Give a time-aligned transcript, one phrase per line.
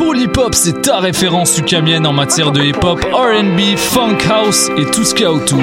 [0.00, 5.12] Polypop, c'est ta référence ukamienne en matière de hip-hop, RB, funk house et tout ce
[5.12, 5.60] qu'il y a autour.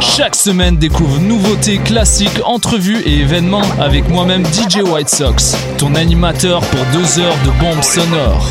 [0.00, 6.60] Chaque semaine, découvre nouveautés, classiques, entrevues et événements avec moi-même DJ White Sox, ton animateur
[6.60, 8.50] pour deux heures de bombes sonores.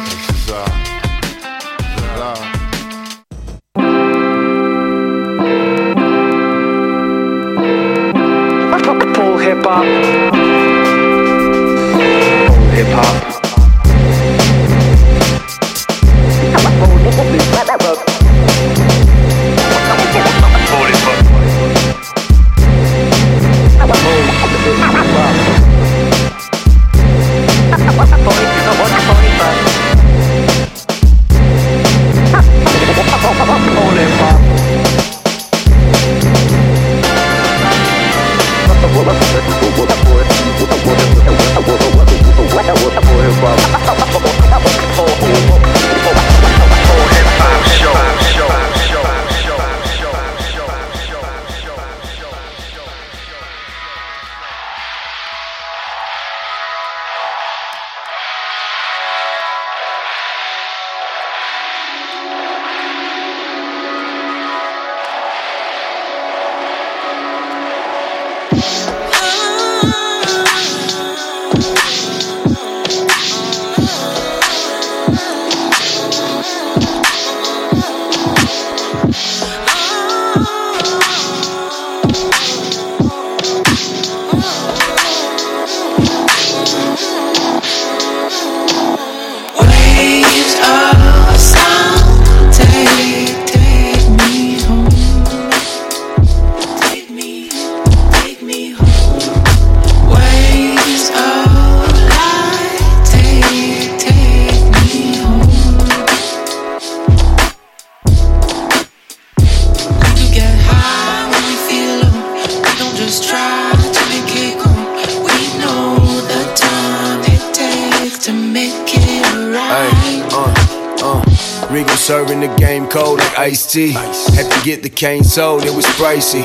[122.91, 123.91] T.
[123.91, 126.43] Had to get the cane sold, it was pricey.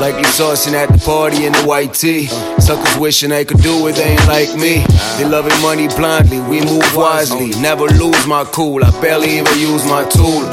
[0.00, 2.26] Likely saucing at the party in the white tee.
[2.60, 4.84] Suckers wishing they could do it, they ain't like me.
[5.16, 7.50] They loving money blindly, we move wisely.
[7.60, 10.46] Never lose my cool, I barely even use my tool.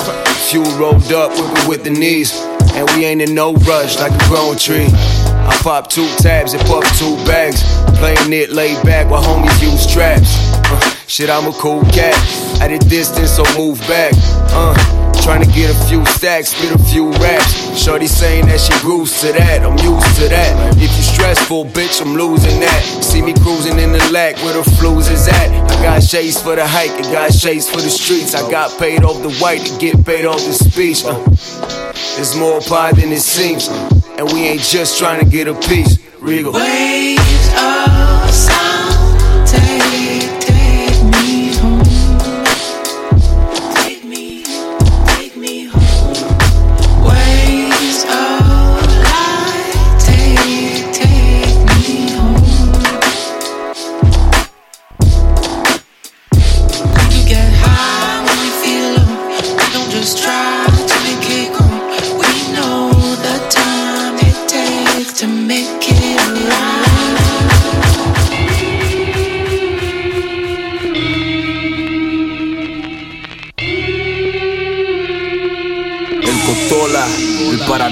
[0.50, 2.34] Fuel rolled up, whipping with the knees.
[2.74, 4.88] And we ain't in no rush like a grown tree.
[4.90, 7.62] I pop two tabs and puff two bags.
[8.00, 10.34] Playing it laid back while homies use traps.
[10.66, 12.18] Uh, shit, I'm a cool cat.
[12.62, 14.14] At a distance, so move back.
[14.50, 17.82] Uh, Trying to get a few stacks, spit a few raps.
[17.82, 20.78] Shorty saying that she grooves to that, I'm used to that.
[20.78, 22.82] If you stressful, bitch, I'm losing that.
[23.02, 25.50] See me cruising in the lack where the flues is at.
[25.50, 28.36] I got shades for the hike, I got shades for the streets.
[28.36, 31.04] I got paid off the white to get paid off the speech.
[31.04, 31.18] Uh,
[32.16, 33.68] there's more pie than it seems,
[34.20, 35.98] and we ain't just trying to get a piece.
[36.22, 36.54] Regal.
[36.54, 38.25] Waves of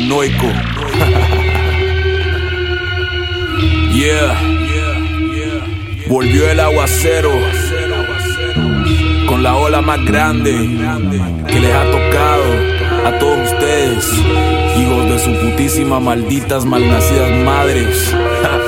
[0.03, 0.47] paranoico.
[3.94, 4.39] yeah.
[6.07, 7.31] Volvió el aguacero
[9.27, 10.51] con la ola más grande
[11.47, 12.44] que les ha tocado
[13.05, 14.13] a todos ustedes,
[14.77, 18.15] hijos de su putísima malditas malnacidas madres.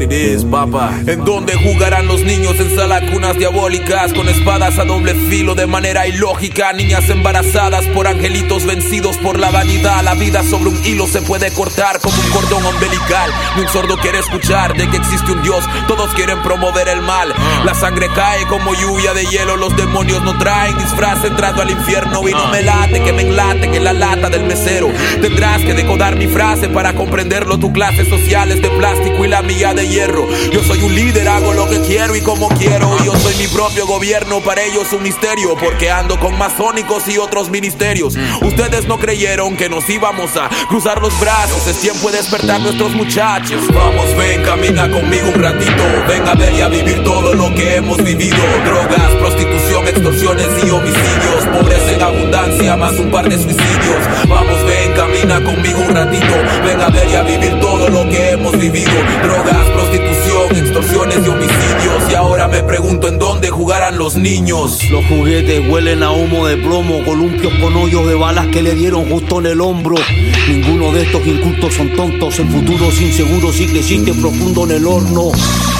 [0.00, 0.98] what it is, papa.
[1.06, 6.06] En donde jugarán los niños en salacunas diabólicas con espadas a doble filo de manera
[6.06, 6.72] ilógica.
[6.72, 10.02] Niñas embarazadas por angelitos vencidos por la vanidad.
[10.02, 13.30] La vida sobre un hilo se puede cortar como un cordón umbilical.
[13.56, 15.64] Ni un sordo quiere escuchar de que existe un Dios.
[15.86, 17.32] Todos quieren promover el mal.
[17.64, 19.56] La sangre cae como lluvia de hielo.
[19.56, 22.26] Los demonios no traen disfraz entrando al infierno.
[22.28, 24.88] Y no me late que me enlaten en la lata del mesero.
[25.20, 27.58] Tendrás que decodar mi frase para comprenderlo.
[27.58, 30.26] Tu clase social es de plástico y la mía de hierro.
[30.50, 32.96] Yo soy un líder, hago lo que quiero y como quiero.
[33.04, 35.56] Yo soy mi propio gobierno, para ellos un misterio.
[35.56, 38.14] Porque ando con masónicos y otros ministerios.
[38.42, 41.66] Ustedes no creyeron que nos íbamos a cruzar los brazos.
[41.66, 43.62] Es tiempo de despertar nuestros muchachos.
[43.74, 45.82] Vamos, ven, camina conmigo un ratito.
[46.08, 48.36] Ven a ver y a vivir todo lo que hemos vivido.
[48.64, 51.44] Drogas, prostitución, extorsiones y homicidios.
[51.52, 53.98] Pobreza en abundancia, más un par de suicidios.
[54.28, 56.34] Vamos, ven, camina conmigo un ratito.
[56.64, 58.92] Ven a ver y a vivir todo lo que hemos vivido.
[59.22, 62.10] Drogas, prostitución, extorsiones y homicidios.
[62.10, 64.78] Y ahora me pregunto en dónde jugarán los niños.
[64.90, 69.08] Los juguetes huelen a humo de plomo, columpios con hoyos de balas que le dieron
[69.08, 69.96] justo en el hombro.
[70.48, 74.86] Ninguno de estos incultos son tontos, el futuro es inseguro si creciste profundo en el
[74.86, 75.30] horno.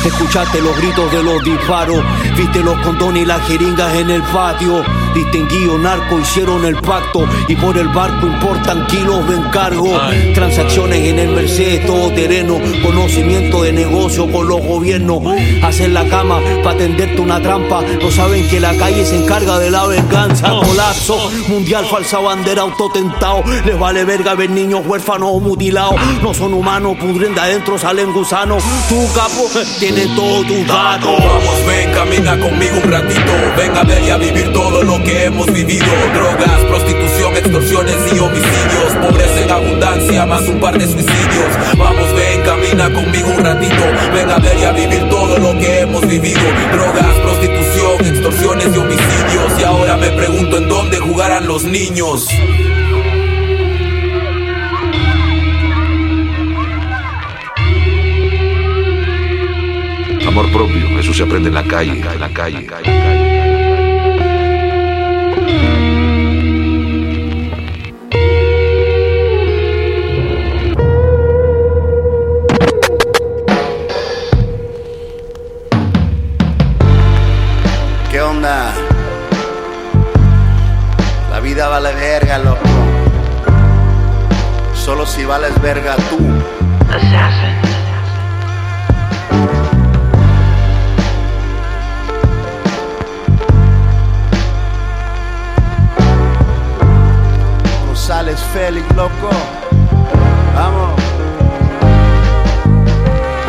[0.04, 2.02] Escuchaste los gritos de los disparos,
[2.34, 4.82] viste los condones y las jeringas en el patio.
[5.14, 10.00] Distinguido narco hicieron el pacto y por el barco importan kilos de encargo.
[10.34, 15.20] Transacciones en el Mercedes todo terreno, conocimiento de negocio con los gobiernos.
[15.62, 17.82] Hacen la cama para tenderte una trampa.
[18.00, 20.48] No saben que la calle se encarga de la venganza.
[20.48, 23.42] Colapso mundial, falsa bandera, autotentado.
[23.66, 25.96] Les vale verga ver niños huérfanos o mutilados.
[26.22, 28.62] No son humanos, pudren de adentro, salen gusanos.
[28.88, 29.50] Tu capo
[29.92, 31.18] tiene todo tu datos.
[31.18, 33.32] Vamos, ven, camina conmigo un ratito.
[33.56, 35.86] Ven a ver y a vivir todo lo que hemos vivido.
[36.14, 38.92] Drogas, prostitución, extorsiones y homicidios.
[39.00, 41.50] Pobreza en abundancia, más un par de suicidios.
[41.76, 43.84] Vamos, ven, camina conmigo un ratito.
[44.14, 46.40] Ven a ver y a vivir todo lo que hemos vivido.
[46.72, 49.60] Drogas, prostitución, extorsiones y homicidios.
[49.60, 52.28] Y ahora me pregunto en dónde jugarán los niños.
[60.30, 62.58] Amor propio, eso se aprende en la calle, en la calle.
[62.58, 63.10] En la calle.
[78.12, 78.72] ¿Qué onda?
[81.32, 82.60] La vida vale verga, loco.
[84.74, 86.18] Solo si vales verga tú.
[86.88, 87.49] González
[100.54, 100.94] Vamos.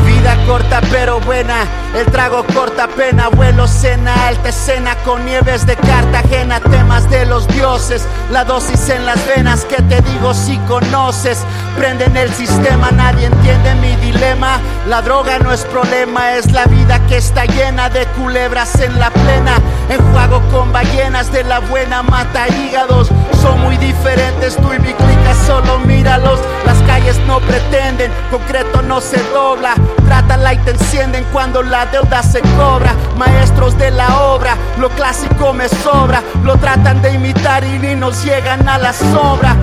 [0.05, 4.95] Vida corta pero buena, el trago corta pena, vuelo cena, alta escena.
[5.03, 10.01] Con nieves de Cartagena, temas de los dioses, la dosis en las venas que te
[10.01, 11.39] digo si conoces,
[11.81, 16.99] prenden el sistema, nadie entiende mi dilema, la droga no es problema, es la vida
[17.07, 19.57] que está llena de culebras en la plena,
[19.89, 23.09] enjuago con ballenas de la buena mata hígados,
[23.41, 29.01] son muy diferentes tú y mi clica, solo míralos, las calles no pretenden, concreto no
[29.01, 29.73] se dobla,
[30.05, 32.93] trátala y te encienden cuando la deuda se cobra.
[33.17, 36.21] Maestros de la obra, lo clásico me sobra.
[36.43, 39.55] Lo tratan de imitar y ni nos llegan a la sombra.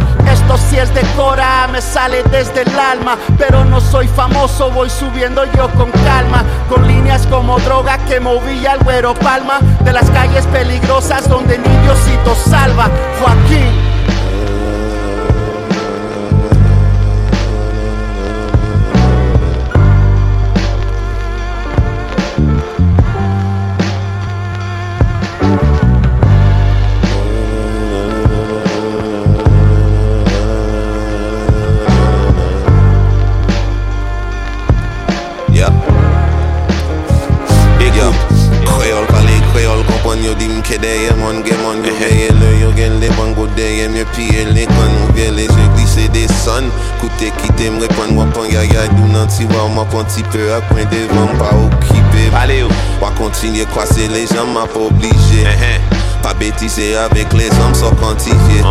[0.57, 3.17] Sí es de cora, me sale desde el alma.
[3.39, 6.45] Pero no soy famoso, voy subiendo yo con calma.
[6.69, 9.61] Con líneas como droga que movía el güero palma.
[9.81, 12.91] De las calles peligrosas donde ni Diosito salva.
[13.21, 13.88] Joaquín.
[50.19, 54.09] Ou mwen pon ti pe ak mwen devan pa okipe Pale ou Wa kontinye kwase
[54.09, 55.81] le jan mwen pa oblije
[56.23, 58.63] Pa betise avek le zom so kantifiye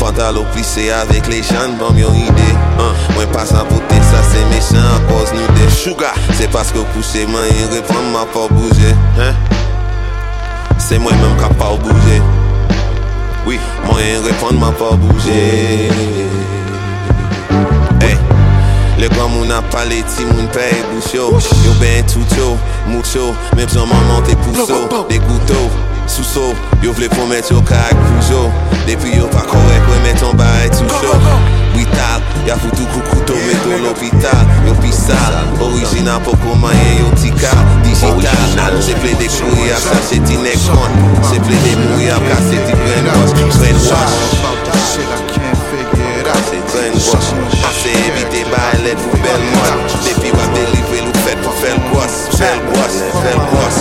[0.00, 2.48] Pantalo plisse avek le jan bom yon ide
[3.14, 6.16] Mwen pasan vote sa se mechan a koz nou de Sugar.
[6.38, 8.94] Se paske ou pousse man yon repon mwen pa bouje
[10.80, 12.20] Se mwen menm ka pa ou bouje
[13.46, 16.55] Oui, mwen yon repon mwen pa bouje Hey
[18.98, 21.28] Le kwa moun ap pale ti moun pe e bouch yo
[21.64, 22.56] Yo ben tout yo,
[22.88, 25.60] mout yo Men bzon man monte pousso De gouto,
[26.06, 28.46] sous so Yo vle pou met yo ka ak pouzo
[28.86, 30.70] Depi yo pa korek we met ton ba e
[31.76, 37.52] Wital, ya foutou koukouto Meto l'hopital, yo pisal Original poko mayen yo tika
[37.84, 42.08] Digital, se ple de kouri ap sa se ti nek kon Se ple de mouri
[42.16, 42.72] ap ka se ti
[46.76, 47.28] Se brainwash
[47.80, 52.18] Se evite ba let pou bel mod Depi wap delivre lou fet pou fel gwas
[52.36, 53.80] Fel gwas, fel gwas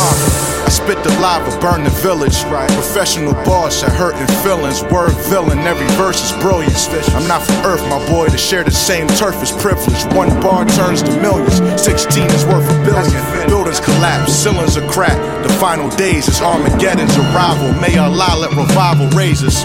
[0.00, 2.42] Uh, I spit the lava, burn the village.
[2.74, 4.82] Professional boss at hurting feelings.
[4.84, 6.74] Word villain, every verse is brilliant.
[7.14, 10.04] I'm not from Earth, my boy, to share the same turf is privilege.
[10.14, 13.48] One bar turns to millions, 16 is worth a billion.
[13.48, 15.20] Buildings collapse, ceilings are cracked.
[15.46, 17.72] The final days is Armageddon's arrival.
[17.80, 19.64] May Allah let revival raise us.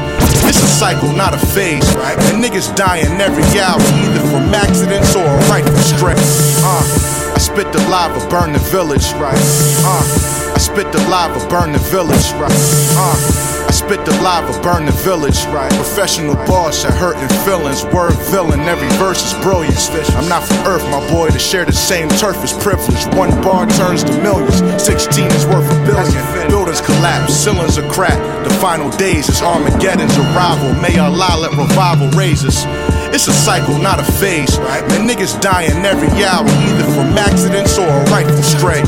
[0.55, 1.83] It's a cycle, not a phase.
[1.95, 2.15] Right.
[2.31, 6.15] And niggas dying every hour, either from accidents or a rifle strike.
[6.63, 9.11] Uh, I spit the lava, burn the village.
[9.19, 9.35] Right.
[9.83, 12.31] Uh, I spit the lava, burn the village.
[12.39, 12.55] Right.
[12.95, 13.54] Uh,
[13.85, 15.45] spit the lava, burn the village.
[15.53, 15.71] Right.
[15.73, 17.85] Professional boss at hurting feelings.
[17.93, 19.77] Word villain, every verse is brilliant.
[20.17, 23.05] I'm not from Earth, my boy, to share the same turf is privilege.
[23.15, 26.49] One bar turns to millions, 16 is worth a billion.
[26.49, 28.23] Buildings collapse, ceilings are cracked.
[28.47, 30.73] The final days is Armageddon's arrival.
[30.81, 32.65] May Allah let revival raise us.
[33.13, 34.57] It's a cycle, not a phase.
[34.89, 38.83] Man, niggas dying every hour, either from accidents or a rifle stray.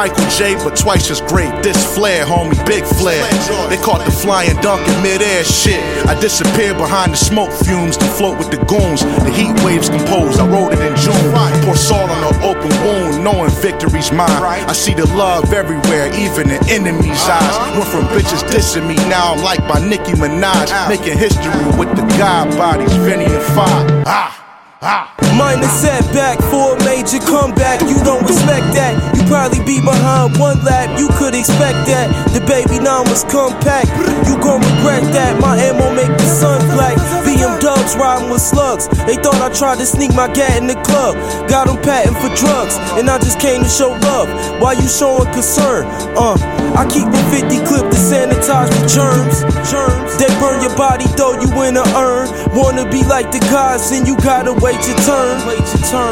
[0.00, 1.52] Michael J, but twice as great.
[1.62, 3.20] This flair, homie, big flair.
[3.68, 5.78] They caught the flying dunk in midair shit.
[6.08, 9.04] I disappeared behind the smoke fumes to float with the goons.
[9.04, 11.34] The heat waves compose, I wrote it in June.
[11.66, 14.30] Pour salt on an open wound, knowing victory's mine.
[14.32, 17.76] I see the love everywhere, even in enemies' eyes.
[17.76, 20.88] Went from bitches dissing me, now I'm like by Nicki Minaj.
[20.88, 24.06] Making history with the God bodies, Vinny and Five.
[24.06, 24.49] Ah!
[24.80, 27.82] Minor setback for a major comeback.
[27.82, 28.96] You don't respect that.
[29.14, 30.98] You probably be behind one lap.
[30.98, 32.08] You could expect that.
[32.32, 33.92] The baby nine was compact.
[34.24, 35.38] You gon' regret that.
[35.38, 36.96] My ammo make the sun black.
[37.30, 38.88] VM dubs riding with slugs.
[39.06, 41.14] They thought I tried to sneak my gat in the club.
[41.48, 42.74] Got them patent for drugs.
[42.98, 44.28] And I just came to show love.
[44.60, 45.86] Why you showing concern?
[46.18, 46.34] Uh,
[46.74, 49.46] I keep a 50 clip to sanitize the germs.
[49.70, 50.18] Germs.
[50.18, 52.26] They burn your body, throw you in a urn.
[52.50, 55.38] Wanna be like the gods, and you gotta wait your turn.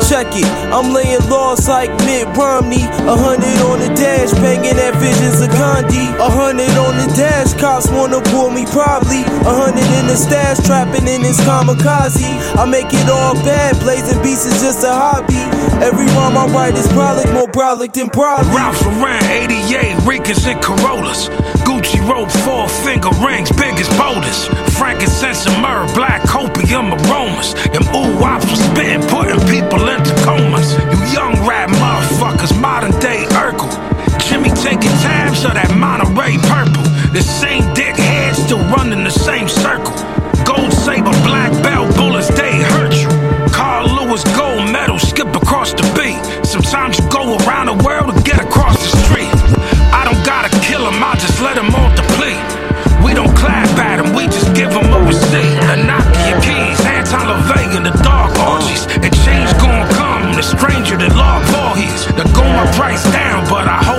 [0.07, 2.85] Check it, I'm laying laws like Mitt Romney.
[3.09, 6.07] A hundred on the dash, banging at visions of Gandhi.
[6.23, 9.23] A hundred on the dash, cops wanna pull me probably.
[9.45, 12.29] A hundred in the stash, trapping this kamikaze.
[12.57, 15.41] I make it all bad, blazing beats is just a hobby.
[15.81, 18.45] Every rhyme I write is brolic, more brolic than brolic.
[18.53, 21.29] Ralph around 88, Ricans and Corollas.
[21.65, 24.47] Gucci rope, four finger rings, big as boulders.
[24.77, 27.55] Frankincense and myrrh, black copium aromas.
[27.73, 30.77] Them ooh wops was spitting, putting people into comas.
[30.93, 33.71] You young rap motherfuckers, modern day Urkel.
[34.29, 36.85] Jimmy taking tabs of that Monterey purple.
[37.12, 39.88] The same dick head still running the same circle.
[60.59, 62.07] Come, the stranger that log Voorhees.
[62.07, 62.25] The
[62.55, 63.98] my price down, but I hope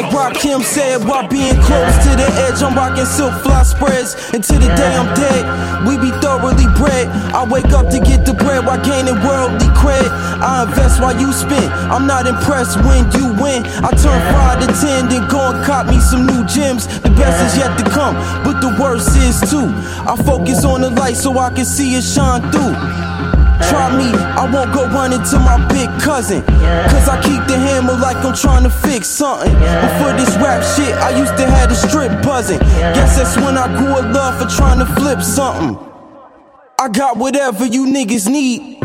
[0.00, 1.04] like Rakim said.
[1.04, 4.14] While being close to the edge, I'm rocking silk fly spreads.
[4.32, 5.42] Until the day I'm dead,
[5.86, 7.08] we be thoroughly bred.
[7.34, 10.08] I wake up to get the bread while gaining worldly cred.
[10.40, 11.70] I invest while you spend.
[11.92, 13.64] I'm not impressed when you win.
[13.84, 16.86] I turn five to ten, then go and cop me some new gems.
[17.00, 18.14] The best is yet to come,
[18.44, 19.68] but the worst is too.
[20.08, 23.19] I focus on the light so I can see it shine through.
[23.68, 26.42] Try me, I won't go running to my big cousin.
[26.42, 29.52] Cause I keep the hammer like I'm trying to fix something.
[29.52, 32.58] Before this rap shit, I used to have the strip buzzing.
[32.58, 35.78] Guess that's when I grew a love for trying to flip something.
[36.78, 38.79] I got whatever you niggas need.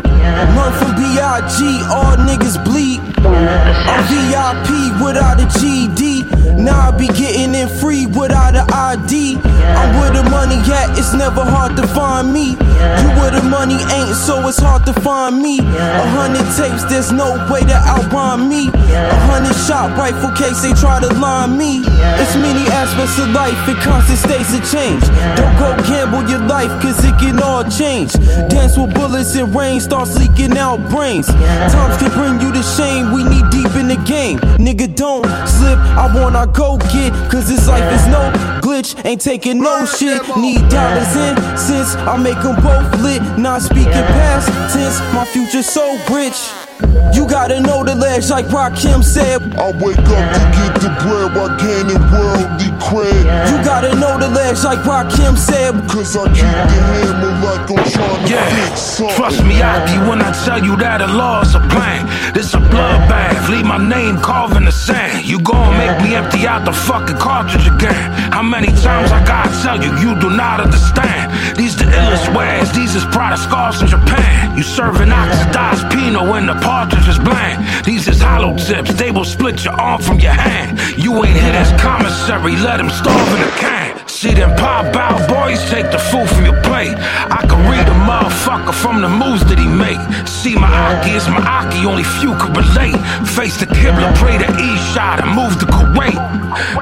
[0.56, 1.60] Run from B.I.G.,
[1.92, 3.00] all niggas bleed.
[3.24, 6.56] I'm VIP without a GD.
[6.58, 9.36] Now I be getting in free without an ID.
[9.44, 12.56] I'm where the money at, it's never hard to find me.
[12.56, 15.58] You where the money ain't, so it's hard to find me.
[15.60, 18.68] A hundred tapes, there's no way to outrhyme me.
[18.68, 21.82] A hundred shot rifle case, they try to line me.
[22.20, 25.02] It's many aspects of life in constant states of change.
[25.36, 28.12] Don't go gamble your life, cause it can all change.
[28.48, 31.26] Dance with bullets and rain starts leaking out brains.
[31.26, 34.38] Times can bring you to shame, we need deep in the game.
[34.58, 39.60] Nigga, don't slip, I wanna go get, cause this life is no glitch, ain't taking
[39.60, 40.22] no shit.
[40.36, 43.22] Need dollars in, since I make them both lit.
[43.38, 46.65] Not speaking past tense, my future so rich.
[47.14, 49.40] You gotta know the ledge, like Rakim said.
[49.56, 53.24] I wake up to get the bread while gaining worldly cred.
[53.50, 55.72] You gotta know the ledge, like Rakim said.
[55.88, 59.16] Cause I keep the hammer like I'm trying to Yeah, fix something.
[59.16, 62.04] trust me, Aki, when I tell you that a law's a plan.
[62.34, 65.24] This a bloodbath, leave my name carved in the sand.
[65.24, 68.12] You gon' make me empty out the fucking cartridge again.
[68.32, 71.32] How many times I gotta tell you, you do not understand.
[71.56, 74.56] These the illest wares, these is Prada scars from Japan.
[74.58, 77.62] You serving oxidized Pinot in the partridge is bland.
[77.84, 80.80] These is hollow tips, they will split your arm from your hand.
[80.98, 84.05] You ain't hit as commissary, let him starve in a can.
[84.16, 86.96] See them pop out boys take the food from your plate.
[86.96, 90.00] I can read a motherfucker from the moves that he make.
[90.26, 92.96] See my Aki is my Aki, only few could relate.
[93.36, 96.16] Face the Kibla, pray the E shot and move to Kuwait.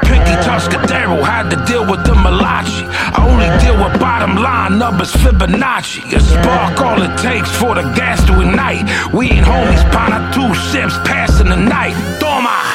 [0.07, 2.87] Pinky Tuscadero had to deal with the Malachi.
[2.87, 6.15] I only deal with bottom line numbers, Fibonacci.
[6.15, 8.87] A spark all it takes for the gas to ignite.
[9.13, 11.99] We ain't homies, pana two ships passing the night.
[12.23, 12.74] Toma!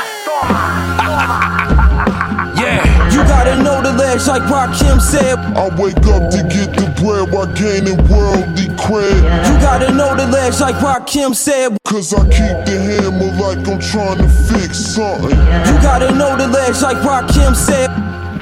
[4.09, 5.37] Gotta know the ledge, like Rakim said.
[5.55, 9.21] I wake up to get the bread while gaining worldly cred.
[9.45, 11.77] You gotta know the ledge, like Rakim said.
[11.85, 15.29] Cause I keep the hammer like I'm trying to fix something.
[15.29, 17.89] You gotta know the ledge, like Rakim said.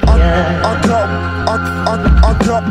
[0.07, 0.15] I,
[0.63, 1.09] I got,
[1.49, 1.55] I,
[1.87, 2.63] I, I got,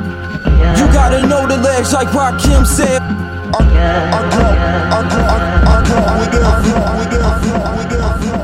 [0.78, 3.02] You gotta know the ledge, like Rakim said.
[3.02, 4.58] I, I got,
[4.92, 8.35] I got, I, I got whatever, whatever, whatever.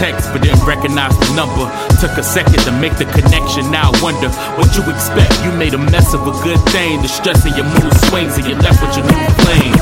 [0.00, 1.68] Text, but didn't recognize the number.
[2.00, 3.70] Took a second to make the connection.
[3.70, 5.36] Now I wonder what you expect.
[5.44, 7.02] You made a mess of a good thing.
[7.02, 9.76] The stress in your mood swings and you left with your new flame.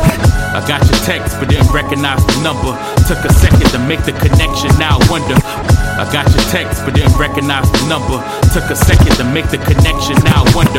[0.59, 2.75] I got your text, but didn't recognize the number.
[3.07, 4.75] Took a second to make the connection.
[4.77, 5.78] Now I wonder.
[5.99, 8.23] I got your text, but didn't recognize the number.
[8.55, 10.15] Took a second to make the connection.
[10.23, 10.79] Now I wonder.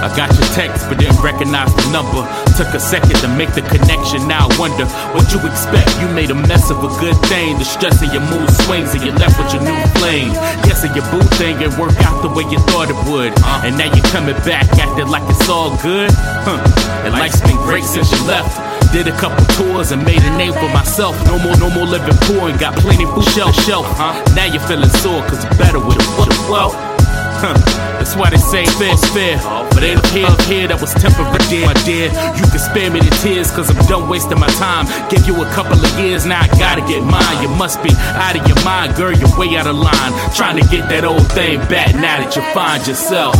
[0.00, 2.24] I got your text, but didn't recognize the number.
[2.56, 4.24] Took a second to make the connection.
[4.24, 5.92] Now I wonder what you expect.
[6.00, 7.60] You made a mess of a good thing.
[7.60, 10.32] The stress in your mood swings and you left with your new flame.
[10.64, 13.36] Guessing your boo thing and work out the way you thought it would.
[13.60, 16.08] And now you're coming back, acting like it's all good.
[16.48, 16.56] Huh.
[17.04, 18.65] And life's been great since you left.
[18.92, 21.14] Did a couple tours and made a name for myself.
[21.26, 23.86] No more, no more living poor and got plenty food shelf shelf.
[23.96, 24.14] Huh?
[24.34, 26.74] Now you're feeling sore cause you're better with a a wealth.
[27.36, 27.52] Huh.
[28.00, 29.36] That's why they say fair's fair.
[29.74, 32.08] But ain't a here, here that was temporary, dear, my dear.
[32.38, 34.86] You can spare me the tears, cause I'm done wasting my time.
[35.10, 37.42] Give you a couple of years, now I gotta get mine.
[37.42, 40.12] You must be out of your mind, girl, you're way out of line.
[40.32, 43.34] Trying to get that old thing back now that you find yourself.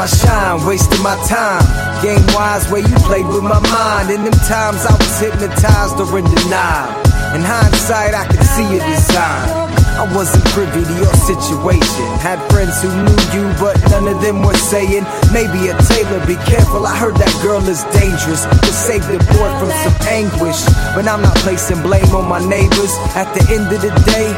[0.00, 1.60] My shine, wasting my time.
[2.00, 4.08] Game wise, where you played with my mind.
[4.08, 6.88] In them times, I was hypnotized or in denial.
[7.36, 9.60] In hindsight, I could see your design.
[10.00, 12.08] I wasn't privy to your situation.
[12.24, 15.04] Had friends who knew you, but none of them were saying,
[15.36, 16.86] maybe a tailor, be careful.
[16.86, 18.48] I heard that girl is dangerous.
[18.48, 20.64] To save the boy from some anguish.
[20.96, 22.96] But I'm not placing blame on my neighbors.
[23.12, 24.32] At the end of the day,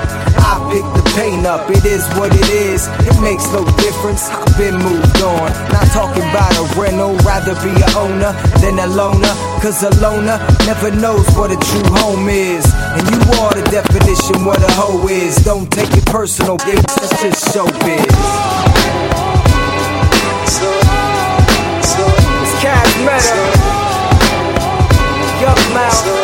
[0.53, 1.65] I pick the pain up.
[1.71, 2.85] It is what it is.
[3.09, 4.29] It makes no difference.
[4.29, 5.49] I've been moved on.
[5.73, 9.33] Not talking about a rental, rather be a owner than a loner.
[9.65, 10.37] Cause a loner
[10.69, 12.69] never knows what a true home is.
[12.69, 15.37] And you are the definition what a hoe is.
[15.37, 16.85] Don't take it personal, bitch.
[17.01, 18.13] That's just showbiz.
[22.45, 22.93] It's cash.
[25.41, 26.22] Young mouth.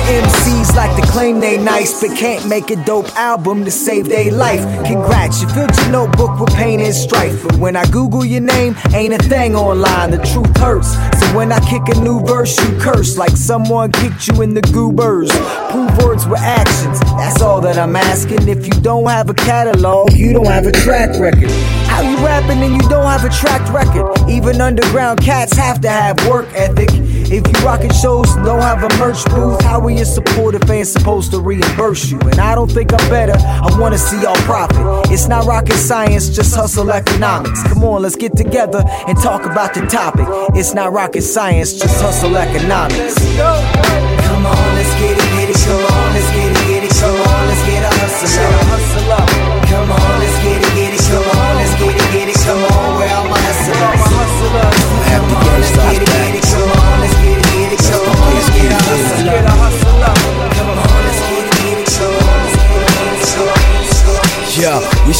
[0.00, 4.32] MCs like to claim they nice, but can't make a dope album to save their
[4.32, 4.60] life.
[4.84, 7.42] Congrats, you filled your notebook with pain and strife.
[7.42, 10.10] But when I Google your name, ain't a thing online.
[10.10, 10.92] The truth hurts.
[11.20, 14.62] So when I kick a new verse, you curse like someone kicked you in the
[14.62, 15.30] goobers.
[15.70, 17.00] Prove words with actions.
[17.00, 18.48] That's all that I'm asking.
[18.48, 21.50] If you don't have a catalog, you don't have a track record.
[22.02, 24.06] You rapping and you don't have a track record?
[24.28, 26.88] Even underground cats have to have work ethic.
[26.92, 30.70] If you rockin' shows and don't have a merch booth, how are you supportive if
[30.70, 32.18] ain't supposed to reimburse you?
[32.20, 35.12] And I don't think I'm better, I wanna see y'all profit.
[35.12, 37.62] It's not rocket science, just hustle economics.
[37.64, 40.26] Come on, let's get together and talk about the topic.
[40.56, 43.14] It's not rocket science, just hustle economics.
[43.36, 47.14] Come on, let's get it, get it, come on, let's get it, get it, come
[47.14, 47.90] on, let's get a.
[48.20, 49.28] Hustle up.
[49.70, 50.09] Come on,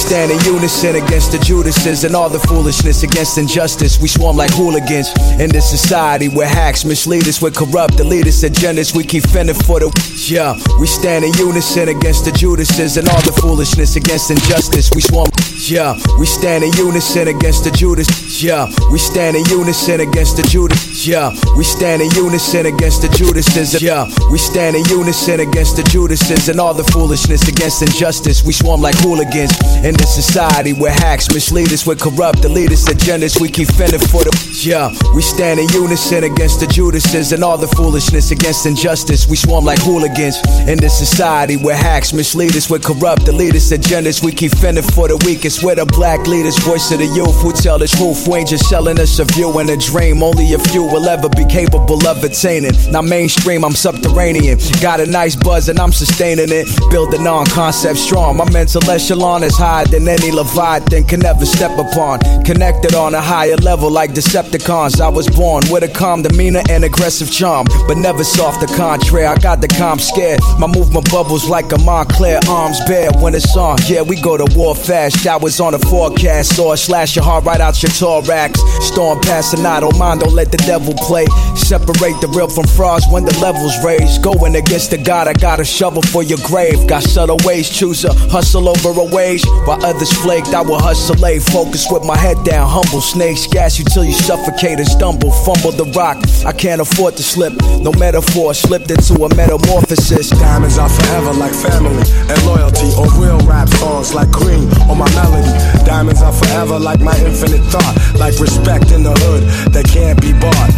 [0.01, 4.01] stand in unison against the Judases and all the foolishness against injustice.
[4.01, 8.97] We swarm like hooligans in this society where hacks mislead us with corrupt elitist agendas.
[8.97, 9.93] We keep fending for the.
[10.31, 14.91] Yeah, we stand in unison against the Judases and all the foolishness against injustice.
[14.95, 15.29] We swarm.
[15.69, 18.09] Yeah, we stand in unison against the Judas.
[18.43, 21.07] Yeah, we stand in unison against the Judas.
[21.07, 23.83] Yeah, we stand in unison against the Judases.
[23.83, 28.43] Yeah, we stand in unison against the Judases and all the foolishness against injustice.
[28.43, 29.53] We swarm like hooligans
[29.95, 33.41] this society where hacks mislead us with corrupt elitist agendas.
[33.41, 34.31] We keep fending for the.
[34.63, 39.27] Yeah, we stand in unison against the Judases and all the foolishness against injustice.
[39.29, 40.37] We swarm like hooligans
[40.69, 44.23] in this society where hacks mislead us with corrupt elitist agendas.
[44.23, 45.63] We keep fending for the weakest.
[45.63, 48.29] We're the black leaders, voice of the youth who tell the truth.
[48.29, 50.23] We ain't just selling us a view and a dream.
[50.23, 52.73] Only a few will ever be capable of attaining.
[52.91, 54.59] Now mainstream, I'm subterranean.
[54.81, 56.69] Got a nice buzz and I'm sustaining it.
[56.91, 58.37] Building on concept strong.
[58.37, 59.57] My mental echelon is
[59.91, 62.19] than any Leviathan can ever step upon.
[62.45, 65.01] Connected on a higher level like Decepticons.
[65.01, 69.27] I was born with a calm demeanor and aggressive charm, but never soft the contrary.
[69.27, 70.41] I got the calm scared.
[70.59, 73.79] My movement bubbles like a Montclair arms bare when it's on.
[73.87, 75.21] Yeah, we go to war fast.
[75.21, 76.59] Showers on the forecast.
[76.59, 78.61] Or slash your heart right out your thorax.
[78.81, 79.83] Storm the night.
[79.83, 81.27] Oh, mind, don't let the devil play.
[81.55, 84.19] Separate the real from frauds when the levels raise.
[84.19, 86.87] Going against the God, I got a shovel for your grave.
[86.87, 89.45] Got subtle ways, choose a hustle over a wage.
[89.67, 92.69] While others flaked, I will hustle lay focus with my head down.
[92.69, 95.31] Humble snakes, gas you till you suffocate and stumble.
[95.31, 97.53] Fumble the rock, I can't afford to slip.
[97.81, 100.31] No metaphor, slipped into a metamorphosis.
[100.31, 105.11] Diamonds are forever like family and loyalty, or real rap songs like cream on my
[105.15, 105.53] melody.
[105.85, 110.33] Diamonds are forever like my infinite thought, like respect in the hood that can't be
[110.33, 110.71] bought.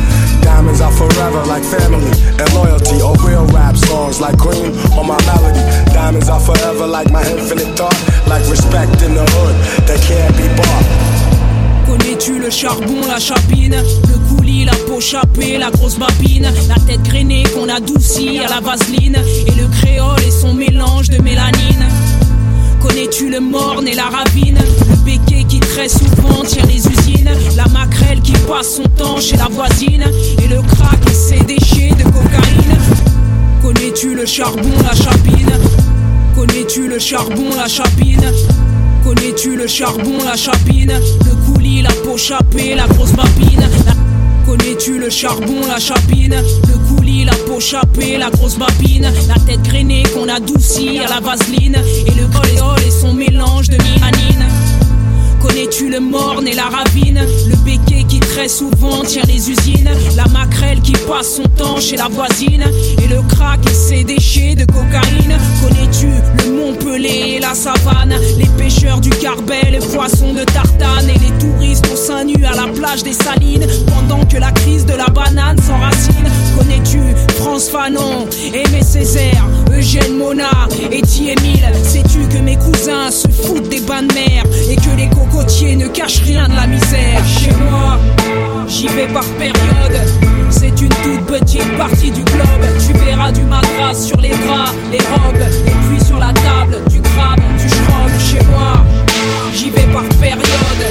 [0.42, 2.10] Diamonds are forever like family.
[2.38, 5.62] And loyalty, or real rap songs like cream on my melody.
[5.92, 7.96] Diamonds are forever like my infinite thought,
[8.28, 10.84] like respect in the hood that can't be bought.
[11.86, 13.76] Connais-tu le charbon, la chapine,
[14.08, 18.60] le coulis, la peau chapée, la grosse babine, la tête grainée qu'on adoucit à la
[18.60, 21.86] vaseline, et le créole et son mélange de mélanine
[22.82, 24.58] Connais-tu le morne et la ravine?
[24.88, 27.30] Le béquet qui très souvent tire les usines.
[27.56, 30.04] La maquerelle qui passe son temps chez la voisine.
[30.42, 32.76] Et le crack et ses déchets de cocaïne.
[33.62, 35.52] Connais-tu le charbon, la chapine?
[36.34, 38.32] Connais-tu le charbon, la chapine?
[39.04, 40.92] Connais-tu le charbon, la chapine?
[41.24, 43.68] Le coulis, la peau chapée, la grosse babine
[44.52, 46.36] Connais-tu le charbon, la chapine?
[46.68, 49.10] Le coulis, la peau chapée, la grosse babine.
[49.26, 51.82] La tête grainée qu'on adoucit à la vaseline.
[52.06, 54.31] Et le coléol et son mélange de milanine
[55.42, 57.20] Connais-tu le morne et la ravine?
[57.48, 61.96] Le béquet qui très souvent tire les usines La maquerelle qui passe son temps chez
[61.96, 62.64] la voisine
[63.02, 65.36] Et le crack et ses déchets de cocaïne.
[65.60, 66.08] Connais-tu
[66.44, 68.14] le Montpellier et la savane?
[68.38, 72.54] Les pêcheurs du Carbet, les poissons de tartane Et les touristes au sein nu à
[72.54, 76.30] la plage des Salines Pendant que la crise de la banane s'enracine.
[76.56, 77.00] Connais-tu
[77.36, 83.80] France Fanon, Aimé Césaire, Eugène Mona et Émile Sais-tu que mes cousins se foutent des
[83.80, 87.24] bains de mer Et que les cocotiers ne cachent rien de la misère.
[87.26, 87.98] Chez moi,
[88.68, 90.00] j'y vais par période.
[90.50, 92.64] C'est une toute petite partie du globe.
[92.86, 97.00] Tu verras du madras sur les draps, les robes Et puis sur la table, du
[97.00, 98.84] crabe, du schrob Chez moi,
[99.54, 100.84] j'y vais par période.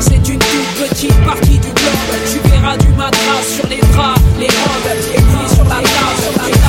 [0.00, 2.12] C'est une toute petite partie du globe.
[2.30, 6.61] Tu verras du madras sur les draps, les robes Et puis sur la table,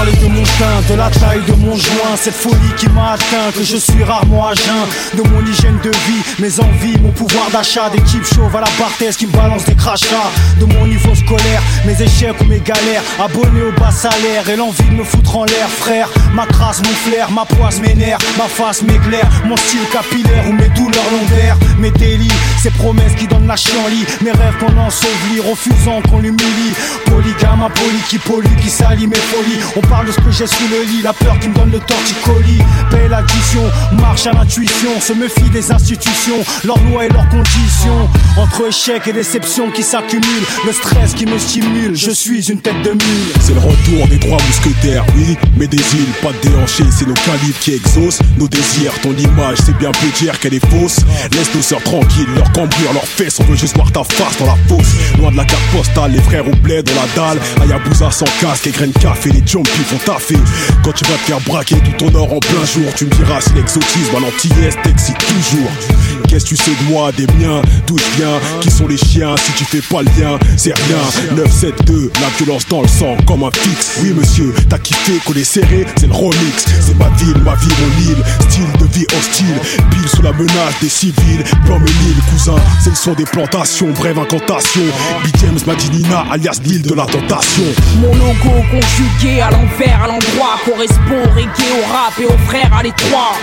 [0.00, 2.16] parler de mon teint, de la taille de mon joint.
[2.16, 4.86] Cette folie qui m'a atteint, que je suis rarement à jeun.
[5.14, 7.90] De mon hygiène de vie, mes envies, mon pouvoir d'achat.
[7.90, 10.30] D'équipe chauve à la barthèse qui me balance des crachats.
[10.58, 14.88] De mon niveau scolaire, mes échecs ou mes galères, abonné au bas salaire et l'envie
[14.90, 16.08] de me foutre en l'air, frère.
[16.32, 20.68] Ma crasse, mon flair, ma poisse m'énerve, ma face m'éclaire, mon style capillaire ou mes
[20.70, 26.00] douleurs lombaires, mes délits, ces promesses qui donnent la chienlit, mes rêves qu'on ensevelit, refusant
[26.08, 26.74] qu'on l'humilie.
[27.04, 29.60] Polygame, impoli, qui pollue, qui salit mes folies.
[29.90, 32.62] Parle de ce que j'ai sous le lit, la peur qui me donne le torticolis.
[32.90, 33.62] Belle addition,
[34.00, 38.08] marche à l'intuition, se méfie des institutions, leurs lois et leurs conditions.
[38.38, 42.80] Entre échecs et déceptions qui s'accumulent, le stress qui me stimule, je suis une tête
[42.82, 43.32] de mule.
[43.40, 47.14] C'est le retour des trois mousquetaires, oui, mais des îles, pas de déhanchés, c'est nos
[47.14, 48.92] calibres qui exaucent nos désirs.
[49.02, 50.98] Ton image, c'est bien peu dire qu'elle est fausse.
[51.32, 54.46] Laisse nos sœurs tranquilles, leur cambrure, leurs fesses, on veut juste voir ta face dans
[54.46, 54.94] la fosse.
[55.18, 57.38] Loin de la carte postale, les frères au bled dans la dalle.
[57.60, 59.40] Ayabusa sans casque et graines café, les
[59.84, 60.38] font taffer.
[60.84, 63.40] Quand tu vas te faire braquer tout ton or en plein jour, tu me diras
[63.40, 66.19] si l'exotisme à l'antillais t'excite toujours.
[66.30, 69.34] Qu'est-ce que tu sais de moi, des miens, d'où je viens, qui sont les chiens,
[69.36, 71.34] si tu fais pas le lien, c'est rien.
[71.34, 73.98] 972, la violence dans le sang, comme un fixe.
[74.00, 76.66] Oui, monsieur, t'as kiffé est serré, c'est le remix.
[76.80, 79.58] C'est ma ville, ma vie, mon île, style de vie hostile,
[79.90, 81.42] pile sous la menace des civils.
[81.66, 84.82] Blanc Ménil, cousin, c'est le son des plantations, brève incantation.
[85.24, 87.64] Big James Madinina, alias l'île de la tentation.
[87.96, 92.72] Mon logo conjugué à l'envers, à l'endroit correspond au reggae, au rap et aux frères
[92.72, 93.34] à l'étroit.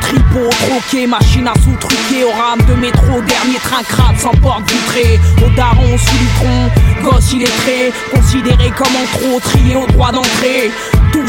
[0.00, 5.20] Tripot, troqué, machine à sous-truquer, au rame de métro, dernier train crade sans porte vitrée.
[5.44, 6.70] Au daron sous litron,
[7.02, 10.70] gosse illettré, considéré comme en trop, trié au droit d'entrée.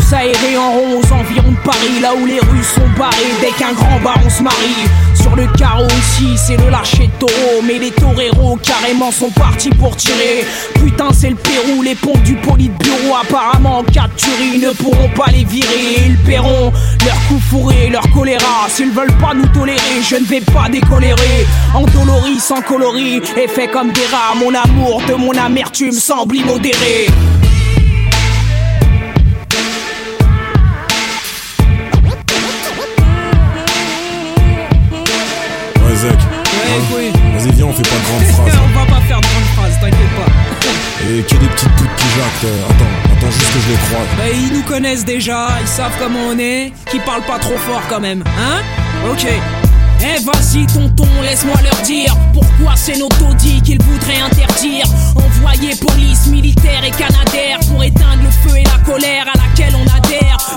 [0.07, 3.51] Tous aérés en rond aux environs de Paris, là où les rues sont barrées dès
[3.51, 4.85] qu'un grand baron se marie.
[5.19, 9.71] Sur le carreau ici, c'est le lâcher de taureau, mais les toreros carrément sont partis
[9.71, 10.45] pour tirer.
[10.75, 16.03] Putain, c'est le Pérou, les pompes du bureau apparemment en ne pourront pas les virer.
[16.05, 16.71] Ils paieront
[17.03, 18.67] leur coup fourré, leur choléra.
[18.69, 21.47] S'ils veulent pas nous tolérer, je ne vais pas décolérer.
[21.73, 24.35] Endoloris sans coloris, et fait comme des rats.
[24.35, 27.07] Mon amour de mon amertume semble immodéré.
[37.77, 38.59] On fait pas de grandes phrases.
[38.75, 40.31] On va pas faire de grandes phrases, t'inquiète pas.
[41.09, 42.45] Et qu'il y a des petites putes qui jactent.
[42.45, 44.07] euh, Attends, attends juste que je les croise.
[44.17, 47.81] Bah, ils nous connaissent déjà, ils savent comment on est, qui parlent pas trop fort
[47.89, 48.61] quand même, hein?
[49.11, 49.27] Ok.
[50.01, 54.85] Eh vas-y tonton, laisse-moi leur dire Pourquoi c'est nos taudis qu'ils voudraient interdire?
[55.15, 59.85] Envoyer police, militaire et canadair Pour éteindre le feu et la colère à laquelle on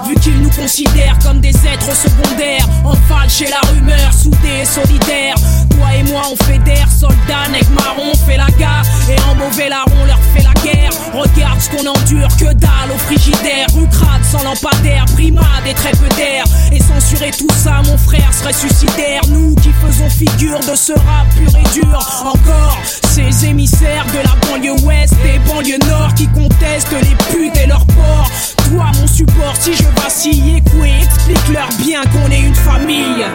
[0.06, 2.66] Vu qu'ils nous considèrent comme des êtres secondaires.
[2.84, 5.34] En falle chez la rumeur, soudés et solidaires
[5.70, 8.84] Toi et moi on fédère, soldats, nègres marron, on fait la gare.
[9.10, 10.90] Et en mauvais larron on leur fait la guerre.
[11.12, 13.66] Regarde ce qu'on endure, que dalle au frigidaire.
[13.74, 16.44] Rucrade sans lampadaire, primade et très peu d'air.
[16.72, 19.20] Et censurer tout ça mon frère serait suicidaire.
[19.28, 21.98] Nous qui faisons figure de ce rap pur et dur.
[22.24, 27.66] Encore ces émissaires de la banlieue ouest et banlieue nord Qui contestent les putes et
[27.66, 28.30] leurs porcs.
[28.70, 33.26] Toi mon support si je vacille écoué Explique-leur bien qu'on est une famille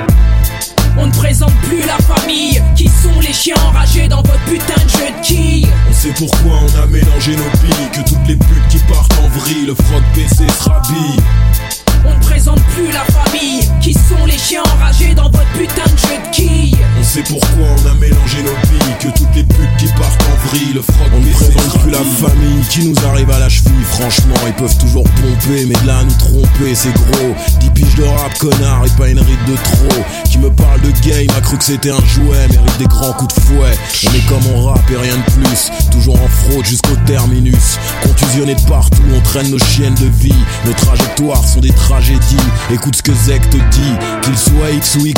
[0.96, 4.90] on ne présente plus la famille Qui sont les chiens enragés dans votre putain de
[4.90, 7.90] jeu de quilles On sait pourquoi on a mélangé nos billes.
[7.92, 11.20] Que toutes les putes qui partent en vrille, le froc baissé se rhabille.
[12.06, 15.98] On ne présente plus la famille Qui sont les chiens enragés dans votre putain de
[15.98, 18.94] jeu de quilles On sait pourquoi on a mélangé nos billes.
[19.00, 20.82] Que toutes les putes qui partent en vrille, le
[21.14, 23.84] On ne présente plus la famille qui nous arrive à la cheville.
[23.84, 27.36] Franchement, ils peuvent toujours pomper, mais de là à nous tromper, c'est gros.
[27.60, 30.04] 10 piges de rap, connard, et pas une ride de trop.
[30.30, 33.36] Qui me parle de game, a cru que c'était un jouet, mérite des grands coups
[33.36, 33.78] de fouet.
[34.08, 35.70] On est comme on rap et rien de plus.
[35.92, 37.78] Toujours en fraude jusqu'au terminus.
[38.04, 40.34] Contusionné de partout, on traîne nos chiennes de vie.
[40.66, 42.38] Nos trajectoires sont des tragédies.
[42.72, 45.14] Écoute ce que Zek te dit, qu'il soit X ou Y,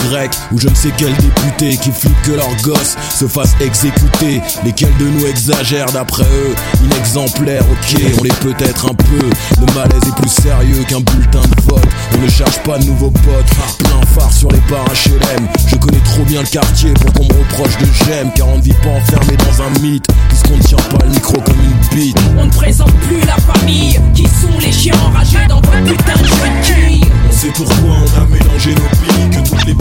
[0.51, 4.41] ou je ne sais quel député qui flippe que leur gosse se fasse exécuter.
[4.65, 6.55] Lesquels de nous exagèrent d'après eux?
[6.83, 9.29] Inexemplaires, ok, on l'est peut-être un peu.
[9.59, 11.87] Le malaise est plus sérieux qu'un bulletin de vote.
[12.17, 14.85] On ne cherche pas de nouveaux potes, plein phare sur les parts.
[14.95, 18.61] Je connais trop bien le quartier pour qu'on me reproche de j'aime, car on ne
[18.61, 22.17] vit pas enfermé dans un mythe, puisqu'on ne tient pas le micro comme une bite.
[22.37, 26.25] On ne présente plus la famille Qui sont les chiens enragés dans votre putain de
[26.27, 26.35] jeu
[27.31, 29.75] sait pourquoi on a mélangé nos toutes les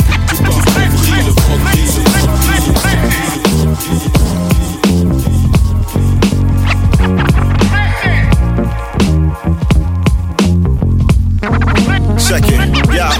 [12.18, 13.10] Check it, yeah.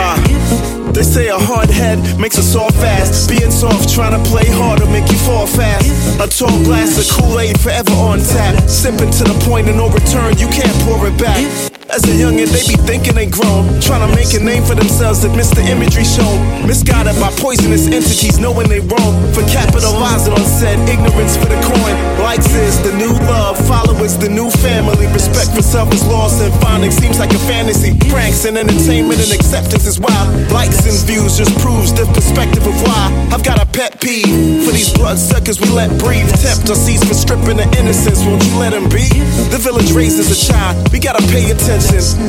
[0.00, 3.28] Uh, they say a hard head makes a soft fast.
[3.28, 6.20] Being soft, trying to play hard will make you fall fast.
[6.20, 8.68] A tall glass of Kool Aid forever on tap.
[8.68, 11.71] Sipping to the point of no return, you can't pour it back.
[11.92, 13.68] As a youngin', they be thinking they grown.
[13.84, 16.40] Trying to make a name for themselves that miss the imagery shown.
[16.64, 19.12] Misguided by poisonous entities, knowing they wrong.
[19.36, 21.94] For capitalizing on said ignorance for the coin.
[22.24, 25.04] Likes is the new love, followers the new family.
[25.12, 27.92] Respect for self is lost and finding seems like a fantasy.
[28.08, 30.32] Pranks and entertainment and acceptance is wild.
[30.48, 33.12] Likes and views just proves the perspective of why.
[33.36, 36.32] I've got a pet peeve for these bloodsuckers we let breathe.
[36.40, 38.24] Tempt or cease for stripping the innocence.
[38.24, 39.04] Won't you let him be?
[39.52, 40.88] The village raises a child.
[40.88, 41.81] We gotta pay attention.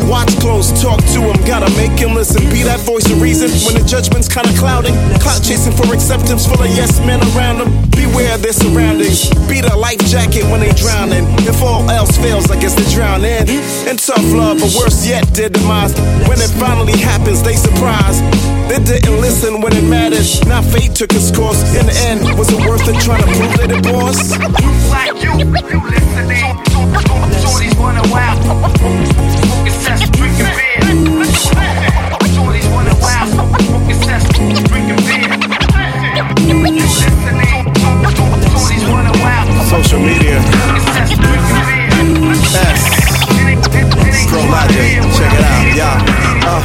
[0.10, 1.38] Watch close, talk to him.
[1.46, 2.42] Gotta make him listen.
[2.50, 4.94] Be that voice of reason when the judgment's kinda clouding.
[5.20, 7.70] Clout chasing for acceptance, full of yes men around them.
[7.92, 9.30] Beware their surroundings.
[9.48, 11.26] Be the life jacket when they drowning.
[11.48, 13.50] If all else fails, I guess they drown in.
[13.88, 15.94] And tough love, but worse yet, their demise.
[16.28, 18.22] When it finally happens, they surprise.
[18.70, 20.26] They didn't listen when it mattered.
[20.48, 21.62] Now fate took its course.
[21.78, 24.18] In the end, was it worth it trying to prove that it was?
[24.90, 26.58] Like you, you listening.
[27.42, 29.43] Shorties running wild.
[29.84, 30.80] Smoking cess, drinking beer.
[32.32, 33.28] Shorties running wild.
[33.68, 35.28] Smoking cess, drinking beer.
[36.48, 37.68] You listening.
[38.48, 39.52] Shorties running wild.
[39.68, 40.40] Social media.
[42.56, 42.80] S.
[44.32, 45.04] Pro Logic.
[45.20, 45.76] Check it out.
[45.76, 46.48] Yeah.
[46.48, 46.64] Uh.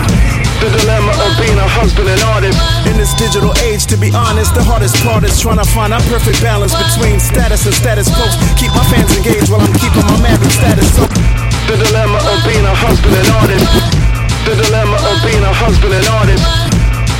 [0.62, 2.58] The dilemma of being a husband and artist.
[2.86, 5.98] In this digital age, to be honest, the hardest part is trying to find a
[6.06, 8.26] perfect balance between status and status quo.
[8.54, 10.86] Keep my fans engaged while I'm keeping my married status.
[10.94, 11.06] So,
[11.68, 13.68] the dilemma of being a husband and artist.
[14.48, 16.44] The dilemma of being a husband and artist.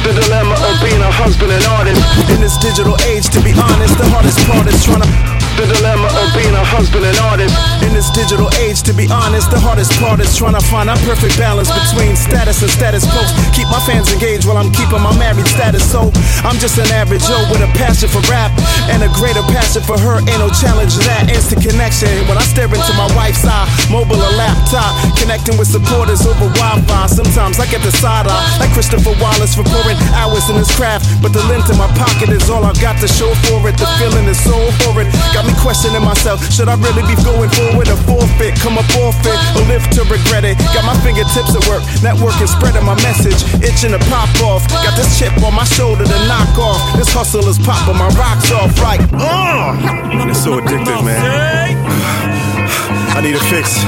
[0.08, 2.00] The dilemma of being a husband and artist.
[2.32, 5.37] In this digital age, to be honest, the hardest part is trying to.
[5.58, 7.50] The dilemma of being a husband and artist.
[7.82, 10.94] In this digital age, to be honest, the hardest part is trying to find a
[11.02, 13.26] perfect balance between status and status quo.
[13.58, 15.82] Keep my fans engaged while I'm keeping my married status.
[15.82, 16.14] So
[16.46, 18.54] I'm just an average Joe with a passion for rap
[18.86, 20.22] and a greater passion for her.
[20.30, 22.06] Ain't no challenge that instant connection.
[22.30, 27.10] When I stare into my wife's eye, mobile or laptop, connecting with supporters over Wi-Fi.
[27.10, 31.10] Sometimes I get the side eye, like Christopher Wallace for pouring hours in his craft.
[31.18, 33.74] But the lint in my pocket is all I've got to show for it.
[33.74, 34.54] The feeling is so
[34.86, 35.10] horrid.
[35.34, 36.44] Got me questioning myself.
[36.52, 38.60] Should I really be going forward or forfeit?
[38.60, 40.60] Come up forfeit or live to regret it?
[40.76, 44.68] Got my fingertips at work, networking, spreading my message, itching to pop off.
[44.68, 46.80] Got this chip on my shoulder to knock off.
[46.96, 49.00] This hustle is popping my rocks off right.
[49.16, 51.18] Uh, it's so addictive, man.
[53.16, 53.82] I need a fix.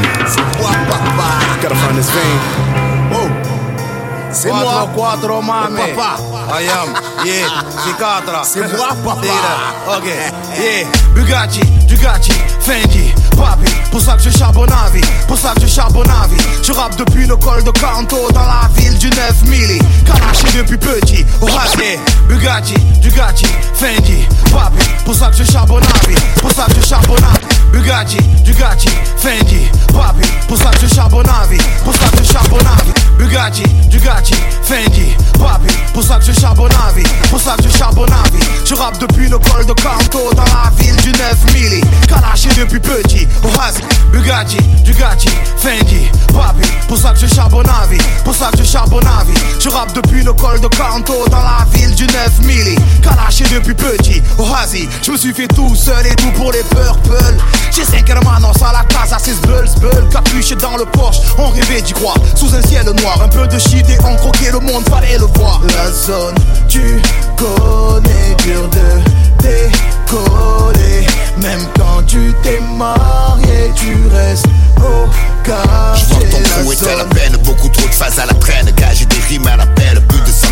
[1.61, 3.00] Gotta find this vein.
[4.33, 4.89] C'est moi.
[4.97, 5.77] 4 mame.
[5.77, 6.19] Papa.
[6.61, 6.95] I am.
[7.25, 7.65] Yeah.
[7.79, 8.45] Psychiatre.
[8.45, 9.97] C'est moi, papa.
[9.97, 10.05] Ok.
[10.61, 10.87] Yeah.
[11.15, 13.73] Bugatti, Dugatti, Fendi, Papi.
[13.91, 15.01] Pour ça que je charbonne à vie.
[15.27, 16.43] Pour ça que je charbonne à vie.
[16.63, 19.79] Je rappe depuis le col de Canto dans la ville du 9 milli.
[20.55, 21.25] Depuis petit.
[21.41, 21.99] Au rasé.
[22.29, 24.85] Bugatti, Dugatti, Fendi, Papi.
[25.05, 26.17] Pour ça que je charbonne à vie.
[26.41, 27.57] Pour ça que je charbonne à vie.
[27.73, 30.29] Bugatti, Dugatti, Fendi, Papi.
[30.49, 31.59] Pour ça que je charbonne à vie.
[31.85, 32.93] Pour ça que je charbonne à vie.
[33.19, 35.75] Bugatti, Dugatti, Fendi, Papi.
[35.95, 37.09] Pour ça que je charbonne à vie.
[37.31, 38.45] Pour ça que je charbonne à vie.
[38.65, 41.81] Je rappe depuis le col de Canto dans la ville du 9 milli.
[42.57, 43.27] Depuis petit.
[43.57, 43.83] Rasé.
[44.13, 46.69] Bugatti, Dugatti, Fendi, Papi.
[46.89, 47.99] Pour ça que je charbonne à vie.
[48.25, 49.39] Pour ça que je charbonne à vie.
[49.59, 52.77] Je rappe depuis le col de Canto dans la ville du 9 milli.
[53.03, 54.23] Calaché depuis petit.
[54.39, 54.89] Rasé.
[55.03, 57.17] Je me suis fait tout seul et tout pour les purple.
[57.71, 60.09] J'ai 5 hermanos à la casa, c'est bulls, bulls.
[60.11, 62.17] Capuché dans le Porsche, on rêvait d'y croire.
[62.35, 65.27] Sous un ciel noir, un peu de shit et on croquait le monde, fallait le
[65.39, 65.61] voir.
[65.77, 66.35] La zone,
[66.69, 67.01] tu
[67.37, 71.10] connais, dur de décoller.
[71.39, 74.47] Même quand tu t'es marié, tu restes
[74.79, 75.07] au
[75.45, 76.17] Je quartier.
[76.17, 79.05] vois ton crew est à la peine, beaucoup trop de phases à la traîne Gagé
[79.07, 80.10] des rimes à l'appel, plus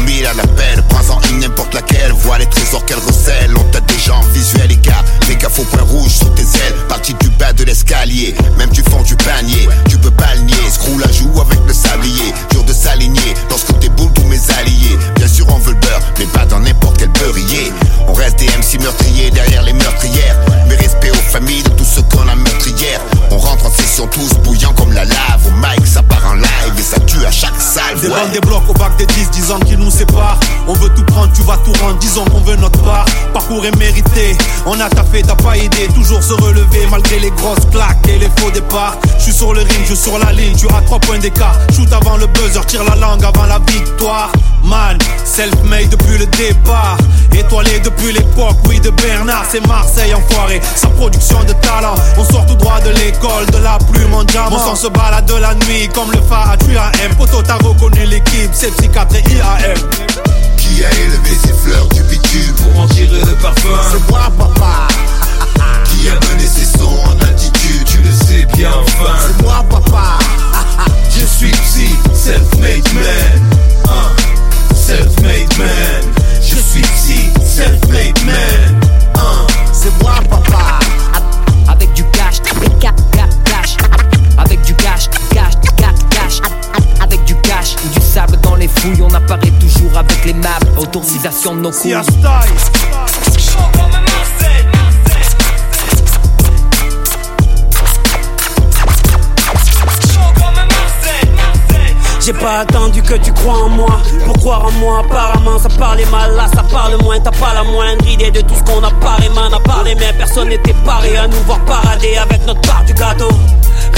[0.09, 3.54] de 100 000 à la peine Prends-en une n'importe laquelle, vois les trésors qu'elle recèle.
[3.56, 6.75] On t'a déjà en visuel, gars, fais gaffe au point rouge sur tes ailes.
[6.88, 9.69] Parti du bas de l'escalier, même du fond du panier.
[9.88, 12.33] Tu peux pas le nier, screw la joue avec le sablier.
[12.50, 14.98] Dur de s'aligner, lorsque t'es boule tous mes alliés.
[15.17, 17.73] Bien sûr on veut le beurre, mais pas dans n'importe quel beurrier.
[18.06, 20.37] On reste des MC meurtriers derrière les meurtrières.
[20.69, 23.00] Mais respect aux familles de tous ceux qu'on a meurtrières.
[23.31, 25.46] On rentre en session tous bouillants comme la lave.
[25.46, 28.00] Au mic ça part en live et ça tue à chaque salle.
[28.00, 28.15] Des ouais.
[28.15, 29.90] bandes, des blocs au bac des 10, 10 ans qui nous
[30.69, 33.07] On veut tout prendre, tu vas tout rendre, disons qu'on veut notre part.
[33.33, 34.37] Parcours est mérité,
[34.67, 35.88] on a taffé, t'as pas idée.
[35.94, 38.96] Toujours se relever malgré les grosses claques et les faux départs.
[39.19, 41.57] Je suis sur le ring, je suis sur la ligne, tu as 3 points d'écart.
[41.75, 44.31] Shoot avant le buzzer, tire la langue avant la victoire.
[44.69, 46.98] Man, self-made depuis le départ.
[47.33, 50.60] Étoilé depuis l'époque, oui, de Bernard, c'est Marseille enfoiré.
[50.77, 54.50] Sa production de talent, on sort tout droit de l'école, de la plume en diamant.
[54.50, 57.14] Mon sang se balade de la nuit comme le phare à M.
[57.16, 59.79] Poto, t'as reconnu l'équipe, c'est psychiatre et IAM.
[60.58, 64.88] Qui a élevé ses fleurs du bitume Pour en tirer le parfum C'est moi papa
[65.85, 70.19] Qui a donné ses sons en attitude Tu le sais bien enfin C'est moi, papa.
[71.10, 71.25] Je
[74.89, 76.03] self-made man.
[76.41, 78.81] Je suis ici, self-made man.
[79.17, 79.47] Hein.
[79.71, 80.79] C'est moi, papa.
[81.69, 82.41] Avec du cash,
[82.81, 82.95] cash,
[83.45, 83.77] cash.
[84.39, 86.41] Avec du cash, cash, cash, cash.
[87.03, 90.59] Avec du cash du sable dans les fouilles, on apparaît toujours avec les maps.
[90.79, 91.95] Autorisation de nos couilles.
[102.29, 104.02] J'ai pas attendu que tu crois en moi.
[104.26, 106.37] Pour croire en moi apparemment ça parlait mal.
[106.37, 107.18] Là ça parle moins.
[107.20, 109.54] T'as pas la moindre idée de tout ce qu'on a parlé Man.
[109.54, 111.16] A parlé mais personne n'était paré.
[111.16, 113.31] À nous voir parader avec notre part du gâteau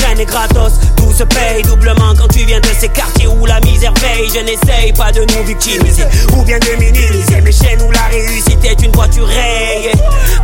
[0.05, 3.61] Rien n'est gratos, tout se paye doublement quand tu viens de ces quartiers où la
[3.61, 4.29] misère veille.
[4.35, 6.05] Je n'essaye pas de nous victimiser
[6.37, 7.41] ou bien de minimiser.
[7.43, 9.93] Mais chez nous, la réussite est une voiture rayée.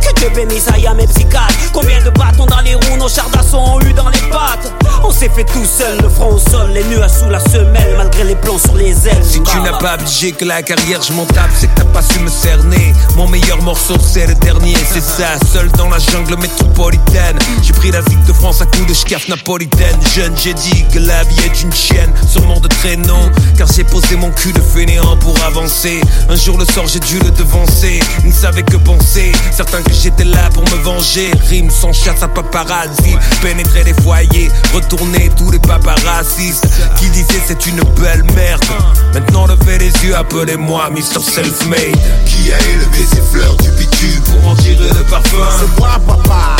[0.01, 1.71] Que Dieu bénisse à mes psychiatres.
[1.73, 4.71] Combien de bâtons dans les roues, nos chars d'assaut ont eu dans les pattes?
[5.03, 8.23] On s'est fait tout seul, le front au sol, les nuages sous la semelle, malgré
[8.23, 9.23] les plombs sur les ailes.
[9.23, 12.01] Si tu n'as pas budget que la carrière je m'en tape C'est que t'as pas
[12.01, 16.37] su me cerner Mon meilleur morceau c'est le dernier C'est ça, seul dans la jungle
[16.37, 20.83] métropolitaine J'ai pris la ville de France à coup de schcaf napolitaine Jeune j'ai dit
[20.93, 22.11] que la vie est une chienne.
[22.27, 26.01] Sûrement de traîneau Car j'ai posé mon cul de fainéant pour avancer.
[26.29, 28.01] Un jour le sort j'ai dû le devancer.
[28.23, 29.31] Il ne savait que penser.
[29.51, 31.31] Certains que j'étais là pour me venger.
[31.49, 33.15] Rime sans chasse à paparazzi.
[33.41, 34.49] Pénétrer les foyers.
[34.73, 36.67] Retourner tous les paparazzistes
[36.97, 38.65] Qui disaient c'est une belle merde.
[39.13, 41.21] Maintenant levez les yeux, appelez-moi Mr.
[41.21, 41.95] Self-Made.
[42.25, 45.37] Qui a élevé ces fleurs du bitume pour en tirer le parfum?
[45.59, 46.57] C'est moi papa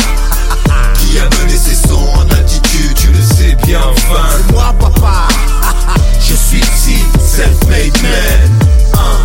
[0.94, 4.28] Qui a mené ses sons en attitude, tu le sais bien enfin.
[4.36, 5.28] C'est moi papa.
[6.20, 8.68] Je suis ici, self-made man.
[8.94, 9.24] Hein,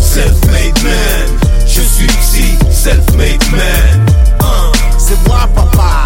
[0.00, 1.50] Self-made man.
[1.66, 4.06] Je suis ici, self-made man.
[4.40, 4.72] Hein.
[4.98, 6.04] C'est moi papa.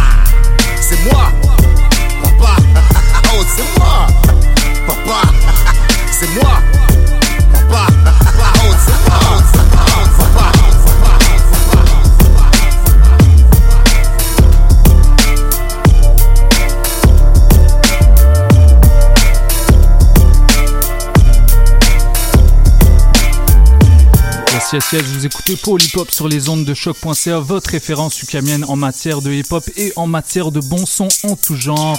[0.80, 1.30] C'est moi
[2.22, 2.56] Papa.
[3.36, 4.06] Oh c'est moi
[4.86, 5.22] Papa.
[6.12, 6.60] C'est moi
[24.74, 25.56] Yes, yes, vous écoutez
[25.94, 29.92] Hop sur les ondes de choc.ca, votre référence ukamienne en matière de hip hop et
[29.94, 31.96] en matière de bon son en tout genre.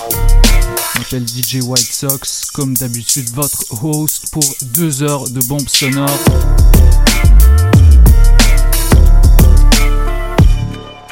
[0.93, 6.09] Je m'appelle DJ White Sox, comme d'habitude votre host pour deux heures de bombes sonores.«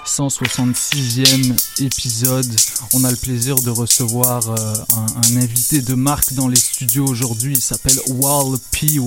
[0.05, 2.53] 166e épisode.
[2.93, 7.53] On a le plaisir de recevoir euh, un, invité de marque dans les studios aujourd'hui.
[7.55, 8.99] Il s'appelle Wal P.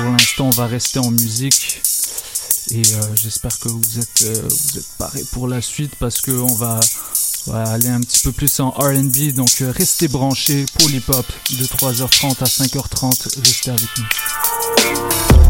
[0.00, 1.82] Pour l'instant, on va rester en musique.
[2.70, 6.54] Et euh, j'espère que vous êtes, euh, vous êtes parés pour la suite parce qu'on
[6.54, 6.80] va,
[7.46, 9.34] on va aller un petit peu plus en RB.
[9.34, 13.40] Donc euh, restez branchés pour l'hip-hop de 3h30 à 5h30.
[13.44, 15.49] Restez avec nous.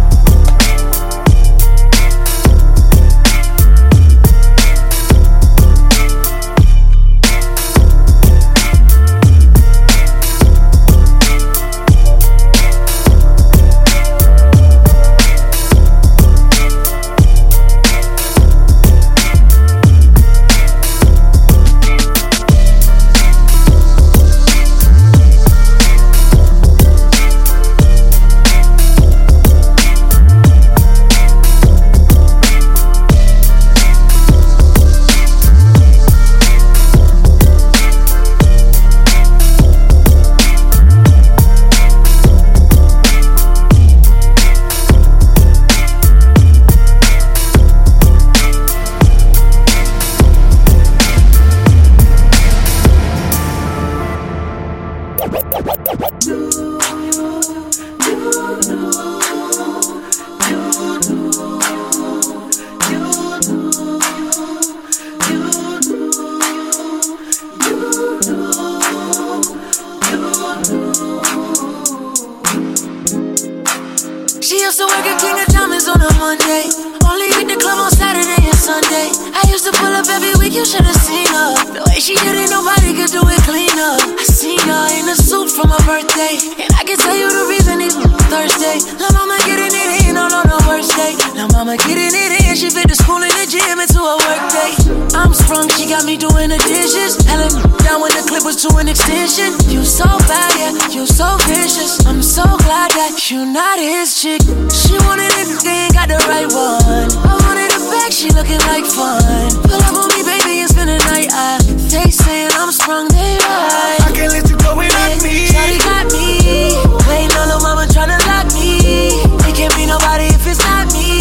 [103.30, 104.40] You not his chick.
[104.72, 107.06] She wanted ain't got the right one.
[107.22, 109.52] I wanted it back, she looking like fun.
[109.62, 111.30] Pull up on me, baby, and spend the night.
[111.30, 111.60] I,
[111.92, 114.00] they saying I'm sprung, they right.
[114.02, 115.46] I can't let you go without me.
[115.46, 116.74] Shawty got me.
[117.06, 119.12] Waiting on the mama tryna lock me.
[119.46, 121.20] It can't be nobody if it's not me.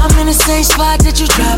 [0.00, 1.49] I'm in the same spot that you dropped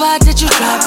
[0.00, 0.79] in the same spot that you dropped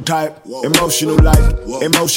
[0.00, 0.43] type, emotional like,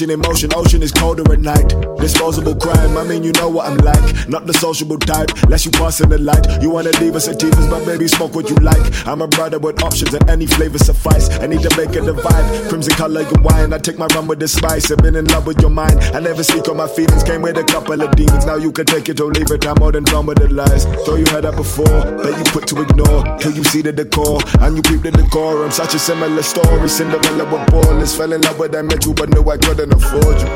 [0.01, 1.69] emotion, emotion, ocean is colder at night.
[1.97, 4.29] Disposable crime, I mean, you know what I'm like.
[4.29, 6.61] Not the sociable type, less you pass in the light.
[6.61, 9.07] You wanna leave us at divas, but baby, smoke what you like.
[9.07, 11.29] I'm a brother with options and any flavor suffice.
[11.39, 12.69] I need to make it a vibe.
[12.69, 13.73] Crimson color, your wine.
[13.73, 14.91] I take my run with the spice.
[14.91, 15.99] I've been in love with your mind.
[16.13, 17.23] I never speak on my feelings.
[17.23, 18.45] Came with a couple of demons.
[18.45, 19.65] Now you can take it or leave it.
[19.65, 20.85] I'm more than done with the lies.
[21.05, 23.23] Thought you had that before, but you put to ignore.
[23.39, 25.71] Till you see the decor, and you peep the decorum.
[25.71, 26.87] Such a similar story.
[26.87, 28.15] Cinderella with ballers.
[28.15, 30.47] Fell in love with I met you, but knew I couldn't afford you.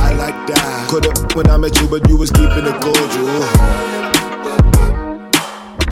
[0.00, 0.88] I like that.
[0.88, 4.12] Could've when I met you, but you was keeping it cordial.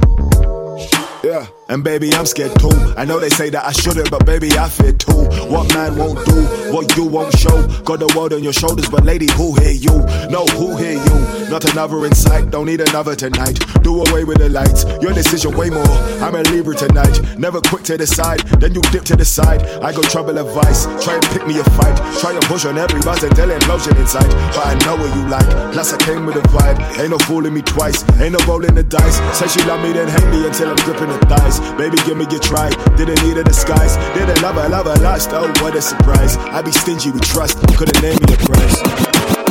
[1.69, 2.71] And baby, I'm scared too.
[2.97, 5.23] I know they say that I shouldn't, but baby, I fear too.
[5.47, 6.43] What man won't do,
[6.73, 7.65] what you won't show.
[7.83, 9.95] Got the world on your shoulders, but lady, who hear you?
[10.29, 11.17] No, who hear you?
[11.49, 13.59] Not another in sight, don't need another tonight.
[13.81, 15.87] Do away with the lights, your decision way more.
[16.19, 18.41] I'm a Libra tonight, never quick to decide.
[18.59, 19.61] Then you dip to the side.
[19.81, 21.95] I go trouble advice, try and pick me a fight.
[22.19, 24.29] Try and push on every buzz until implosion inside.
[24.51, 26.99] But I know what you like, plus I came with a vibe.
[26.99, 29.17] Ain't no fooling me twice, ain't no rolling the dice.
[29.37, 31.52] Say she love me, then hate me until I'm gripping the thighs.
[31.77, 32.69] Baby, give me your try.
[32.95, 33.97] Didn't need a disguise.
[34.15, 35.29] Didn't love her, love her lost.
[35.31, 36.37] Oh, what a surprise.
[36.37, 37.59] I be stingy with trust.
[37.75, 39.42] Couldn't name me a price.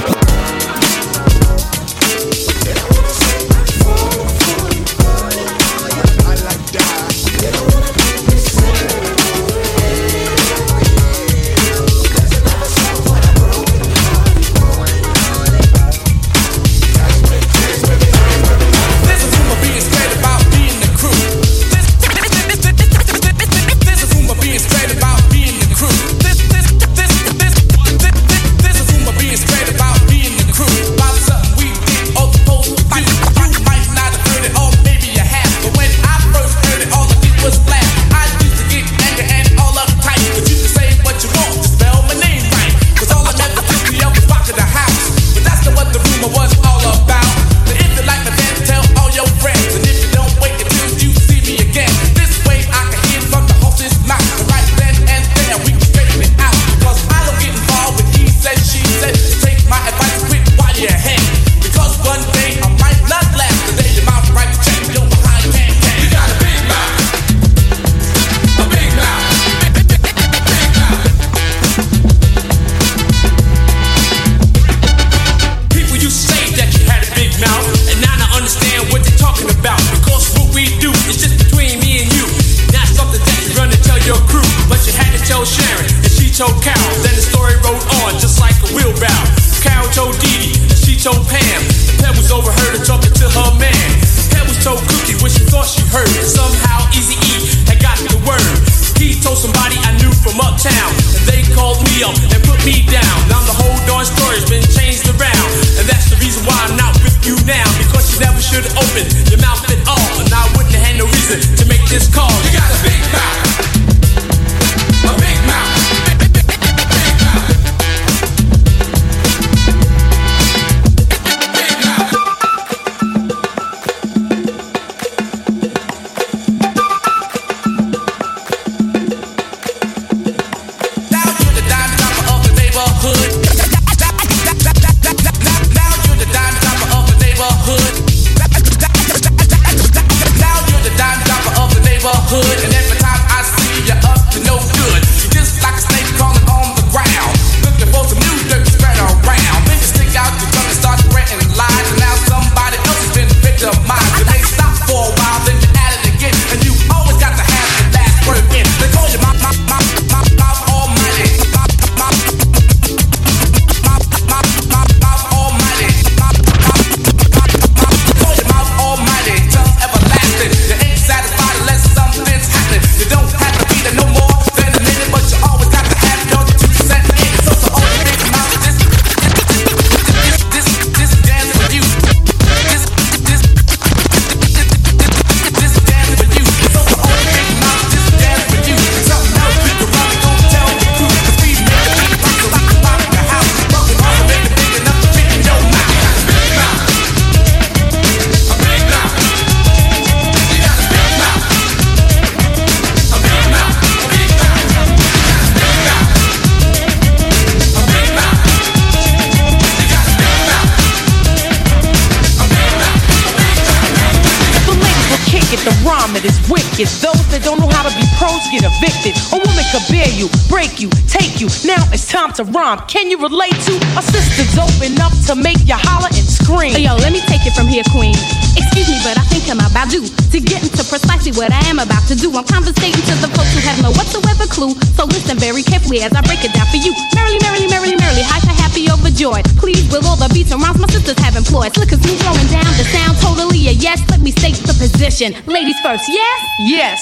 [216.82, 217.00] Is.
[217.00, 219.14] Those that don't know how to be pros get evicted.
[219.30, 221.46] A woman could bear you, break you, take you.
[221.64, 222.82] Now it's time to rhyme.
[222.90, 226.74] Can you relate to a sister's open up to make you holler and scream?
[226.76, 228.14] Yo, let me take it from here, queen.
[228.56, 231.78] Excuse me, but I think I'm about due to get into precisely what I am
[231.78, 232.32] about to do.
[232.36, 234.76] I'm conversating to the folks who have no whatsoever clue.
[234.96, 236.92] So listen very carefully as I break it down for you.
[237.16, 239.44] Merrily, merrily, merrily, merrily, hyper, happy, overjoyed.
[239.56, 241.72] Please, with all the beats and rhymes my sisters have employed.
[241.74, 244.00] Slick as smooth rolling down the sound, totally a yes.
[244.10, 245.32] Let me state the position.
[245.46, 246.38] Ladies first, yes?
[246.60, 246.98] Yes.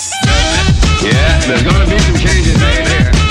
[1.02, 3.29] Yeah, there's gonna be some changes made here.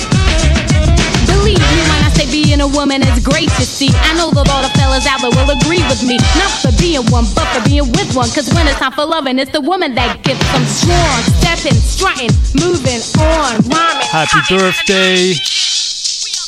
[2.19, 3.89] Say being a woman is great to see.
[4.03, 6.17] I know that all the fellas out there will agree with me.
[6.35, 8.27] Not for being one, but for being with one.
[8.35, 11.19] Cause when it's time for loving, it's the woman that gets them strong.
[11.39, 14.07] Stepping, strutting, moving on, rhyming.
[14.11, 15.33] Happy birthday!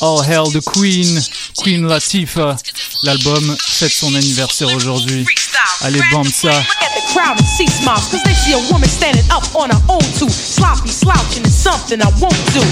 [0.02, 1.06] All hail the Queen,
[1.58, 2.56] Queen Latifah.
[3.02, 5.26] L'album fête son anniversaire aujourd'hui.
[5.82, 6.50] Allez, bombe ça.
[6.50, 9.70] Look at the crowd and see smiles, cause they see a woman standing up on
[9.70, 10.30] her own too.
[10.30, 12.62] Sloppy slouching is something I won't do.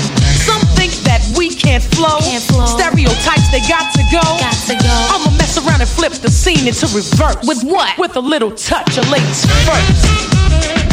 [0.46, 2.20] Some think that we can't flow.
[2.20, 4.22] Stereotypes, they got to go.
[4.22, 7.36] I'ma mess around and flip the scene into reverse.
[7.46, 7.98] With what?
[7.98, 10.89] With a little touch of first.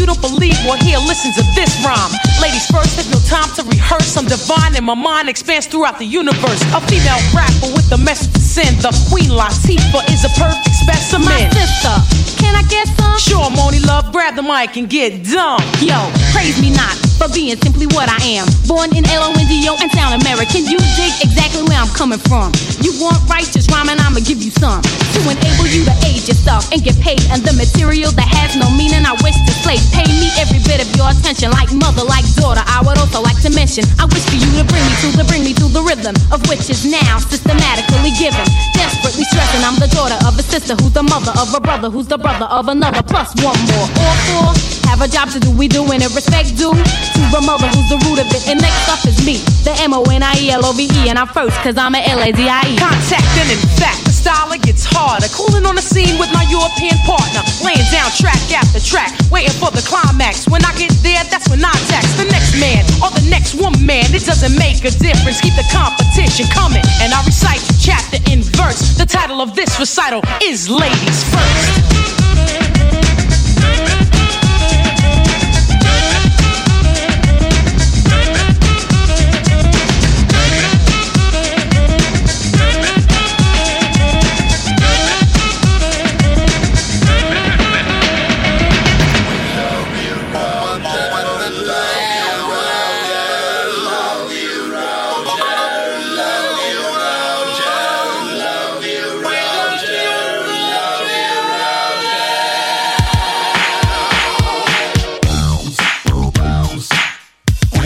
[0.00, 2.12] You don't believe, well, here, listen to this rhyme.
[2.40, 4.16] Ladies first, there's no time to rehearse.
[4.16, 6.62] I'm divine and my mind expands throughout the universe.
[6.72, 8.82] A female rapper with a message send.
[8.82, 11.30] The Queen Latifah is a perfect specimen.
[11.30, 11.94] My sister,
[12.42, 13.14] can I get some?
[13.18, 15.62] Sure, Moni Love, grab the mic and get dumb.
[15.78, 15.94] Yo,
[16.34, 18.48] praise me not for being simply what I am.
[18.64, 20.64] Born in L-O-N-D-O and sound American.
[20.64, 22.48] You dig exactly where I'm coming from.
[22.80, 24.80] You want righteous rhyming, I'ma give you some.
[24.80, 27.20] To enable you to age yourself and get paid.
[27.28, 29.76] And the material that has no meaning, I wish to slay.
[29.92, 31.52] Pay me every bit of your attention.
[31.52, 33.84] Like mother, like daughter, I would also like to mention.
[34.00, 36.40] I wish for you to bring me to the, bring me to the rhythm of
[36.48, 38.39] which is now systematically given.
[38.74, 42.06] Desperately stressing, I'm the daughter of a sister who's the mother of a brother who's
[42.06, 43.02] the brother of another.
[43.02, 43.88] Plus one more.
[44.00, 45.50] All four have a job to do.
[45.50, 48.48] We doing it respect due to the mother who's the root of it.
[48.48, 51.08] And next up is me, the M O N I E L O V E,
[51.08, 52.76] and I'm first cause I'm a L A D I E.
[52.76, 55.28] Contact and in fact, styler gets harder.
[55.32, 57.40] Cooling on the scene with my European partner.
[57.64, 60.44] Laying down track after track, waiting for the climax.
[60.48, 64.04] When I get there, that's when I tax the next man or the next woman.
[64.12, 65.40] It doesn't make a difference.
[65.40, 66.84] Keep the competition coming.
[67.00, 69.00] And I recite chapter in verse.
[69.00, 72.19] The title of this recital is Ladies First.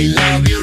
[0.05, 0.54] I love you.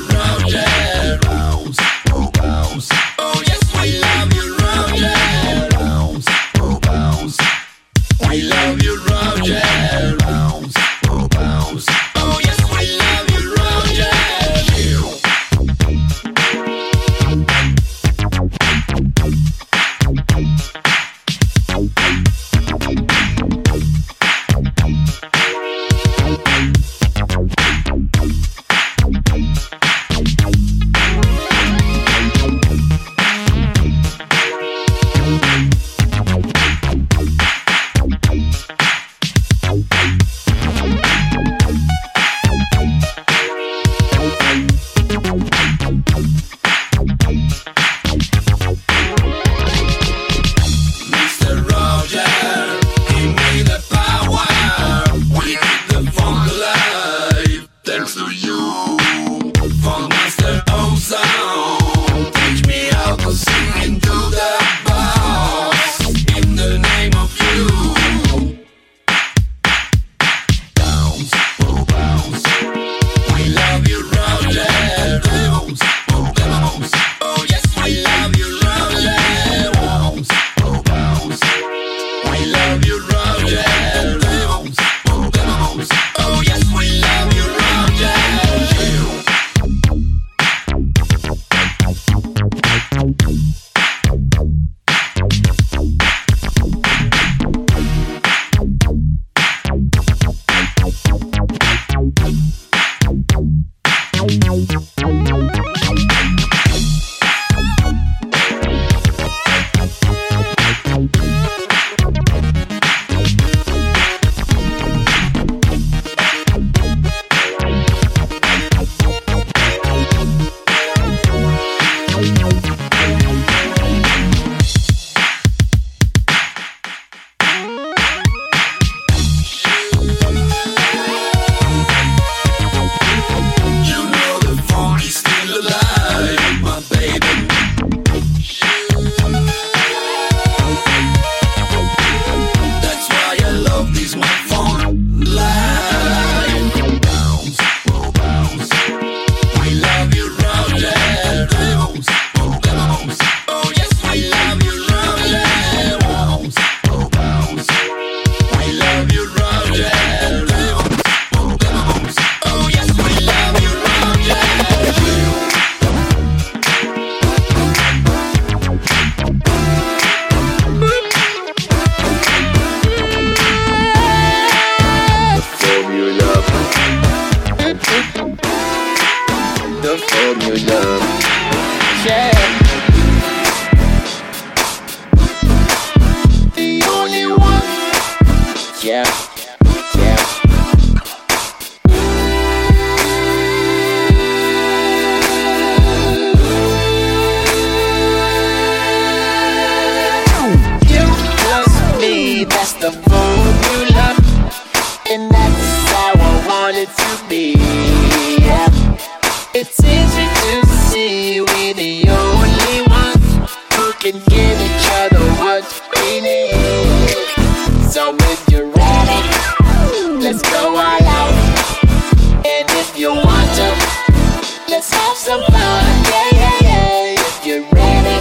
[225.22, 225.53] some fun.
[225.53, 227.13] Yeah, yeah, yeah.
[227.13, 228.17] If you're ready,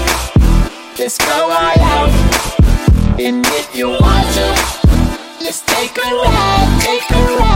[0.98, 2.10] let's go all out.
[3.18, 4.46] And if you want to,
[5.40, 7.49] let's take a ride, take a ride.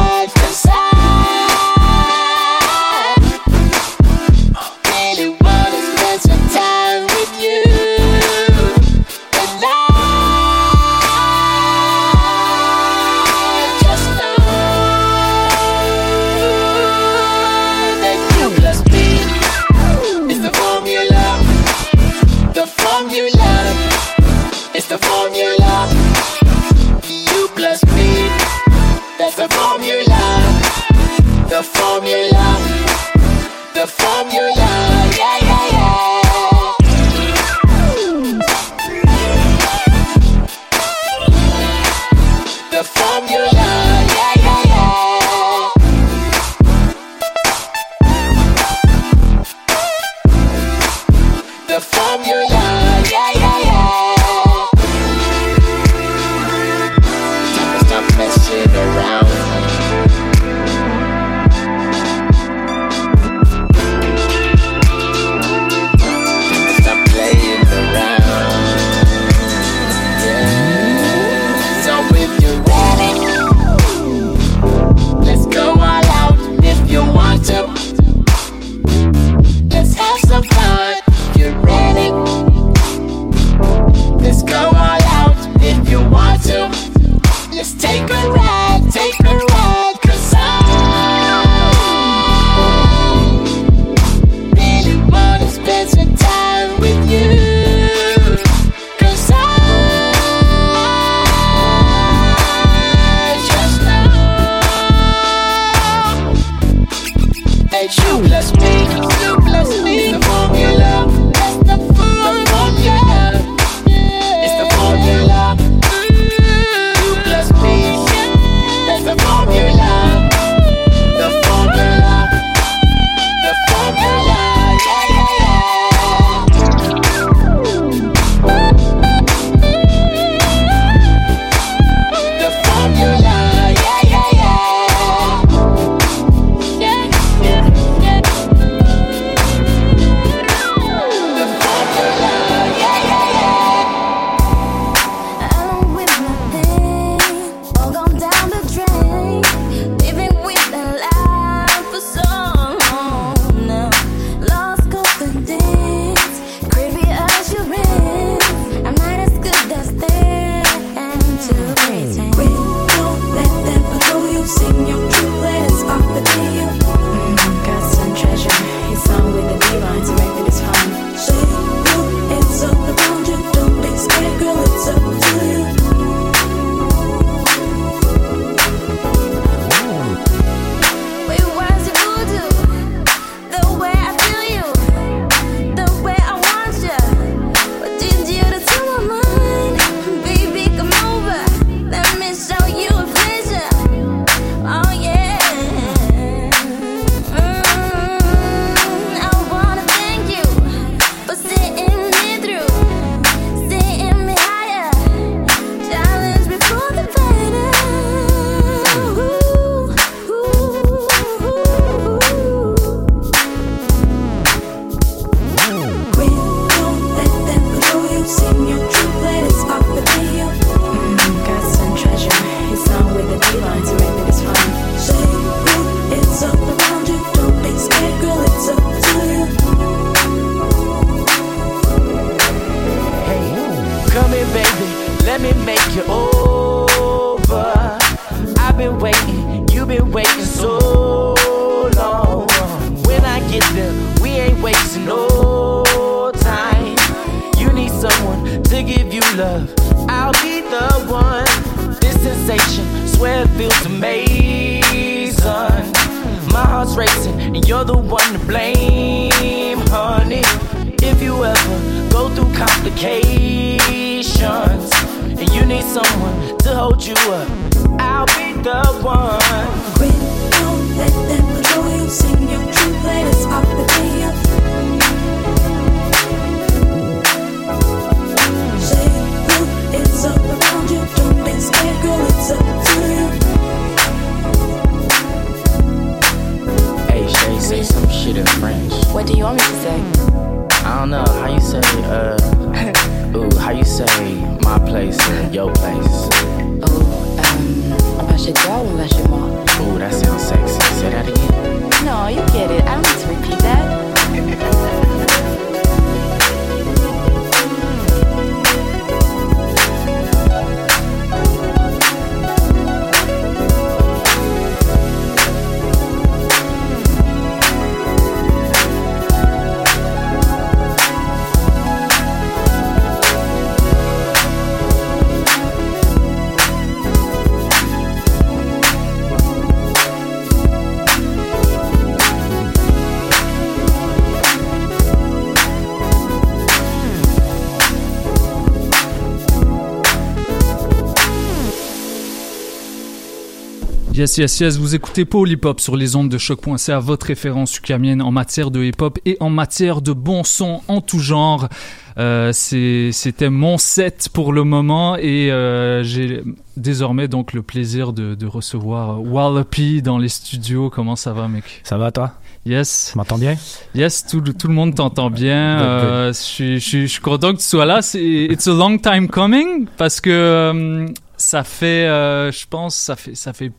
[344.24, 345.26] Yes, yes, yes, vous écoutez
[345.64, 349.36] Hop sur les ondes de choc.ca, votre référence ukamienne en matière de hip hop et
[349.38, 351.68] en matière de bon son en tout genre.
[352.16, 356.42] Euh, C'était mon set pour le moment et euh, j'ai
[356.78, 360.88] désormais donc le plaisir de, de recevoir Wallopy dans les studios.
[360.88, 361.82] Comment ça va, mec?
[361.84, 362.32] Ça va, toi?
[362.64, 363.10] Yes.
[363.12, 363.56] Tu m'entends bien?
[363.94, 365.80] Yes, tout, tout le monde t'entend bien.
[365.82, 368.00] Euh, je suis- je je suis content que tu sois là.
[368.14, 371.06] It's a long time coming parce que euh,
[371.36, 373.70] ça fait, euh, je pense, ça fait, ça fait,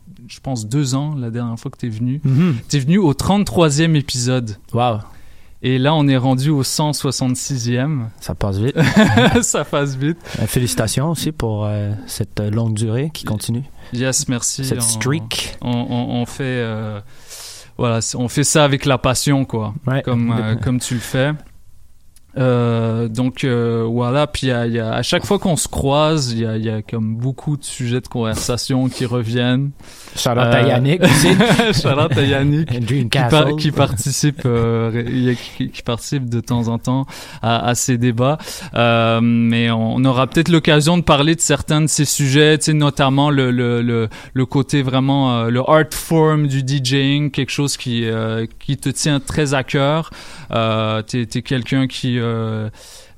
[0.46, 2.22] pense deux ans la dernière fois que t'es venu.
[2.24, 2.56] Mhm.
[2.70, 4.58] T'es venu au 33e épisode.
[4.74, 5.00] Wow.
[5.64, 8.08] Et là, on est rendu au 166e.
[8.20, 8.76] Ça passe vite.
[9.42, 10.18] ça passe vite.
[10.40, 13.64] Euh, Félicitations aussi pour euh, cette euh, longue durée qui continue.
[13.94, 14.64] Yes, merci.
[14.64, 15.58] Cette streak.
[15.62, 17.00] On, on- on fait, euh,
[17.78, 19.74] voilà, on fait ça avec la passion, quoi.
[19.88, 20.02] Ouais.
[20.04, 21.32] Comme, euh, comme tu le fais.
[22.38, 25.68] Euh, donc euh, voilà, puis il y a- y a- à chaque fois qu'on se
[25.68, 29.72] croise, il y a, y a comme beaucoup de sujets de conversation qui reviennent.
[30.18, 31.30] Shout out à Yannick aussi.
[31.88, 32.70] Out à Yannick
[33.58, 37.06] qui, participe, euh, qui, qui participe de temps en temps
[37.42, 38.38] à, à ces débats.
[38.74, 43.30] Euh, mais on, on aura peut-être l'occasion de parler de certains de ces sujets, notamment
[43.30, 48.06] le, le, le, le côté vraiment euh, le art form du DJing, quelque chose qui
[48.06, 50.10] euh, qui te tient très à cœur.
[50.52, 52.70] Euh, t'es t'es quelqu'un qui euh,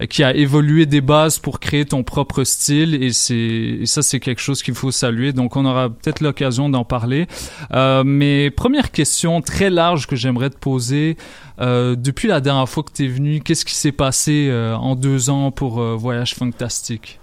[0.10, 4.20] qui a évolué des bases pour créer ton propre style et c'est et ça c'est
[4.20, 7.28] quelque chose qu'il faut saluer donc on aura peut-être l'occasion d'en parler
[7.74, 11.18] euh, mais première question très large que j'aimerais te poser
[11.60, 15.30] euh, depuis la dernière fois que tu es venu qu'est-ce qui s'est passé en deux
[15.30, 17.20] ans pour Voyage Fantastique?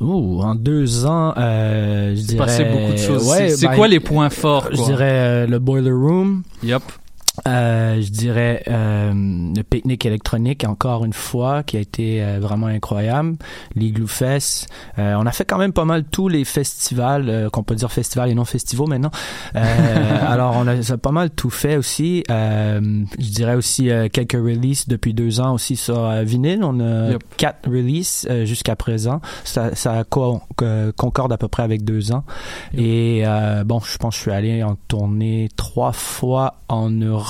[0.00, 2.38] Ouh, en deux ans, euh, je s'est dirais...
[2.46, 3.28] passé beaucoup de choses.
[3.28, 6.44] Ouais, C'est- ben, quoi les points forts, Je dirais euh, le Boiler Room.
[6.62, 6.82] Yep.
[7.46, 12.66] Euh, je dirais euh, le pique-nique électronique encore une fois qui a été euh, vraiment
[12.66, 13.36] incroyable.
[13.74, 14.68] L'Igloo Fest.
[14.98, 17.92] Euh, on a fait quand même pas mal tous les festivals euh, qu'on peut dire
[17.92, 19.10] festivals et non festivals maintenant.
[19.56, 22.24] Euh, alors on a, ça a pas mal tout fait aussi.
[22.30, 22.80] Euh,
[23.18, 26.62] je dirais aussi euh, quelques releases depuis deux ans aussi sur vinyle.
[26.64, 27.22] On a Yep.
[27.36, 29.20] quatre releases euh, jusqu'à présent.
[29.44, 30.40] Ça, ça co-
[30.96, 32.24] concorde à peu près avec deux ans.
[32.74, 37.27] Et euh, bon, je pense que je suis allé en tournée trois fois en Europe,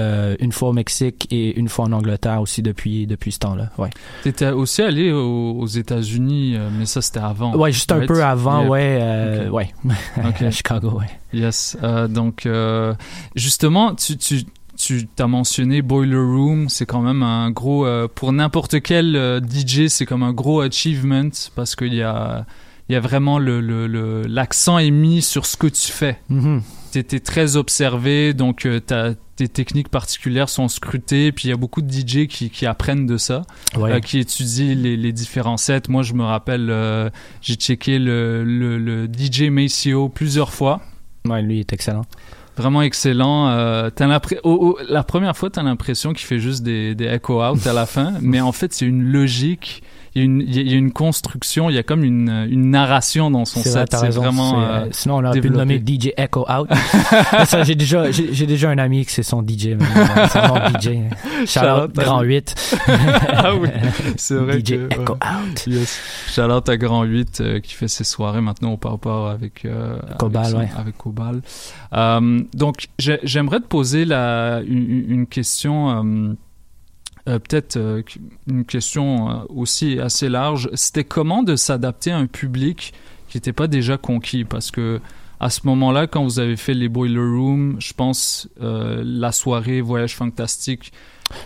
[0.00, 3.70] euh, une fois au Mexique et une fois en Angleterre aussi depuis depuis ce temps-là.
[3.76, 3.90] Ouais.
[4.22, 7.54] T'étais aussi allé aux, aux États-Unis, euh, mais ça c'était avant.
[7.56, 8.70] Ouais, juste un peu avant, Yep.
[8.70, 9.70] ouais, euh, ouais,
[10.26, 10.42] Ok.
[10.42, 11.10] à Chicago, ouais.
[11.38, 11.76] Yes.
[11.82, 12.48] Euh, donc,
[13.36, 14.44] justement, tu, tu,
[14.78, 20.06] tu t'as mentionné Boiler Room, c'est quand même un gros, pour n'importe quel DJ, c'est
[20.06, 22.46] comme un gros achievement parce qu'il y a,
[22.88, 26.18] il y a vraiment le, le, le- l'accent est mis sur ce que tu fais.
[26.30, 26.62] Mhm.
[26.92, 31.56] T'étais très observé, donc euh, t'as- tes techniques particulières sont scrutées, puis il y a
[31.56, 33.42] beaucoup de DJ qui, qui apprennent de ça,
[33.78, 33.92] Ouais.
[33.94, 35.82] euh, qui étudient les, les différents sets.
[35.88, 37.08] Moi, je me rappelle, euh,
[37.40, 40.82] j'ai checké le, le, le DJ Maceo plusieurs fois.
[41.26, 42.04] Ouais, lui est excellent.
[42.58, 43.48] Vraiment excellent.
[43.48, 43.88] Euh,
[44.44, 47.72] oh, oh, la première fois, t'as l'impression qu'il fait juste des, des echo out à
[47.72, 49.82] la fin, mais en fait, c'est une logique.
[50.14, 51.82] Il y, a une, il y a- il y a une construction, il y a
[51.82, 53.88] comme une, une narration dans son set.
[53.98, 54.50] C'est vraiment.
[54.50, 56.68] C'est, euh, euh, sinon, on aurait pu le nommer DJ Echo Out.
[57.46, 59.68] Ça, j'ai déjà, j'ai, déjà un ami qui c'est son DJ.
[59.68, 59.78] euh,
[60.28, 61.56] C'est mon DJ.
[61.56, 62.34] À Grand lui.
[62.34, 62.78] 8.
[63.28, 63.68] ah oui,
[64.16, 65.18] c'est vrai DJ que, Echo ouais.
[65.50, 65.66] Out.
[65.66, 66.00] Yes.
[66.38, 68.76] Out à Grand 8 euh, qui fait ses soirées maintenant au
[69.28, 70.70] avec euh, Cobal, avec, son- ouais.
[70.78, 71.40] avec Cobal.
[71.94, 76.36] Euh, donc j'ai- j'aimerais te poser la, une, une question
[77.28, 78.02] euh, peut-être euh,
[78.48, 80.68] une question euh, aussi assez large.
[80.74, 82.92] C'était comment de s'adapter à un public
[83.28, 84.44] qui n'était pas déjà conquis?
[84.44, 85.00] Parce que
[85.40, 90.14] à ce moment-là, quand vous avez fait les Boiler Room, je pense la soirée Voyage
[90.14, 90.92] Fantastique,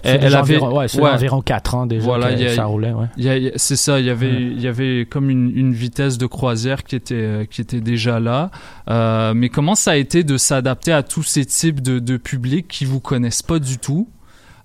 [0.04, 2.92] C'est déjà environ- ouais, c'est environ quatre ans déjà que il y a- ça roulait,
[2.92, 3.52] ouais.
[3.56, 4.42] c'est ça, il y avait, Ouais.
[4.42, 8.50] il y avait comme une, une vitesse de croisière qui était, qui était déjà là.
[8.90, 12.66] Euh, mais comment ça a été de s'adapter à tous ces types de, de publics
[12.68, 14.08] qui vous connaissent pas du tout,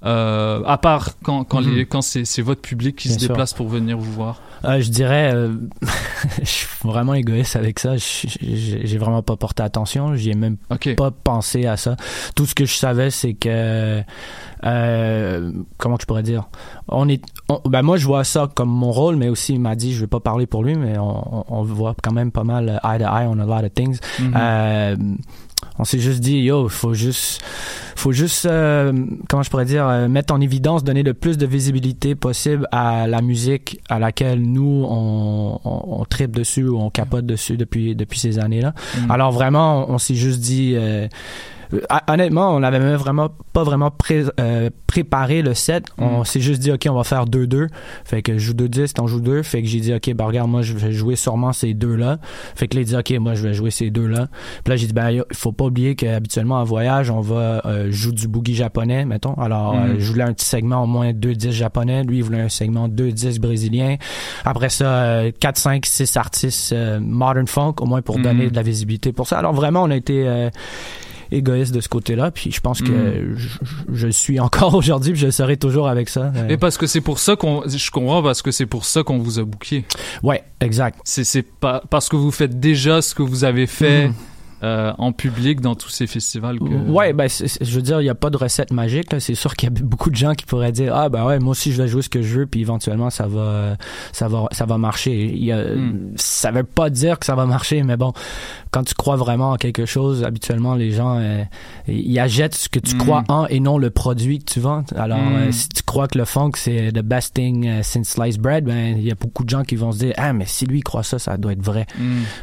[0.04, 1.76] euh, à part quand, quand, Mhm.
[1.76, 3.30] les, quand c'est, c'est votre public qui Bien se sûr.
[3.30, 4.42] déplace pour venir vous voir.
[4.66, 5.54] Euh, je dirais, euh,
[6.42, 7.98] je suis vraiment égoïste avec ça.
[7.98, 10.16] Je- J'ai j'ai vraiment pas porté attention.
[10.16, 10.58] J'y ai même
[10.96, 11.96] pas pensé à ça.
[12.36, 14.02] Tout ce que je savais, c'est que,
[15.78, 16.48] comment je pourrais dire,
[16.88, 19.76] on est, on- ben moi je vois ça comme mon rôle, mais aussi il m'a
[19.76, 22.44] dit, je vais pas parler pour lui, mais on, on, on voit quand même pas
[22.44, 24.00] mal eye to eye on a lot of things.
[24.20, 25.18] Mhm.
[25.72, 27.42] Euh, on s'est juste dit, yo, faut juste,
[27.96, 28.92] faut juste, euh,
[29.30, 33.08] comment je pourrais dire, euh, mettre en évidence, donner le plus de visibilité possible à
[33.08, 37.96] la musique à laquelle nous on, on, on tripe dessus ou on capote dessus depuis
[37.96, 38.74] depuis ces années-là.
[38.98, 39.12] Mhm.
[39.12, 40.76] Alors vraiment, on, on s'est juste dit.
[41.74, 45.86] Euh, honnêtement, on n'avait même vraiment pas vraiment pré- euh, préparé le set.
[45.98, 46.26] On Mm.
[46.26, 47.68] s'est juste dit, OK, on va faire 2-2.
[48.06, 49.42] Fait que je joue 2-10, t'en joues 2.
[49.44, 52.18] Fait que j'ai dit, OK, bah regarde, moi, je vais jouer sûrement ces deux-là.
[52.56, 54.28] Fait que là, il dit, OK, moi, je vais jouer ces deux-là.
[54.64, 57.92] Puis là, j'ai dit, ben, il faut pas oublier qu'habituellement, en voyage, on va euh,
[57.92, 59.34] jouer du boogie japonais, mettons.
[59.36, 59.78] Alors, Mm.
[59.80, 62.04] euh, je voulais un petit segment au moins 2-10 japonais.
[62.04, 63.96] Lui, il voulait un segment 2-10 brésilien.
[64.46, 68.22] Après ça, euh, 4, 5, 6 artistes euh, modern funk, au moins pour Mm.
[68.24, 69.40] donner de la visibilité pour ça.
[69.40, 70.28] Alors, vraiment, on a été...
[71.32, 73.38] égoïste de ce côté-là puis je pense que Mm.
[73.94, 77.02] je, suis encore aujourd'hui puis je serai toujours avec ça Euh, Et parce que c'est
[77.02, 79.86] pour ça qu'on, je comprends parce que c'est pour ça qu'on vous a booké.
[80.24, 81.00] Ouais, exact.
[81.04, 84.14] C'est, c'est pas, parce que vous faites déjà ce que vous avez fait Mhm.
[84.64, 86.60] Euh, en public dans tous ces festivals.
[86.60, 86.66] Que...
[86.90, 89.08] Ouais, ben, je veux dire, il n'y a pas de recette magique.
[89.20, 91.52] C'est sûr qu'il y a beaucoup de gens qui pourraient dire, ah ben ouais, moi
[91.52, 93.76] aussi je vais jouer ce que je veux, puis éventuellement ça va,
[94.12, 95.26] ça va, ça va marcher.
[95.26, 96.12] Il y a, Hmm.
[96.16, 98.14] Ça veut pas dire que ça va marcher, mais bon,
[98.72, 101.44] quand tu crois vraiment en quelque chose, habituellement les gens, euh,
[101.88, 103.00] ils achètent ce que tu Hmm.
[103.00, 104.84] crois en et non le produit que tu vends.
[104.96, 105.36] Alors, Hmm.
[105.36, 108.98] euh, si tu crois que le funk c'est the best thing since sliced bread, ben
[108.98, 111.04] il y a beaucoup de gens qui vont se dire, ah mais si lui croit
[111.04, 111.86] ça, ça doit être vrai.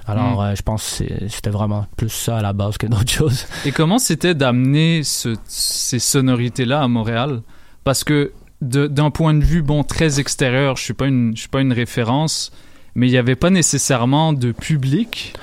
[0.07, 3.47] Alors, je pense que c'était vraiment plus ça à la base que d'autres choses.
[3.65, 7.43] Et comment c'était d'amener ce- ces sonorités-là à Montréal?
[7.85, 11.49] Parce que d'un point de vue bon très extérieur, je suis pas une, je suis
[11.49, 12.51] pas une référence,
[12.95, 15.35] mais il n'y avait pas nécessairement de public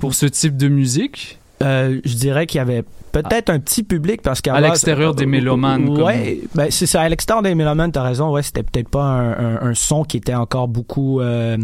[0.00, 1.38] pour ce type de musique?
[1.62, 5.86] Euh, je dirais qu'il y avait peut-être un petit public parce qu'à l'extérieur des mélomanes,
[5.86, 7.02] comme- Ouais, ben c'est ça.
[7.02, 8.30] À l'extérieur des mélomanes, t'as raison.
[8.32, 11.56] Ouais, c'était peut-être pas un, un- un son qui était encore beaucoup euh,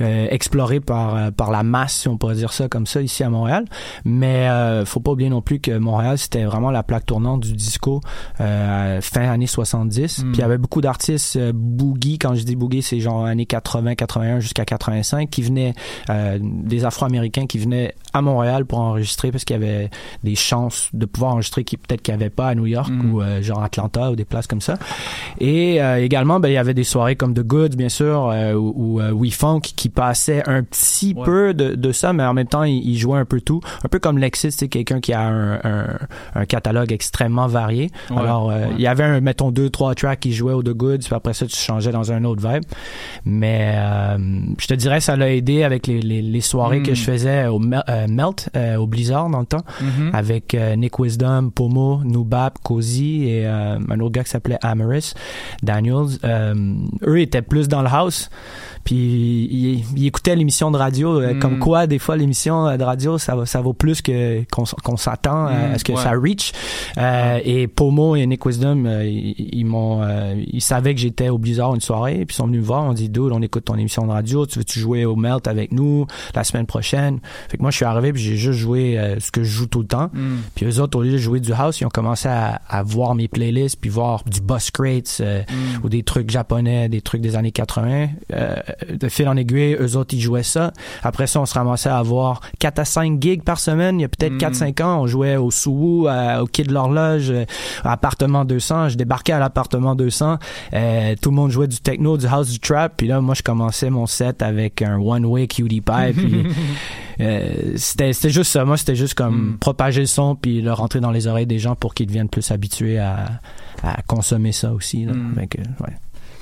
[0.00, 3.22] euh, exploré par euh, par la masse, si on pourrait dire ça comme ça ici
[3.24, 3.64] à Montréal.
[4.04, 7.52] Mais euh, faut pas oublier non plus que Montréal c'était vraiment la plaque tournante du
[7.52, 8.00] disco
[8.40, 10.18] euh, fin années 70.
[10.18, 10.22] Mm.
[10.22, 12.18] Puis il y avait beaucoup d'artistes euh, boogie.
[12.18, 15.74] Quand je dis boogie, c'est genre années 80, 81 jusqu'à 85 qui venaient
[16.10, 19.90] euh, des Afro-Américains qui venaient à Montréal pour enregistrer parce qu'il y avait
[20.24, 23.12] des chances de pouvoir enregistrer qui peut-être qu'il n'y avait pas à New York Mm.
[23.14, 24.74] ou euh, genre Atlanta ou des places comme ça.
[25.40, 28.54] Et euh, également, ben, il y avait des soirées comme The Goods, bien sûr, euh,
[28.54, 31.24] ou, ou euh, We Funk qui passaient un petit Ouais.
[31.24, 33.60] peu de, de ça, mais en même temps, ils il jouaient un peu tout.
[33.84, 35.86] Un peu comme Lexis, c'est quelqu'un qui a un, un,
[36.34, 37.90] un catalogue extrêmement varié.
[38.10, 38.68] Ouais, Alors, ouais.
[38.76, 41.32] il y avait, un, mettons, deux, trois tracks qui jouaient au The Goods, puis après
[41.34, 42.62] ça, tu changeais dans un autre vibe.
[43.24, 43.76] Mais
[44.58, 46.82] je te dirais, ça l'a aidé avec les, les, les soirées Mm.
[46.82, 48.48] que je faisais au Mel- Melt,
[48.78, 50.10] au Blizzard dans le temps, Mhm.
[50.12, 55.14] avec Nick Wisdom, Pomo, Nubab, Cozy et euh, un autre gars qui s'appelait Amaris
[55.62, 56.18] Daniels.
[56.24, 56.54] Euh,
[57.06, 58.30] eux étaient plus dans le house.
[58.86, 58.94] Puis
[59.50, 61.38] ils, ils écoutaient l'émission de radio, euh, Mm.
[61.40, 65.44] comme quoi des fois l'émission euh, de radio ça, ça vaut plus que qu'on s'attend
[65.50, 66.02] Mm, à ce que ouais.
[66.02, 66.52] ça reach.
[66.96, 71.28] Euh, et Pomo et Nick Wisdom, euh, ils, ils m'ont, euh, ils savaient que j'étais
[71.28, 73.64] au Blizzard une soirée, puis ils sont venus me voir, on dit dude, on écoute
[73.66, 77.18] ton émission de radio, tu veux-tu jouer au Melt avec nous la semaine prochaine?
[77.48, 79.66] Fait que moi je suis arrivé puis j'ai juste joué euh, ce que je joue
[79.66, 80.10] tout le temps.
[80.14, 80.36] Mm.
[80.54, 83.14] Puis eux autres au lieu de jouer du house, ils ont commencé à, à voir
[83.14, 85.84] mes playlists puis voir du Boss Crates euh, Mm.
[85.84, 88.08] ou des trucs japonais, des trucs des années 80.
[88.32, 88.56] Euh,
[88.88, 90.72] de fil en aiguille, eux autres ils jouaient ça.
[91.02, 93.98] Après ça, on se ramassait à avoir 4 à 5 gigs par semaine.
[93.98, 94.38] Il y a peut-être Mm.
[94.38, 97.44] 4-5 ans, on jouait au Souvou, à- au Quai de l'Horloge, euh,
[97.84, 98.88] à appartement 200.
[98.90, 100.38] Je débarquais à l'appartement 200.
[100.74, 102.94] euh, tout le monde jouait du techno, du house, du trap.
[102.96, 106.12] Puis là, moi, je commençais mon set avec un one-way cutie pie.
[106.14, 106.44] Puis
[107.20, 108.64] euh, c'était c'était juste ça.
[108.64, 109.58] Moi, c'était juste comme Mm.
[109.58, 112.50] propager le son puis le rentrer dans les oreilles des gens pour qu'ils deviennent plus
[112.50, 113.26] habitués à,
[113.82, 115.04] à consommer ça aussi.
[115.04, 115.12] Là.
[115.14, 115.34] Mm.
[115.34, 115.96] Fait que, ouais.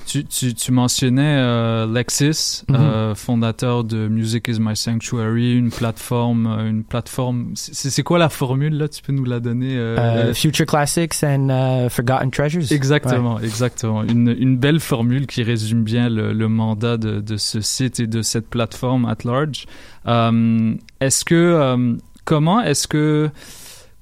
[0.07, 2.75] Tu, tu, tu mentionnais euh, Lexis, Mhm.
[2.75, 7.51] euh, fondateur de Music is My Sanctuary, une plateforme, euh, une plateforme.
[7.55, 8.87] C'est quoi la formule là?
[8.87, 12.71] Tu peux nous la donner euh, Future Classics and uh, Forgotten Treasures.
[12.71, 14.03] Exactement, exactement.
[14.03, 18.07] Une, une belle formule qui résume bien le, le mandat de, de ce site et
[18.07, 19.65] de cette plateforme at large.
[21.01, 23.29] Est-ce que comment est-ce que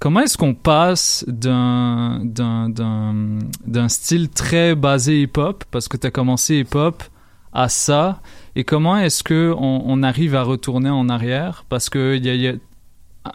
[0.03, 6.05] comment est-ce qu'on passe d'un d'un d'un d'un style très basé hip-hop parce que tu
[6.05, 7.01] as commencé hip-hop
[7.53, 8.19] à ça
[8.57, 11.63] et comment est-ce que on, arrive à retourner en arrière?
[11.69, 12.55] Parce que y a, y a-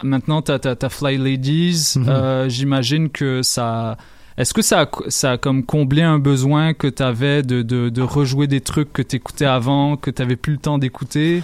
[0.03, 2.05] maintenant t'as as, Fly Ladies Mhm.
[2.07, 3.97] euh, j'imagine que ça
[4.37, 7.89] est-ce que ça a, ça a comme comblé un besoin que tu avais de, de,
[7.89, 11.41] de rejouer des trucs que tu écoutais avant, que tu plus le temps d'écouter?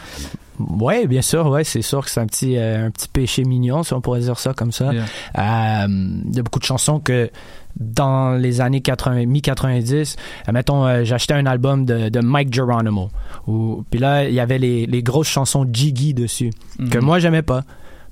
[0.60, 3.84] Ouais, bien sûr, ouais, c'est sûr que c'est un petit euh, un petit péché mignon,
[3.84, 4.92] si on pourrait dire ça comme ça.
[4.94, 5.04] Yeah.
[5.38, 5.88] Euh,
[6.30, 7.30] Il y a beaucoup de chansons que
[7.78, 10.16] dans les années 80, mi-90,
[10.48, 13.10] euh, mettons, euh, j'achetais un album de, de Mike Geronimo.
[13.90, 16.52] Puis là, il y avait les, les grosses chansons jiggy dessus,
[16.90, 17.04] que Mhm.
[17.04, 17.64] moi, j'aimais pas.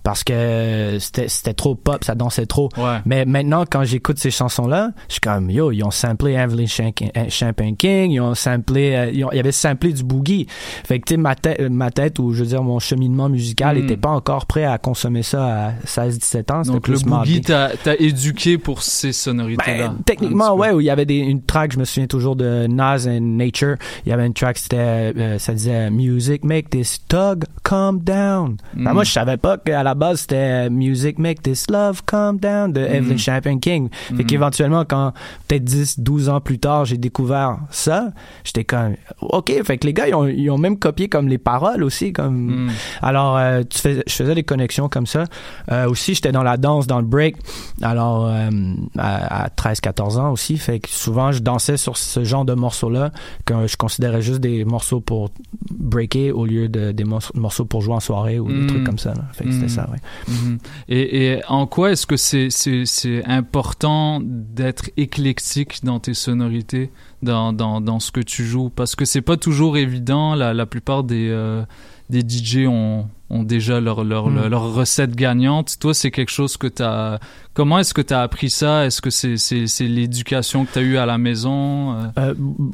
[0.04, 2.70] Parce que c'était trop pop, ça dansait trop.
[2.78, 3.00] Ouais.
[3.06, 7.12] Mais maintenant, quand j'écoute ces chansons-là, je suis comme, yo, ils ont samplé Evelyn Champagne
[7.30, 10.48] Champagne King, ils ont samplé, euh, ils, ont, ils avaient samplé du boogie.
[10.86, 13.78] Fait que, tu sais, ma, tête- ma tête, ou je veux dire, mon cheminement musical
[13.78, 13.82] Mm.
[13.82, 16.62] n'était pas encore prêt à consommer ça à 16-17 ans.
[16.64, 19.88] Donc le boogie t'a éduqué pour ces sonorités-là.
[19.90, 22.68] Ben, techniquement, ouais, où il y avait des, une track, je me souviens toujours de
[22.68, 23.76] Nas and Nature.
[24.06, 28.58] Il y avait une track, c'était, euh, ça disait Music make this tug calm down.
[28.74, 28.94] Ben, Mm.
[28.94, 32.82] moi, je savais pas qu'à la base c'était Music make this love calm down de
[32.82, 33.18] Evelyn Mm.
[33.18, 33.90] Champagne King.
[33.92, 34.26] Fait Mm.
[34.26, 35.14] qu'éventuellement, quand
[35.48, 38.10] peut-être 10, 12 ans plus tard, j'ai découvert ça,
[38.44, 41.38] j'étais comme, ok, fait que les gars, ils ont, ils ont même copié comme les
[41.38, 42.70] paroles aussi, comme, Mm.
[43.02, 45.26] alors, euh, tu fais, je faisais des connexions comme ça.
[45.72, 47.36] Euh, aussi, j'étais dans la danse, dans le break.
[47.82, 48.50] Alors, euh,
[48.98, 50.58] à, à 13-14 ans aussi.
[50.58, 53.12] Fait que souvent, je dansais sur ce genre de morceaux-là
[53.46, 55.30] que je considérais juste des morceaux pour
[55.72, 58.68] breaker au lieu de des morceaux, pour jouer en soirée ou des Mm.
[58.68, 59.14] trucs comme ça.
[59.14, 59.24] là.
[59.34, 59.70] Fait que c'était Mhm.
[59.86, 60.00] Ça, ouais.
[60.28, 60.58] Mhm.
[60.90, 66.92] Et, et en quoi est-ce que c'est important d'être éclectique dans tes sonorités,
[67.22, 68.70] dans, dans, dans ce que tu joues?
[68.70, 70.36] Parce que c'est pas toujours évident.
[70.36, 71.64] La, la plupart des, euh,
[72.10, 74.36] des DJ ont, ont déjà leur, leur, Mm.
[74.36, 75.78] leur, leur recette gagnante.
[75.80, 77.20] Toi, c'est quelque chose que tu as.
[77.56, 78.86] Comment est-ce que tu as appris ça?
[78.86, 81.94] Est-ce que c'est c'est l'éducation que tu as eue à la maison?
[81.94, 82.34] Euh, Euh,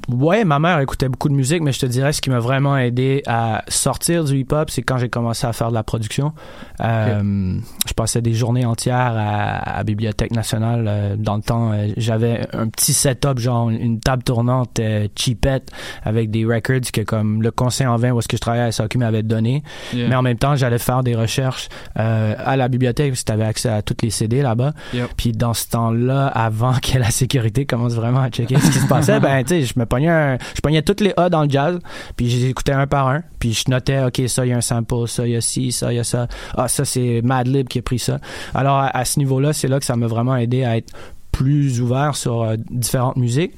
[0.10, 2.78] ouais, ma mère écoutait beaucoup de musique, mais je te dirais ce qui m'a vraiment
[2.78, 6.34] aidé à sortir du hip-hop, c'est quand j'ai commencé à faire de la production.
[6.82, 7.58] Euh,
[7.88, 10.86] Je passais des journées entières à, à Bibliothèque nationale.
[10.88, 14.80] euh, dans le temps, j'avais un petit setup, genre une table tournante
[15.18, 15.72] cheapette
[16.04, 18.72] avec des records que comme le conseil en vin où est-ce que je travaillais à
[18.72, 19.64] SAQ m'avait donné.
[19.94, 20.08] Yeah.
[20.08, 23.32] Mais en même temps, j'allais faire des recherches euh, à la bibliothèque parce que tu
[23.34, 24.69] avais accès à toutes les CD là-bas.
[24.94, 25.10] Yep.
[25.18, 28.88] Puis dans ce temps-là, avant que la sécurité commence vraiment à checker ce qui se
[28.88, 31.50] passait, ben tu sais, je me pognais un- je pognais toutes les A dans le
[31.50, 31.80] jazz,
[32.16, 35.08] puis j'écoutais un par un, puis je notais OK, ça il y a un sample,
[35.08, 36.28] ça il y a ci, ça il y a ça.
[36.58, 38.20] Ah ça c'est Madlib qui a pris ça.
[38.54, 40.94] Alors à, à ce niveau-là, c'est là que ça m'a vraiment aidé à être
[41.32, 43.54] plus ouvert sur euh, différentes musiques.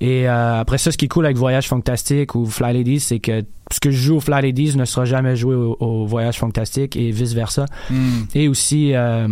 [0.00, 3.20] Et euh, après ça, ce qui est cool avec Voyage Fantastique ou Fly Ladies, c'est
[3.20, 3.42] que
[3.72, 6.96] ce que je joue au Fly Ladies ne sera jamais joué au, au Voyage Fantastique
[6.96, 7.64] et vice-versa.
[7.90, 7.94] Mm.
[8.34, 9.26] Et aussi, euh,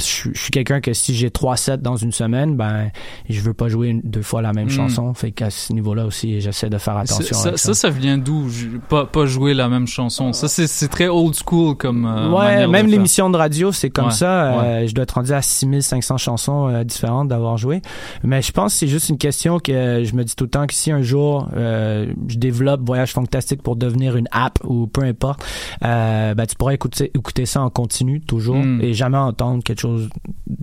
[0.00, 2.90] je suis- je suis quelqu'un que si j'ai trois sets dans une semaine, ben,
[3.28, 4.70] je veux pas jouer une- deux fois la même Mm.
[4.70, 5.14] chanson.
[5.14, 7.36] Fait qu'à ce niveau-là aussi, j'essaie de faire attention.
[7.36, 8.46] ça, avec ça, ça vient d'où?
[8.88, 10.32] Pas, pas jouer la même chanson.
[10.32, 12.06] Ça, c'est très old school comme.
[12.06, 14.56] euh, ouais, même l'émission de radio, c'est comme Ouais, ça.
[14.58, 14.64] ouais.
[14.84, 17.82] Euh, je dois être rendu à 6500 chansons différentes d'avoir joué.
[18.22, 20.66] Mais je pense que c'est juste une question que je me dis tout le temps
[20.66, 25.44] que si un jour je développe Voyage Fantastique pour devenir une app ou peu importe,
[25.84, 28.80] euh, ben, tu pourras écouter, écouter ça en continu toujours Mm.
[28.82, 30.08] et jamais entendre quelque chose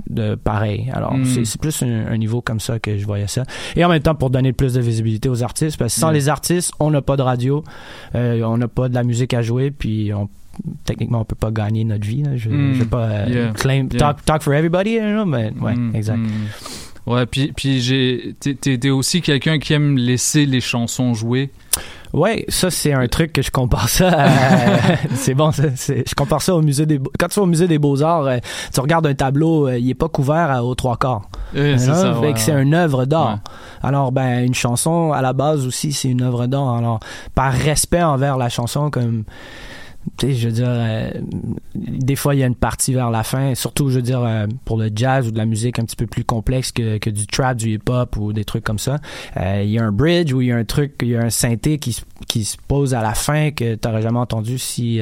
[0.09, 0.89] de pareil.
[0.93, 1.25] Alors, Mm.
[1.45, 3.43] c'est plus un, un niveau comme ça que je voyais ça.
[3.75, 6.13] Et en même temps, pour donner plus de visibilité aux artistes, parce que sans Mm.
[6.13, 7.63] les artistes, on n'a pas de radio,
[8.15, 10.29] euh, on n'a pas de la musique à jouer, puis on
[10.85, 12.35] techniquement on peut pas gagner notre vie là.
[12.37, 12.73] je, Mm.
[12.75, 13.51] je vais pas euh, Yeah.
[13.53, 13.97] claim Yeah.
[13.97, 16.19] talk, talk for everybody mais ouais exact.
[17.07, 21.49] Ouais, puis, puis j'ai, t'es aussi quelqu'un qui aime laisser les chansons jouer.
[22.13, 24.27] Ouais ça c'est un truc que je compare ça à-
[25.15, 27.47] c'est bon ça, c'est- je compare ça au musée des Beaux- quand tu vas au
[27.47, 28.37] musée des beaux arts euh,
[28.73, 31.23] tu regardes un tableau euh, il est pas couvert à, aux trois quarts
[31.55, 32.63] Ouais, c'est Alors, ça, fait ouais, que c'est ouais.
[32.63, 33.33] une œuvre d'art.
[33.33, 33.37] Ouais.
[33.83, 36.73] Alors, ben, une chanson, à la base aussi, c'est une œuvre d'art.
[36.77, 36.99] Alors,
[37.35, 39.23] par respect envers la chanson, comme,
[40.21, 41.09] je veux dire, euh,
[41.75, 44.47] des fois, il y a une partie vers la fin, surtout, je veux dire, euh,
[44.65, 47.25] pour le jazz ou de la musique un petit peu plus complexe que, que du
[47.27, 48.99] trap, du hip-hop ou des trucs comme ça.
[49.37, 51.21] Euh, Il y a un bridge ou il y a un truc, il y a
[51.21, 54.57] un synthé qui, se- qui se pose à la fin que tu n'aurais jamais entendu
[54.57, 54.99] si,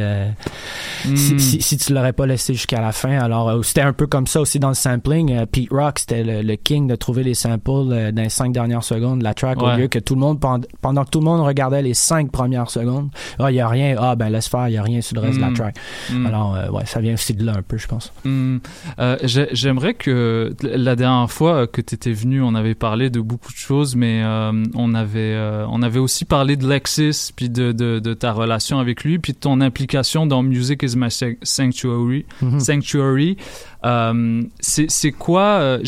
[1.05, 1.15] Mm.
[1.15, 3.17] si, si, si tu l'aurais pas laissé jusqu'à la fin.
[3.19, 5.45] Alors, c'était un peu comme ça aussi dans le sampling.
[5.47, 9.19] Pete Rock, c'était le, le king de trouver les samples dans les cinq dernières secondes
[9.19, 9.73] de la track Ouais.
[9.73, 12.31] au lieu que tout le monde, pend- pendant que tout le monde regardait les cinq
[12.31, 13.09] premières secondes,
[13.39, 15.21] ah, il y a rien, ah, ben, laisse faire, il y a rien sur le
[15.21, 15.53] reste de la Mm.
[15.53, 15.75] track.
[16.11, 16.25] Mm.
[16.25, 18.11] Alors, euh, ouais, ça vient aussi de là un peu, je pense.
[18.25, 18.57] Hmm.
[18.99, 23.21] Euh, j'ai- J'aimerais que la dernière fois que tu étais venu, on avait parlé de
[23.21, 27.49] beaucoup de choses, mais euh, on avait euh, on avait aussi parlé de Lexis, puis
[27.49, 31.11] de, de, de ta relation avec lui, puis de ton implication dans Music is My
[31.11, 32.25] San- Sanctuary.
[32.41, 32.59] Mhm.
[32.59, 33.37] Sanctuary.
[33.85, 35.79] Euh, C'est quoi euh,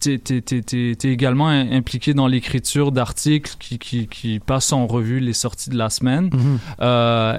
[0.00, 0.18] T'es,
[1.04, 5.78] également im- impliqué dans l'écriture d'articles qui, qui, qui passent en revue les sorties de
[5.78, 6.28] la semaine.
[6.32, 6.58] Mhm.
[6.80, 7.38] Euh,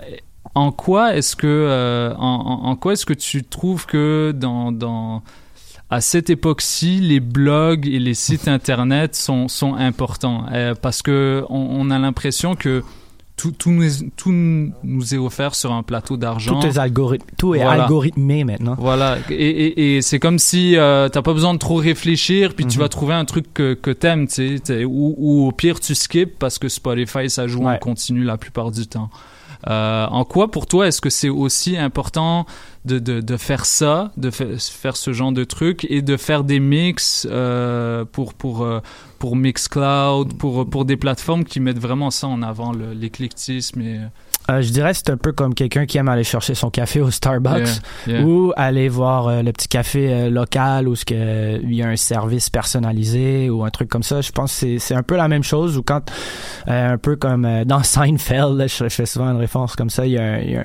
[0.55, 2.19] en quoi est-ce que euh, en,
[2.63, 5.21] en- en quoi est-ce que tu trouves que dans, dans
[5.91, 10.45] à cette époque-ci, les blogs et les sites internet sont, sont importants?
[10.51, 12.83] Euh, parce que on, on a l'impression que
[13.37, 13.83] tout, tout, nous,
[14.15, 16.57] tout nous est offert sur un plateau d'argent.
[16.61, 17.83] Tout est, algorithme, tout est Voilà.
[17.83, 18.75] algorithmé maintenant.
[18.79, 22.65] Voilà, et, et, et c'est comme si euh, t'as pas besoin de trop réfléchir, puis
[22.65, 22.83] tu Mhm.
[22.83, 26.39] vas trouver un truc que, que t'aimes, tu sais, ou, ou au pire tu skips
[26.39, 27.79] parce que Spotify ça joue en Ouais.
[27.79, 29.09] continu la plupart du temps.
[29.67, 32.45] Euh, en quoi, pour toi, est-ce que c'est aussi important
[32.85, 36.59] de, de, faire ça, de fa- faire ce genre de truc et de faire des
[36.59, 38.79] mix euh, pour, pour, euh,
[39.17, 43.99] pour Mixcloud, pour, pour des plateformes qui mettent vraiment ça en avant, le- l'éclectisme et...
[44.49, 47.09] Euh, je dirais c'est un peu comme quelqu'un qui aime aller chercher son café au
[47.11, 47.67] Starbucks
[48.07, 48.25] Yeah, yeah.
[48.25, 51.87] ou aller voir euh, le petit café euh, local où ce que, il y a
[51.87, 54.21] un service personnalisé ou un truc comme ça.
[54.21, 56.11] Je pense que c'est- un peu la même chose ou quand
[56.67, 60.17] un peu comme dans Seinfeld, là, je, fais souvent une référence comme ça, il y
[60.17, 60.61] a, un- il y a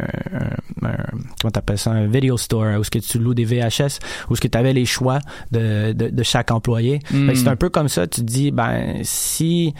[0.82, 0.96] un, un-
[1.40, 3.98] comment t'appelles ça, un video store où ce que tu loues des VHS
[4.28, 5.18] où ce que tu avais les choix
[5.52, 7.00] de, de, de chaque employé.
[7.10, 7.34] Mm.
[7.34, 9.74] C'est un peu comme ça, tu te dis ben si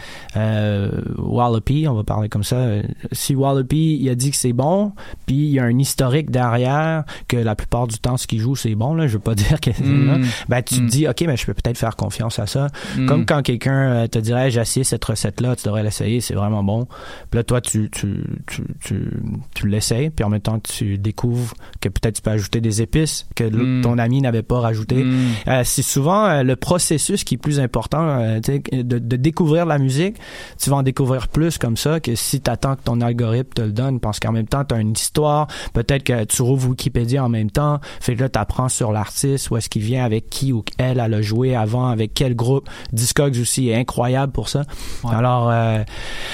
[1.17, 2.67] Wallopy, on va parler comme ça,
[3.11, 4.93] si Wallopy il a dit que c'est bon,
[5.25, 8.55] puis il y a un historique derrière que la plupart du temps ce qu'il joue
[8.55, 10.25] c'est bon là, je veux pas dire que Mm.
[10.49, 10.85] ben tu Mm.
[10.87, 12.67] te dis OK, mais je peux peut-être faire confiance à ça.
[12.97, 13.05] Mm.
[13.07, 16.33] Comme quand quelqu'un euh, te dirait j'ai essayé cette recette là, tu devrais l'essayer, c'est
[16.35, 16.85] vraiment bon.
[17.29, 19.09] Puis là toi tu tu tu tu,
[19.55, 23.27] tu l'essayes, puis en même temps tu découvres que peut-être tu peux ajouter des épices
[23.35, 23.81] que Mm.
[23.81, 25.03] ton ami n'avait pas rajouté.
[25.03, 25.17] Mm.
[25.47, 29.77] Euh, c'est souvent euh, le processus qui est plus important euh, de, de découvrir la
[29.77, 30.15] musique.
[30.59, 33.61] Tu vas en découvrir plus comme ça que si tu attends que ton algorithme te
[33.61, 35.47] le donne parce qu'en même temps, tu as une histoire.
[35.73, 37.79] Peut-être que tu rouvres Wikipédia en même temps.
[37.99, 40.99] Fait que là, tu apprends sur l'artiste, où est-ce qu'il vient, avec qui ou elle,
[40.99, 42.69] elle a joué avant, avec quel groupe.
[42.93, 44.63] Discogs aussi est incroyable pour ça.
[45.03, 45.13] Ouais.
[45.13, 45.83] Alors, euh,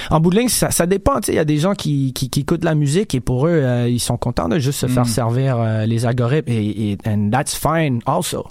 [0.09, 1.19] en bout de ligne, ça, ça dépend.
[1.27, 3.87] Il y a des gens qui, qui, qui écoutent la musique et pour eux, euh,
[3.89, 5.09] ils sont contents de juste se faire Mm.
[5.09, 8.45] servir euh, les algorithmes et, et and that's fine also.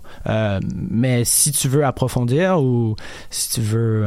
[0.91, 2.97] Mais si tu veux approfondir ou
[3.31, 4.07] si tu veux,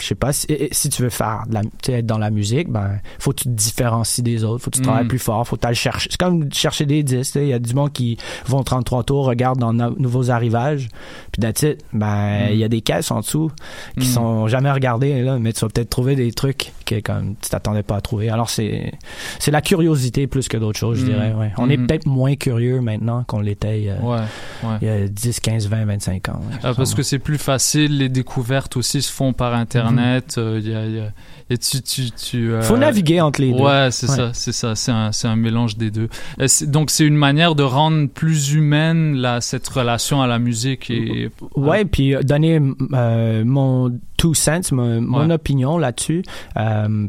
[0.00, 3.30] je sais pas, si, tu veux faire de la, être dans la musique, ben faut
[3.32, 4.84] que tu te différencies des autres, faut que tu Mm.
[4.84, 6.08] travailles plus fort, faut que tu chercher.
[6.10, 7.32] C'est comme chercher des disques.
[7.32, 8.16] tu sais, Il y a du monde qui
[8.46, 10.88] vont 33 tours, regardent dans no- nouveaux arrivages,
[11.32, 11.84] puis that's it.
[11.92, 12.60] Ben il Mm.
[12.60, 13.50] y a des caisses en dessous
[13.98, 14.12] qui Mm.
[14.12, 17.82] sont jamais regardées là, mais tu vas peut-être trouver des trucs que comme tu t'attendais
[17.82, 18.28] pas à trouver.
[18.30, 18.92] Alors c'est
[19.38, 21.08] c'est la curiosité plus que d'autres choses, je Mm.
[21.08, 21.32] dirais.
[21.34, 21.52] Ouais.
[21.58, 21.86] On est Mhm.
[21.86, 24.18] peut-être moins curieux maintenant qu'on l'était il y a, Ouais,
[24.64, 24.76] ouais.
[24.82, 26.40] il y a 10, 15, 20, 25 ans.
[26.62, 30.34] Ah, parce que c'est plus facile, les découvertes aussi se font par Internet.
[30.38, 31.10] euh, il y a- il y a-
[31.50, 33.58] et tu, tu, tu, euh, Faut naviguer entre les deux.
[33.62, 34.16] Ouais, c'est Ouais.
[34.16, 36.08] ça, c'est ça, c'est un, c'est un mélange des deux.
[36.40, 40.90] Euh, Donc c'est une manière de rendre plus humaine la, cette relation à la musique
[40.90, 42.60] et Ouais, puis euh, donner
[42.92, 46.22] euh, mon two cents, mon, mon opinion là-dessus.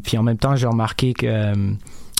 [0.02, 1.52] Puis en même temps, j'ai remarqué que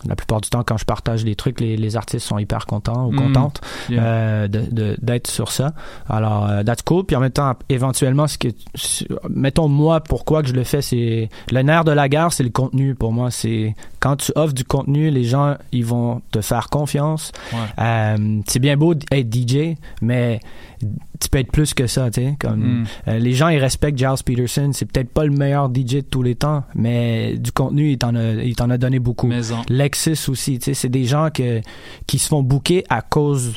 [0.09, 3.07] la plupart du temps, quand je partage des trucs, les, les artistes sont hyper contents
[3.07, 3.17] ou Mm.
[3.17, 4.03] contentes Yeah.
[4.05, 5.73] euh, d'être sur ça.
[6.09, 7.05] Alors, euh, that's cool.
[7.05, 8.49] Puis en même temps, éventuellement, ce que,
[9.29, 12.51] mettons moi, pourquoi que je le fais, c'est le nerf de la guerre, c'est le
[12.51, 13.31] contenu pour moi.
[13.31, 17.33] C'est quand tu offres du contenu, les gens, ils vont te faire confiance.
[17.53, 17.59] Ouais.
[17.79, 20.41] Euh, c'est bien beau d'être DJ, mais
[21.21, 22.35] tu peux être plus que ça, tu sais.
[22.39, 22.85] Comme Mm.
[23.09, 24.71] euh, les gens, ils respectent Giles Peterson.
[24.73, 28.15] C'est peut-être pas le meilleur DJ de tous les temps, mais du contenu, il t'en
[28.15, 29.27] a, il t'en a donné beaucoup.
[29.27, 31.61] Mais en- Lexus aussi, tu sais, c'est des gens que,
[32.07, 33.55] qui se font booker à cause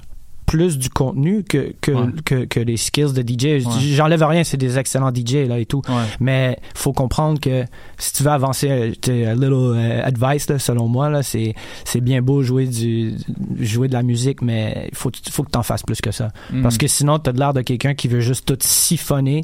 [0.47, 2.07] plus du contenu que, que, Ouais.
[2.25, 3.63] que, que les skills de DJ.
[3.65, 3.71] Ouais.
[3.81, 5.81] J'enlève rien, c'est des excellents DJ là et tout.
[5.89, 6.03] Ouais.
[6.21, 7.65] Mais faut comprendre que
[7.99, 8.69] si tu veux avancer,
[9.09, 11.53] euh, a little euh, advice là, selon moi là, c'est
[11.83, 13.15] c'est bien beau jouer du
[13.59, 16.29] jouer de la musique, mais il faut faut que t'en fasses plus que ça.
[16.51, 16.61] Mm.
[16.63, 19.43] Parce que sinon t'as de l'air de quelqu'un qui veut juste tout siphonner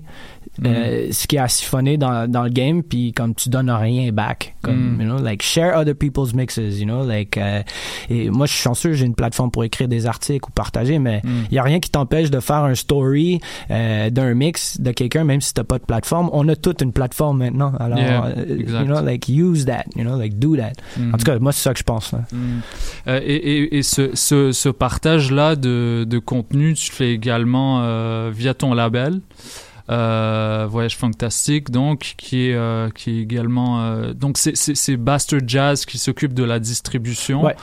[0.59, 0.65] Mm.
[0.67, 4.11] euh, ce qui est à siphonner dans, dans le game, puis comme tu donnes rien
[4.11, 5.01] back, comme Mm.
[5.01, 7.63] you know, like share other people's mixes, you know, like euh,
[8.09, 11.21] et moi je suis chanceux, j'ai une plateforme pour écrire des articles ou partager, mais
[11.23, 11.45] il Mm.
[11.51, 13.39] y a rien qui t'empêche de faire un story
[13.71, 16.30] euh, d'un mix de quelqu'un, même si t'as pas de plateforme.
[16.34, 20.17] On a toute une plateforme maintenant, alors Yeah, you know, like use that, you know,
[20.19, 20.73] like do that.
[20.97, 21.15] Mhm.
[21.15, 22.13] En tout cas, moi c'est ça que je pense.
[22.31, 22.59] Mm.
[23.07, 28.53] Et et, et ce, ce, ce partage-là de, de contenu, tu le fais également via
[28.53, 29.19] ton label.
[29.89, 33.81] Euh, Voyage Fantastique, donc, qui est, euh, qui est également.
[33.81, 37.43] euh, donc, c'est- Bastard Jazz qui s'occupe de la distribution.
[37.43, 37.55] Ouais,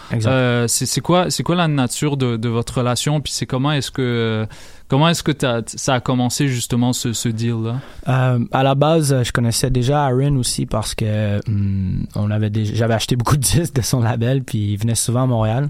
[0.69, 3.21] c'est c'est quoi, c'est quoi la nature de, de votre relation?
[3.21, 4.47] Puis c'est comment est-ce que.
[4.91, 5.31] Comment est-ce que
[5.77, 7.77] ça a commencé justement ce, ce deal-là?
[8.09, 12.75] Euh, à la base, je connaissais déjà Aaron aussi parce que hum, on avait déjà-
[12.75, 15.69] j'avais acheté beaucoup de disques de son label, puis il venait souvent à Montréal.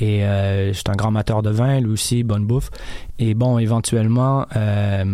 [0.00, 2.70] Et euh, j'étais un grand amateur de vin, lui aussi, bonne bouffe.
[3.20, 5.04] Et bon, éventuellement, euh,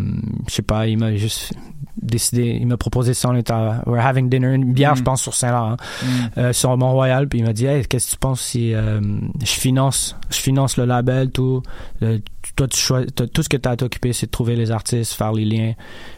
[0.48, 1.52] je sais pas, il m'a juste
[2.00, 4.96] décidé, il m'a proposé ça, on était à- we're having dinner, une bière, Mm.
[4.96, 6.06] je pense, sur Saint-Laurent, Mm.
[6.38, 10.16] euh, sur Mont-Royal, puis il m'a dit, hey, qu'est-ce que tu penses si je finance,
[10.30, 11.62] je finance le label, tout,
[12.00, 12.20] le-
[12.56, 15.12] toi, tu choisis, tout ce que tu as à t'occuper, c'est de trouver les artistes,
[15.14, 15.72] faire les liens.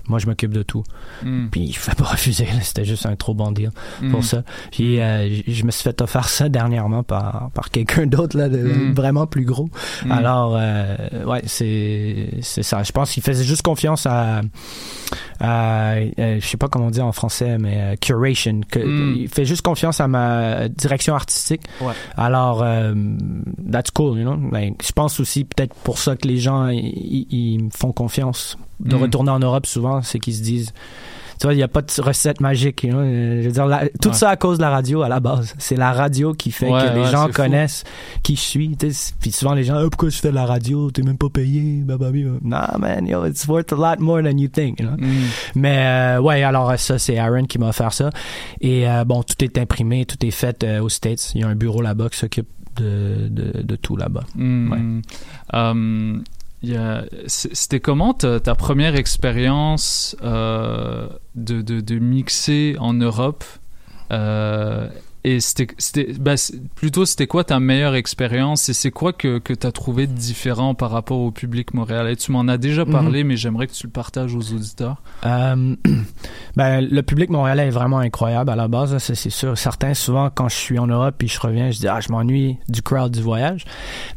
[0.08, 0.82] Moi, je m'occupe de tout.
[1.22, 1.46] Mm.
[1.50, 3.70] Puis il ne pas refuser, c'était juste un trop bon deal
[4.02, 4.10] Mm.
[4.10, 4.42] pour ça.
[4.72, 8.58] Puis euh, je me suis fait offrir ça dernièrement par, par quelqu'un d'autre, là, de,
[8.58, 8.92] Mm.
[8.94, 9.68] vraiment plus gros.
[10.10, 10.96] Alors, euh,
[11.26, 12.82] ouais, c'est c'est ça.
[12.82, 14.40] Je pense qu'il faisait juste confiance à,
[15.42, 18.60] euh, euh, je sais pas comment on dit en français, mais euh, curation.
[18.70, 18.78] Que.
[19.16, 21.62] Il fait juste confiance à ma direction artistique.
[21.80, 21.92] Ouais.
[22.16, 22.94] Alors, euh,
[23.70, 24.38] that's cool, you know?
[24.50, 29.02] Like, je pense aussi peut-être pour ça que les gens ils, font confiance de Mm.
[29.02, 30.72] retourner en Europe souvent, c'est qu'ils se disent.
[31.40, 32.84] Tu vois, il n'y a pas de recette magique.
[32.84, 34.14] Euh, Je veux dire, la- tout Ouais.
[34.14, 35.52] ça à cause de la radio à la base.
[35.58, 37.32] C'est la radio qui fait Ouais, que les ouais, gens fou.
[37.32, 37.82] connaissent
[38.22, 38.76] qui je suis.
[39.20, 40.92] Puis souvent, les gens, Ah, pourquoi je fais de la radio?
[40.92, 41.80] T'es même pas payé.
[41.82, 42.16] Bababa.
[42.40, 44.78] Nah, man, yo, it's worth a lot more than you think.
[44.80, 44.96] you know.
[44.96, 45.12] Mm.
[45.56, 48.10] Mais euh, ouais, alors euh, ça, c'est Aaron qui m'a offert ça.
[48.60, 51.32] Et euh, bon, tout est imprimé, tout est fait euh, aux States.
[51.34, 54.24] Il y a un bureau là-bas qui s'occupe de, de, de tout là-bas.
[54.34, 55.00] Hmm.
[55.54, 56.20] Euh,
[57.26, 63.44] C'était comment ta, première expérience euh, de, de, de mixer en Europe
[64.10, 64.88] Euh,
[65.26, 65.68] Et c'était,
[66.20, 66.36] ben,
[66.74, 70.12] plutôt, c'était quoi ta meilleure expérience et c'est quoi que, que tu as trouvé de
[70.12, 72.14] différent par rapport au public montréalais?
[72.16, 75.00] Tu m'en as déjà parlé, mais j'aimerais que tu le partages aux auditeurs.
[75.24, 75.76] Euh,
[76.56, 79.56] ben, le public montréalais est vraiment incroyable à la base, c'est sûr.
[79.56, 82.58] Certains, souvent, quand je suis en Europe puis je reviens, je dis ah, je m'ennuie
[82.68, 83.64] du crowd du voyage.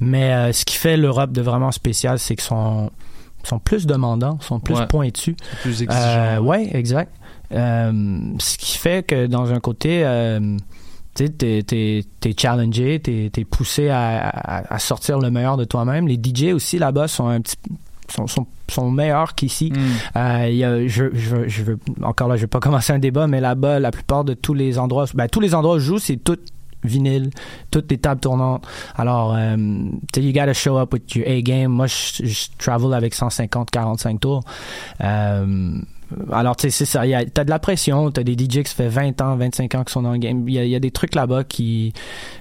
[0.01, 2.91] Mais euh, ce qui fait l'Europe de vraiment spécial, c'est qu'ils sont
[3.43, 4.87] sont plus demandants, sont plus Ouais.
[4.87, 5.35] pointus.
[5.61, 6.03] Plus exigeant.
[6.03, 7.13] Euh, ouais, exact.
[7.53, 10.03] Euh, ce qui fait que dans un côté,
[11.17, 15.63] tu t'es, t'es, t'es challengé, t'es, t'es poussé à, à- à sortir le meilleur de
[15.65, 16.07] toi-même.
[16.07, 17.55] Les DJ aussi là-bas sont un petit
[18.09, 19.73] sont, sont, sont meilleurs qu'ici.
[20.15, 22.99] Euh, il y a- je, je, je veux, encore là, je vais pas commencer un
[22.99, 25.85] débat, mais là-bas, la plupart de tous les endroits, ben, tous les endroits où je
[25.85, 26.37] joue, c'est tout
[26.83, 27.31] vinyle,
[27.71, 28.65] toutes les tables tournantes.
[28.95, 29.55] Alors, euh,
[30.13, 31.71] tu sais, you gotta show up with your A-game.
[31.71, 34.43] Moi, je, je travel avec 150, 45 tours.
[35.01, 35.79] Euh,
[36.31, 37.05] alors, tu sais, c'est ça.
[37.05, 38.11] Il y a- T'as de la pression.
[38.11, 40.47] T'as des DJ qui ça fait 20 ans, 25 ans qui sont dans le game.
[40.47, 41.93] Il y a, il y a des trucs là-bas qui...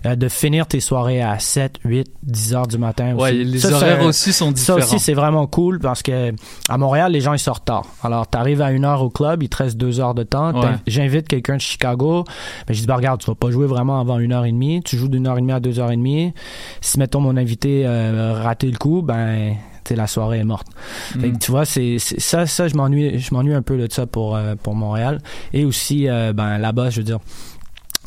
[0.07, 3.15] euh, de finir tes soirées à 7, 8, 10 heures du matin.
[3.17, 3.45] Ouais, aussi.
[3.45, 4.79] les Ça, horaires ça- aussi sont Ça différents.
[4.79, 6.33] aussi, c'est vraiment cool parce que
[6.69, 7.85] à Montréal, les gens, ils sortent tard.
[8.03, 10.53] Alors, t'arrives à une heure au club, il te reste deux heures de temps.
[10.61, 10.69] Ouais.
[10.87, 12.25] J'invite quelqu'un de Chicago.
[12.67, 14.81] Ben, je dis, bah, regarde, tu vas pas jouer vraiment avant une heure et demie.
[14.85, 16.33] Tu joues d'une heure et demie à deux heures et demie.
[16.81, 19.55] Si, mettons, mon invité euh, raté le coup, ben,
[19.89, 20.67] sais, la soirée est morte.
[21.13, 21.39] Fait que, Mm.
[21.39, 24.55] tu vois, c'est ça, ça, je m'ennuie, je m'ennuie un peu de ça pour, euh,
[24.63, 25.21] pour Montréal.
[25.53, 27.19] Et aussi, euh, ben, là-bas, je veux dire,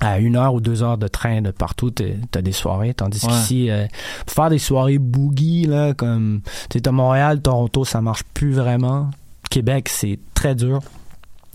[0.01, 2.93] à une heure ou deux heures de train de partout, t'as des soirées.
[2.93, 3.31] Tandis Ouais.
[3.31, 3.85] qu'ici, euh,
[4.26, 9.10] pour faire des soirées boogie, là, comme, tu à Montréal, Toronto, ça marche plus vraiment.
[9.49, 10.80] Québec, c'est très dur.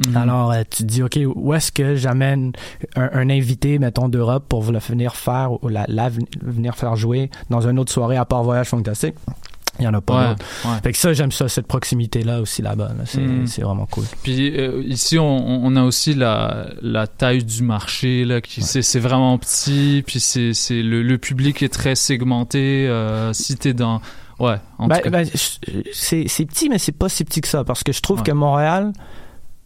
[0.08, 0.16] Mhm.
[0.16, 2.50] Alors, euh, tu te dis, OK, où est-ce que j'amène
[2.96, 6.10] un, un invité, mettons, d'Europe pour le venir faire, ou la, la-
[6.42, 9.14] venir faire jouer dans une autre soirée à part Voyage Fantastique?
[9.78, 10.30] Il n'y en a pas
[10.64, 10.70] Ouais.
[10.82, 12.92] Fait que ça, j'aime ça, cette proximité-là aussi là-bas.
[12.96, 13.04] là.
[13.06, 13.46] C'est Mhm.
[13.46, 14.04] c'est vraiment cool.
[14.22, 15.24] Puis euh, ici, on,
[15.64, 20.20] on a aussi la, la taille du marché, là, qui c'est, c'est vraiment petit, puis
[20.20, 22.86] c'est, c'est le, le public est très segmenté.
[22.88, 24.00] euh, si t'es dans,
[24.38, 25.10] ouais, en Ben, tout cas.
[25.10, 25.26] ben,
[25.92, 27.64] c'est c'est petit, mais c'est pas si petit que ça.
[27.64, 28.92] Parce que je trouve que Montréal,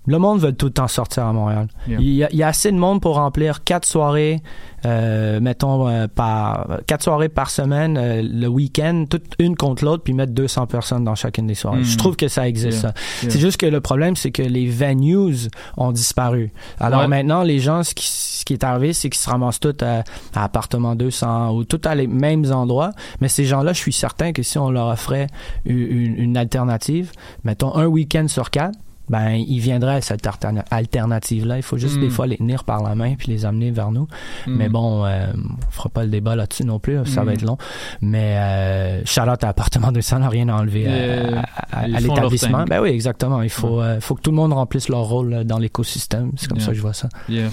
[0.07, 1.69] le monde veut tout le temps sortir à Montréal.
[1.87, 1.99] Yeah.
[2.01, 4.41] Il, y a, il y a assez de monde pour remplir quatre soirées,
[4.87, 10.03] euh, mettons, euh, par quatre soirées par semaine, euh, le week-end, toutes une contre l'autre,
[10.05, 11.85] puis mettre 200 personnes dans chacune des soirées.
[11.85, 12.93] Je trouve que ça existe, Yeah.
[12.93, 12.95] ça.
[13.23, 13.31] Yeah.
[13.33, 15.35] C'est juste que le problème, c'est que les venues
[15.77, 16.53] ont disparu.
[16.81, 17.09] Alors Ouais.
[17.09, 20.05] maintenant, les gens, ce qui, ce qui est arrivé, c'est qu'ils se ramassent tous à,
[20.35, 22.93] à appartement 200 ou tout à les mêmes endroits.
[23.21, 25.27] Mais ces gens-là, je suis certain que si on leur offrait
[25.67, 27.13] une alternative,
[27.45, 28.79] mettons un week-end sur quatre,
[29.11, 31.57] ben ils viendraient à cette alterna- alternative-là.
[31.57, 34.07] Il faut juste des fois les tenir par la main puis les amener vers nous.
[34.47, 34.55] Mm.
[34.57, 37.59] Mais bon, euh, on fera pas le débat là-dessus non plus, ça va être long.
[38.01, 42.65] Mais euh, Charlotte à appartement 200 n'a rien à enlever à- à, l'établissement.
[42.65, 43.43] Ben oui, exactement.
[43.43, 46.33] Il faut, euh, faut que tout le monde remplisse leur rôle euh, dans l'écosystème.
[46.37, 46.67] C'est comme Yeah.
[46.67, 47.09] ça que je vois ça.
[47.29, 47.49] Yeah.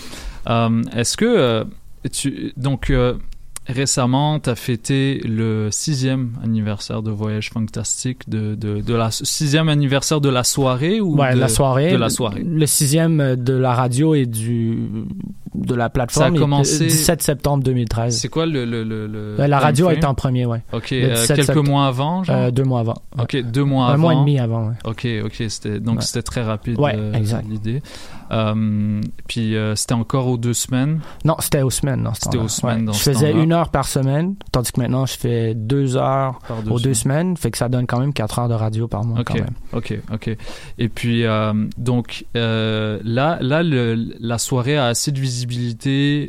[0.47, 1.63] Um, Est-ce que euh,
[2.11, 3.15] tu donc euh,
[3.67, 9.69] récemment tu as fêté le sixième anniversaire de Voyage Fantastique de, de, de la sixième
[9.69, 11.91] anniversaire de la soirée ou Ouais, de la soirée.
[11.91, 12.43] de la soirée?
[12.43, 14.77] Le sixième de la radio et du
[15.55, 16.33] de la plateforme.
[16.35, 18.17] Ça a commencé- euh, 17 septembre 2013.
[18.19, 20.63] C'est quoi le le, le, Euh, la radio a été en premier, ouais.
[20.73, 22.35] Ok, euh, 17 quelques mois avant, genre.
[22.35, 22.95] Euh, deux mois avant.
[23.17, 23.23] ouais.
[23.23, 24.01] Ok, deux mois Un avant.
[24.01, 24.75] mois et demi avant, ouais.
[24.85, 26.01] Ok, ok, c'était donc Ouais.
[26.03, 26.79] c'était très rapide.
[26.79, 27.45] Ouais, euh, exact.
[27.49, 27.81] L'idée.
[29.27, 30.99] Puis c'était encore aux deux semaines?
[31.23, 32.03] Non, c'était aux semaines.
[32.03, 34.81] dans ce C'était aux semaines dans Je ce faisais une heure par semaine, tandis que
[34.81, 37.37] maintenant je fais deux heures deux aux deux semaines.
[37.37, 39.53] Fait que ça donne quand même quatre heures de radio par mois Ok, quand même.
[39.73, 40.37] ok, ok.
[40.77, 41.23] Et puis
[41.77, 45.44] donc là, là, le- la soirée a assez de visibilité,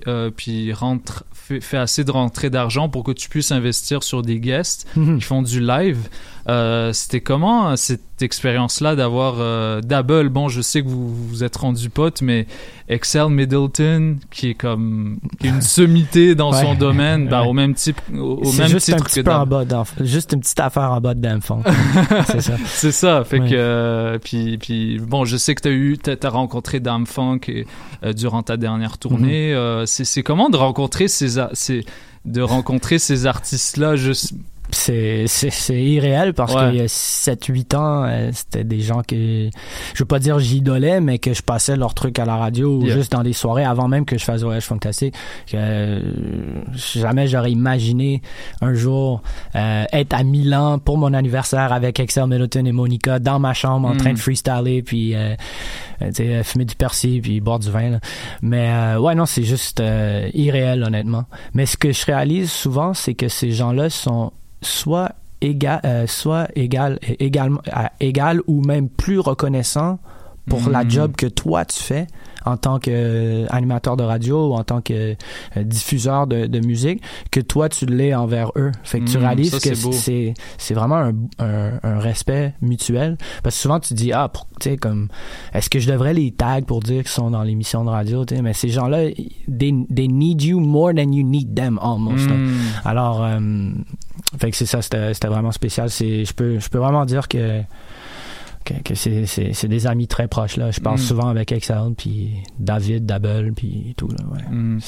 [0.07, 4.23] euh, puis rentre fait, fait assez de rentrée d'argent pour que tu puisses investir sur
[4.23, 5.19] des guests Mhm.
[5.19, 6.09] qui font du live.
[6.49, 11.43] Euh, C'était comment euh, cette expérience-là d'avoir euh, Double Bon, je sais que vous vous
[11.45, 12.47] êtes rendu pote, mais
[12.89, 17.49] Excel Middleton, qui est comme qui est une sommité dans son domaine, bah, Ouais.
[17.49, 19.65] au même type, au, C'est même juste un titre petit que peu en bas
[20.01, 21.63] juste une petite affaire en bas de Dame Funk.
[22.27, 22.55] c'est ça.
[22.67, 23.25] C'est ça.
[23.25, 23.51] Fait Ouais.
[23.51, 27.41] que euh, puis puis bon, je sais que t'as eu t'as as rencontré Dame Funk
[27.49, 27.67] et,
[28.15, 29.51] durant ta dernière tournée.
[29.51, 29.57] Mhm.
[29.57, 31.85] Euh, c'est c'est comment de rencontrer ces a- ces
[32.25, 34.33] de rencontrer ces artistes là juste
[34.71, 36.71] c'est c'est c'est irréel parce Ouais.
[36.71, 40.39] qu'il y a 7 8 ans euh, c'était des gens que je veux pas dire
[40.39, 43.65] j'idolais mais que je passais leurs trucs à la radio ou juste dans des soirées
[43.65, 45.15] avant même que je fasse Voyage Fantastique
[45.47, 46.01] que euh,
[46.75, 48.23] jamais j'aurais imaginé
[48.61, 49.23] un jour
[49.55, 53.89] euh, être à Milan pour mon anniversaire avec Excel Middleton et Monica dans ma chambre
[53.89, 53.99] en Mm.
[53.99, 55.35] train de freestyler puis euh,
[56.03, 58.01] euh, fumer du persil puis boire du vin là.
[58.43, 61.25] mais euh, ouais non c'est juste euh, irréel honnêtement
[61.55, 64.33] mais ce que je réalise souvent c'est que ces gens-là sont
[64.63, 67.53] soit égal euh, soit égal égal
[68.01, 69.99] égal ou même plus reconnaissants
[70.49, 72.07] pour la job que toi tu fais
[72.45, 75.17] en tant qu'animateur de radio ou en tant que
[75.57, 77.03] euh, diffuseur de, de musique
[77.33, 78.71] que toi tu l'es envers eux.
[78.85, 79.75] Fait que tu Mhm, réalises ça, que
[80.57, 83.19] c'est vraiment un, un, un respect mutuel.
[83.43, 84.31] Parce que souvent tu dis ah
[84.61, 85.09] tu sais comme
[85.53, 88.37] est-ce que je devrais les tags pour dire qu'ils sont dans l'émission de radio tu
[88.37, 88.43] sais?
[88.43, 89.09] Mais ces gens-là
[89.49, 92.29] they, they need you more than you need them almost.
[92.31, 92.55] Mm.
[92.85, 93.41] alors euh,
[94.39, 97.61] fait que c'est ça c'était vraiment spécial c'est je peux je peux vraiment dire que
[98.65, 100.99] que, que c'est, des amis très proches là je parle Mm.
[100.99, 104.81] souvent avec Excel puis David Double puis tout là ouais Mm.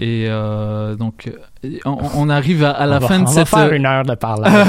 [0.00, 1.30] Et euh, donc
[1.64, 3.72] euh, on, on arrive à, à la On va- fin de on va cette faire
[3.72, 4.66] une heure de parlage.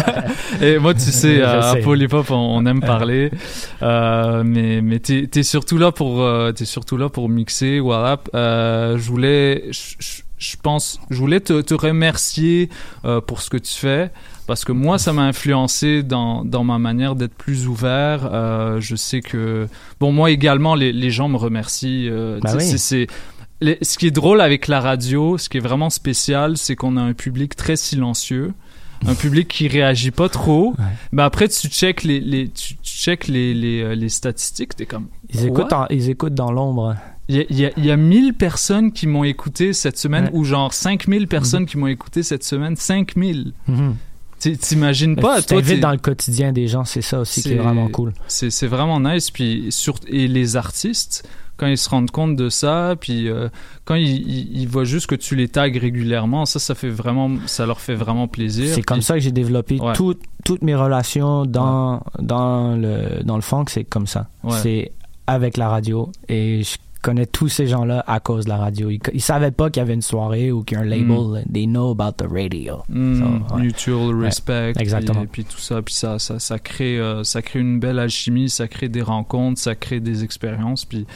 [0.62, 1.80] et moi tu sais à sais.
[1.80, 3.30] Polypop on, on aime parler
[3.82, 8.16] euh, mais mais t'es es surtout là pour euh, t'es surtout là pour mixer voilà
[8.34, 9.64] euh, je voulais
[10.42, 12.68] je pense je voulais te, te remercier
[13.04, 14.10] euh, pour ce que tu fais
[14.48, 18.96] parce que moi ça m'a influencé dans, dans ma manière d'être plus ouvert Euh, je
[18.96, 19.68] sais que
[20.00, 22.78] bon moi également les, les gens me remercient euh, Bah oui.
[22.78, 23.06] c'est-
[23.82, 27.00] ce qui est drôle avec la radio, ce qui est vraiment spécial, c'est qu'on a
[27.00, 28.52] un public très silencieux,
[29.06, 30.74] un public qui réagit pas trop.
[31.12, 35.06] Mais après, tu check les, les tu, tu check les, les, les statistiques, t'es comme.
[35.32, 36.96] ils écoutent en- ils écoutent dans l'ombre
[37.28, 39.96] Il y a, il y, a, il y a 1000 personnes qui m'ont écouté cette
[39.98, 40.30] semaine, Ouais.
[40.34, 42.74] ou genre 5000 personnes qui m'ont écouté cette semaine.
[42.76, 43.52] 5000.
[43.68, 43.94] Mhm.
[44.60, 47.56] T'imagines Mais pas, tu toi, dans le quotidien des gens c'est ça aussi qui est
[47.56, 49.30] vraiment cool C'est vraiment nice.
[49.30, 53.48] Puis sur, et les artistes, quand ils se rendent compte de ça, puis euh,
[53.84, 57.30] quand ils, ils, ils voient juste que tu les tags régulièrement, ça, ça fait vraiment,
[57.46, 58.74] ça leur fait vraiment plaisir.
[58.74, 59.92] C'est comme ça que j'ai développé Ouais.
[59.92, 64.28] tout- toutes mes relations dans, dans, le, dans le funk, c'est comme ça.
[64.42, 64.58] Ouais.
[64.60, 64.90] C'est
[65.28, 68.88] avec la radio et je connais tous ces gens-là à cause de la radio.
[68.88, 71.44] Ils, ils savaient pas qu'il y avait une soirée ou qu'il y a un label.
[71.52, 72.82] They know about the radio.
[72.88, 73.60] Mm, So, ouais.
[73.62, 75.20] mutual Ouais, respect exactement.
[75.30, 78.48] puis, puis tout ça puis ça ça, ça crée euh, ça crée une belle alchimie
[78.48, 81.06] ça crée des rencontres ça crée des expériences puis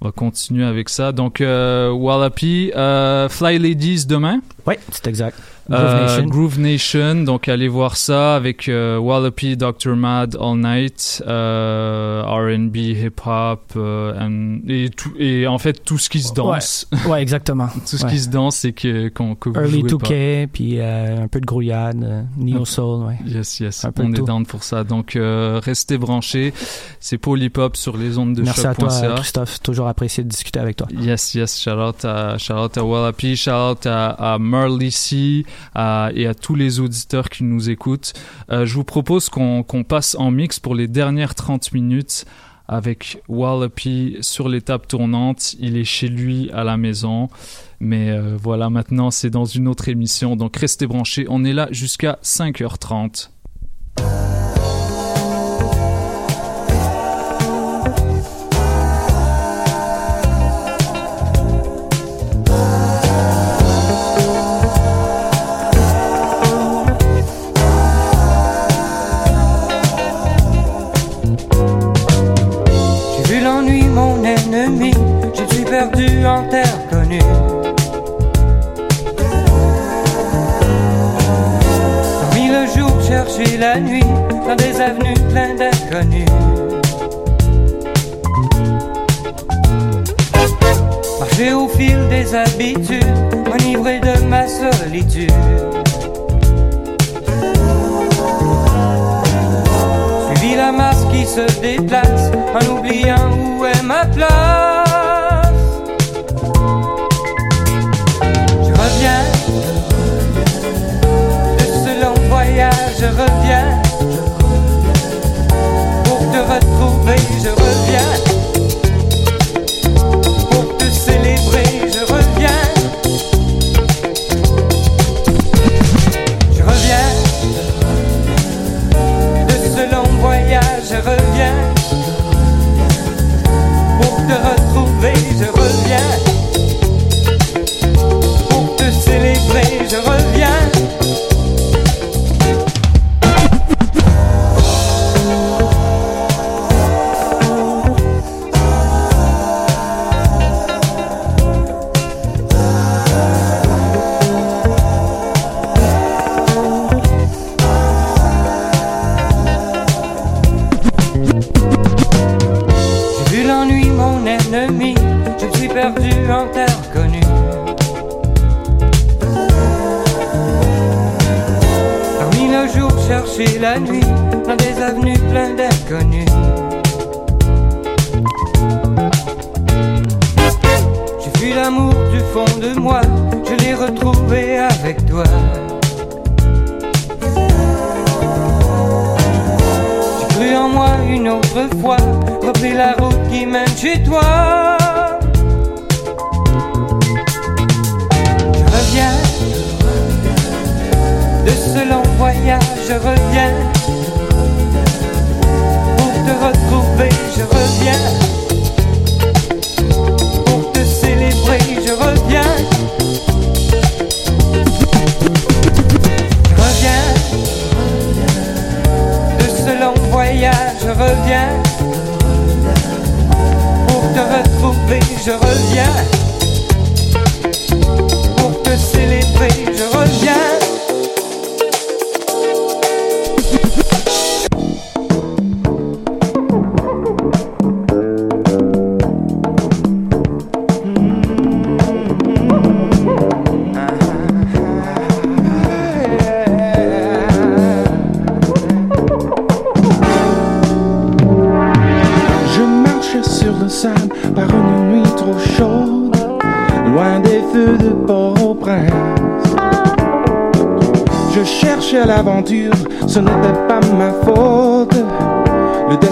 [0.00, 4.40] on va continuer avec ça donc euh, Wallapi euh, Fly Ladies demain?
[4.66, 5.38] Oui, c'est exact.
[5.70, 6.24] Groove Euh, Nation.
[6.26, 9.94] Groove Nation, donc allez voir ça avec euh, Wallopy, Dr.
[9.96, 16.08] Mad, All Night, euh, R&B, hip hop and- et tout et en fait tout ce
[16.08, 16.86] qui se danse.
[17.04, 17.68] Ouais, ouais, exactement.
[17.88, 18.10] tout ce Ouais.
[18.10, 21.46] qui se danse et que qu'on que vous Early jouez 2K, puis un peu de
[21.46, 23.18] grouillade, Neo Soul, ouais.
[23.26, 24.82] Yes, yes, Un on est down pour ça.
[24.84, 26.52] Donc, restez branchés.
[26.98, 28.88] C'est Polypop sur les ondes de Merci à toi.
[29.16, 29.60] Christophe.
[29.62, 30.88] Toujours apprécié de discuter avec toi.
[30.98, 35.44] Yes, yes, shout out à, shout out à Wallapi, shout out à, à Marley C
[35.74, 38.12] à- et à tous les auditeurs qui nous écoutent.
[38.50, 42.24] Euh, je vous propose qu'on passe en mix pour les dernières 30 minutes
[42.68, 45.54] avec Wallapi sur les tables tournantes.
[45.58, 47.28] Il est chez lui à la maison.
[47.80, 50.36] Mais euh, voilà, maintenant c'est dans une autre émission.
[50.36, 51.26] Donc restez branchés.
[51.28, 53.30] On est là jusqu'à 5h30.
[85.30, 86.28] Pleines d'inconnus.
[91.18, 93.04] Marcher au fil des habitudes,
[93.48, 95.32] m'enivrer de ma solitude.
[100.26, 104.69] Suivi la masse qui se déplace en oubliant où est ma place.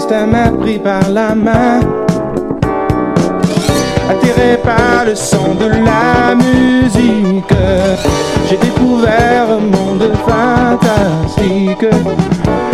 [0.09, 1.79] Destin m'a pris par la main.
[4.09, 7.53] Attiré par le son de la musique,
[8.47, 11.85] j'ai découvert un monde fantastique.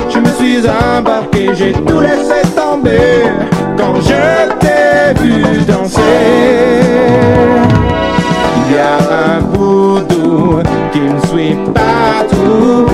[0.10, 3.24] Je me suis embarqué, j'ai tout laissé tomber
[3.78, 6.02] quand je t'ai vu danser.
[8.58, 8.98] Il y a
[9.28, 12.86] un voodoo qui me suit partout,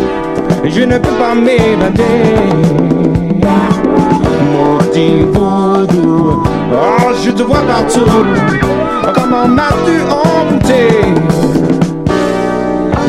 [0.66, 2.81] je ne peux pas m'évader.
[5.34, 8.06] Voodoo, oh je te vois partout,
[9.16, 10.90] comment m'as-tu hanté?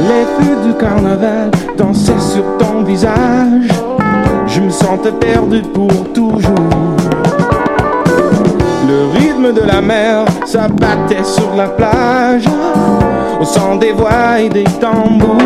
[0.08, 3.68] Les feux du carnaval dansaient sur ton visage.
[4.46, 6.70] Je me sentais perdu pour toujours.
[8.88, 12.44] Le rythme de la mer s'abattait sur la plage
[13.40, 15.36] au son des voix et des tambours.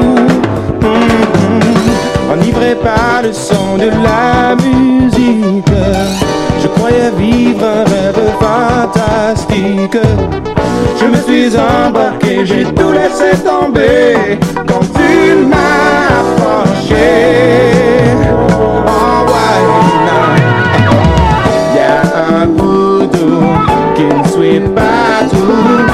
[0.81, 2.16] Mhm.
[2.33, 5.65] Enivré par le son de la musique,
[6.61, 9.99] je croyais vivre un rêve fantastique.
[11.01, 17.07] Je me suis embarqué, j'ai tout laissé tomber quand tu m'as approché.
[18.87, 19.61] Oh, ouais,
[21.71, 22.47] Il y a un
[23.95, 25.87] qui me suit partout.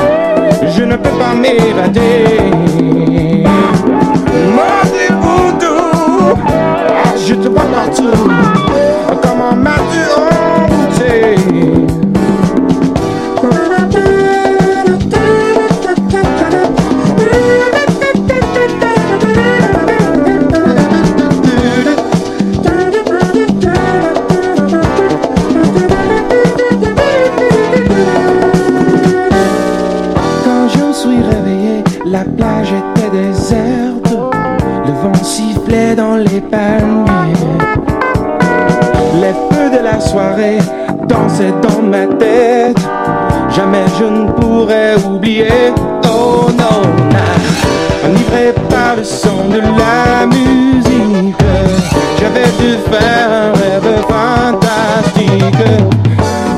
[0.75, 2.42] Je ne peux pas m'évader.
[40.43, 40.59] Soirée
[41.07, 42.79] dansaient dans ma tête.
[43.51, 45.73] Jamais je ne pourrais oublier.
[46.05, 46.83] Oh non,
[48.05, 51.37] enivré par le son de la musique.
[52.19, 55.65] J'avais dû faire un rêve fantastique.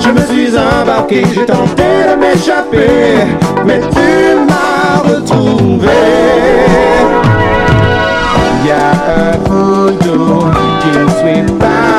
[0.00, 3.24] Je me suis embarqué, j'ai tenté de m'échapper,
[3.64, 4.08] mais tu
[4.46, 5.88] m'as retrouvé.
[8.60, 8.74] Il y a
[9.16, 9.34] un
[10.80, 11.93] qui suit partout,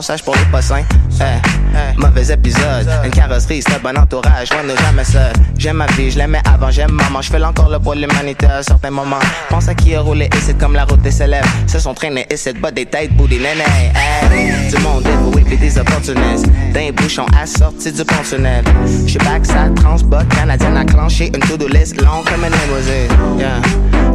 [0.00, 0.84] Passage pour les pas saints.
[1.20, 5.30] Eh, mauvais épisode, une carrosserie, c'est un bon entourage, on n'est jamais seul.
[5.58, 8.62] J'aime ma vie, je l'aimais avant, j'aime maman, je fais encore le pour l'humanité à
[8.62, 9.18] certains moments.
[9.50, 11.46] Pense à qui a roulé et c'est comme la route des célèbres.
[11.66, 13.62] Se sont traînés et c'est bas des têtes, bout des nénés.
[13.94, 16.46] Hey, du monde dévoué pis des opportunistes.
[16.72, 18.64] D'un bouchon assorti du pont tunnel.
[19.06, 23.38] J'suis back, ça transbot, canadienne à clencher, une to-do list longue comme une limousine.
[23.38, 23.60] Yeah.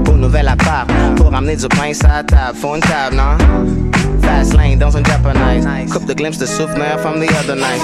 [0.03, 0.48] Pour nouvelle
[0.82, 3.38] appart, pour ramener du pain sur la table, faut une table, non?
[4.22, 5.86] Fast lane dans un japonais.
[5.92, 7.82] Coupe de glimpse de souvenirs from the other night.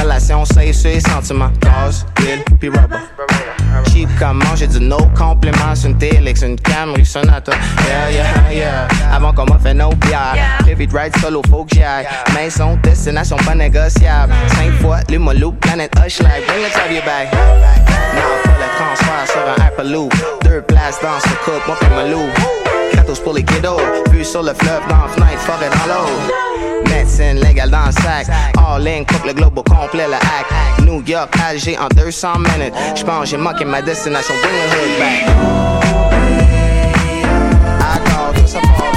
[0.00, 1.50] Relation safe sur les sentiments.
[1.60, 2.98] Gaz, huile, puis rubber.
[3.98, 7.50] Cheap comme manger du no complément sur une Télix, une Camry, Sonata.
[7.50, 8.88] Yeah, yeah, yeah.
[9.12, 10.36] Avant qu'on m'a fait no bière.
[10.60, 12.06] Prévu de ride solo, faut que j'y aille.
[12.84, 14.32] Destination pas négociable.
[14.54, 16.46] Cinq fois, l'Humolou, planète Hush Life.
[16.46, 17.32] Bring the your back.
[18.14, 20.14] Non, pas le transfert sur un Hyperloop.
[20.44, 22.67] Deux places dans ce couple, moi fais ma loup.
[22.98, 23.78] Gratos pour les kiddos.
[24.10, 26.90] Vue sur le fleuve, dans la forêt dans l'eau.
[26.90, 28.28] Médecine légale dans le.
[28.58, 30.84] All in, coupe le globe au complet, le hack.
[30.84, 32.74] New York, Alger en 200 minutes.
[32.96, 34.34] J'pense j'ai manqué ma destination.
[34.42, 35.22] Bring the hood back.
[37.80, 38.88] Accord, tout ça pour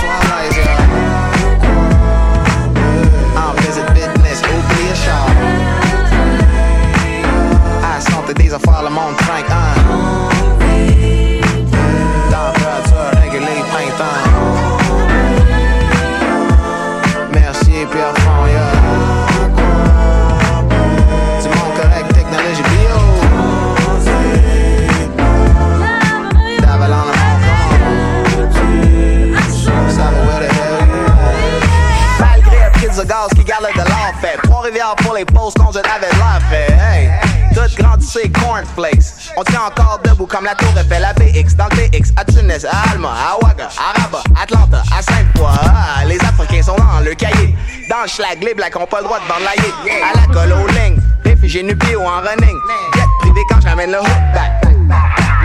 [34.98, 36.74] Pour les pauses jette avec l'air fait.
[36.74, 37.10] Hey,
[37.54, 39.32] tout grandissé cornflakes.
[39.38, 42.66] On tient encore debout comme la tour Eiffel, la BX, dans le TX, à Tunis,
[42.66, 45.50] à Alma, à Ouaga, à Rabat, Atlanta, à Sainte-Foy.
[45.64, 47.56] Ah, les Africains sont dans le cahier.
[47.90, 49.74] Dans le schlag, les blacks ont pas le droit de hit.
[50.04, 52.58] À la colle aux lignes, réfugiés nupés ou en running.
[52.96, 54.66] Jet privé quand j'amène le hook back.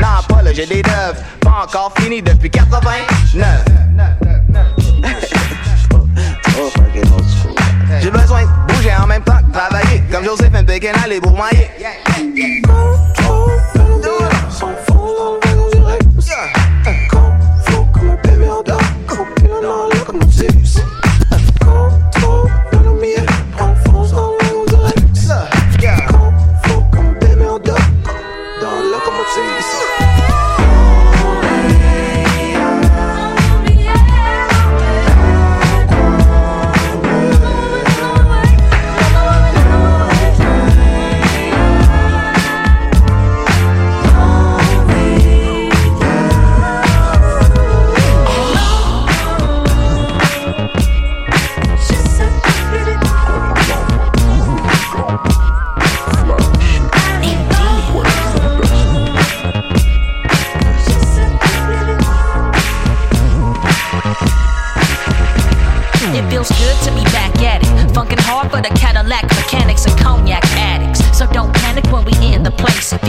[0.01, 1.23] Non, pas là, j'ai des deuves.
[1.41, 3.65] Pas encore fini depuis 89.
[6.59, 7.26] Oh, fucking old school.
[8.01, 10.03] J'ai besoin de bouger en même temps travailler.
[10.11, 11.69] Comme Joséphine Pékin, aller pour mailler.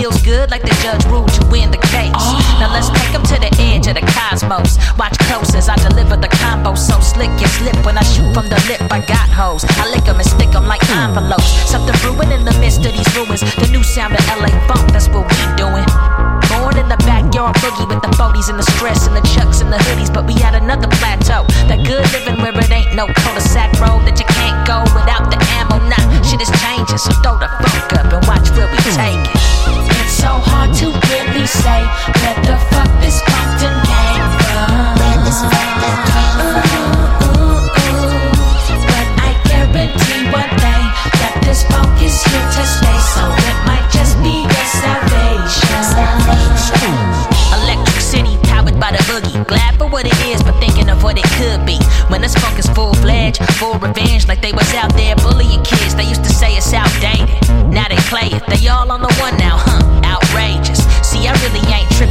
[0.10, 2.12] Feels good like the judge ruled you win the case.
[2.16, 2.58] Oh.
[2.60, 4.78] Now let's take 'em to the edge of the cosmos.
[4.98, 8.48] Watch close as I deliver the combo so slick you slip when I shoot from
[8.50, 8.82] the lip.
[8.92, 9.64] I got hoes.
[9.82, 11.48] I lick 'em and stick 'em like envelopes.
[11.72, 13.42] Something brewing in the midst of these ruins.
[13.56, 15.88] The new sound of LA funk, that's what we doing.
[16.52, 19.72] Born in the backyard boogie with the 40s and the stress and the chucks and
[19.72, 21.46] the hoodies, but we had another plateau.
[21.68, 25.40] That good living where it ain't no cul-de-sac road that you can't go without the
[25.60, 25.78] ammo.
[25.92, 30.07] Nah, shit is changing, so throw the funk up and watch where we take it.
[30.18, 31.82] So hard to really say
[32.26, 34.98] where the fuck this Compton came from.
[34.98, 35.46] Where this.
[38.90, 40.50] But I guarantee one
[41.22, 42.98] that this funk is here to stay.
[43.14, 45.86] So it might just be your salvation.
[47.62, 49.38] Electric City, powered by the boogie.
[49.46, 51.78] Glad for what it is, but thinking of what it could be.
[52.10, 55.94] When this funk is full fledged, full revenge, like they was out there bullying kids.
[55.94, 57.30] They used to say it's outdated.
[57.70, 58.42] Now they play it.
[58.48, 59.60] They all on the one now,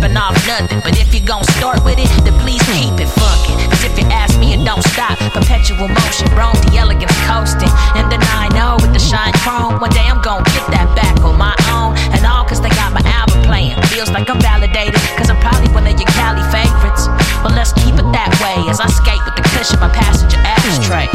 [0.07, 0.81] tripping off nothing.
[0.81, 3.59] But if you gon' start with it, then please keep it funkin'.
[3.71, 5.19] Cause if you ask me, it don't stop.
[5.33, 7.71] Perpetual motion, Rome, the elegance coasting.
[7.97, 9.81] In the 9 with the shine chrome.
[9.81, 11.97] One day I'm gon' get that back on my own.
[12.15, 13.75] And all cause they got my album playing.
[13.91, 15.01] Feels like I'm validated.
[15.17, 17.09] Cause I'm probably one of your Cali favorites.
[17.43, 21.09] But let's keep it that way as I skate with the cushion my passenger ashtray.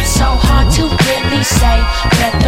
[0.00, 1.76] It's so hard to really say
[2.20, 2.43] where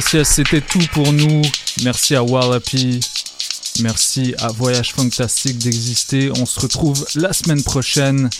[0.00, 1.42] C'était tout pour nous.
[1.82, 3.00] Merci à Wallapie.
[3.80, 6.30] Merci à Voyage Fantastique d'exister.
[6.38, 8.30] On se retrouve la semaine prochaine,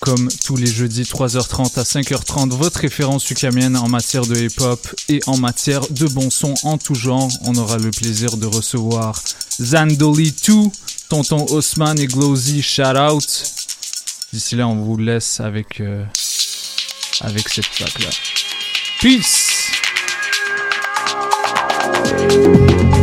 [0.00, 2.50] comme tous les jeudis, 3h30 à 5h30.
[2.50, 6.94] Votre référence ukamienne en matière de hip-hop et en matière de bon son en tout
[6.94, 7.30] genre.
[7.44, 9.22] On aura le plaisir de recevoir
[9.62, 10.54] Zandoli 2,
[11.08, 12.62] Tonton Osman et Glowzy.
[12.62, 13.42] Shout out.
[14.34, 16.04] D'ici là, on vous laisse avec, euh,
[17.22, 18.10] avec cette track là.
[19.00, 19.37] Peace!
[22.28, 22.97] Thank you.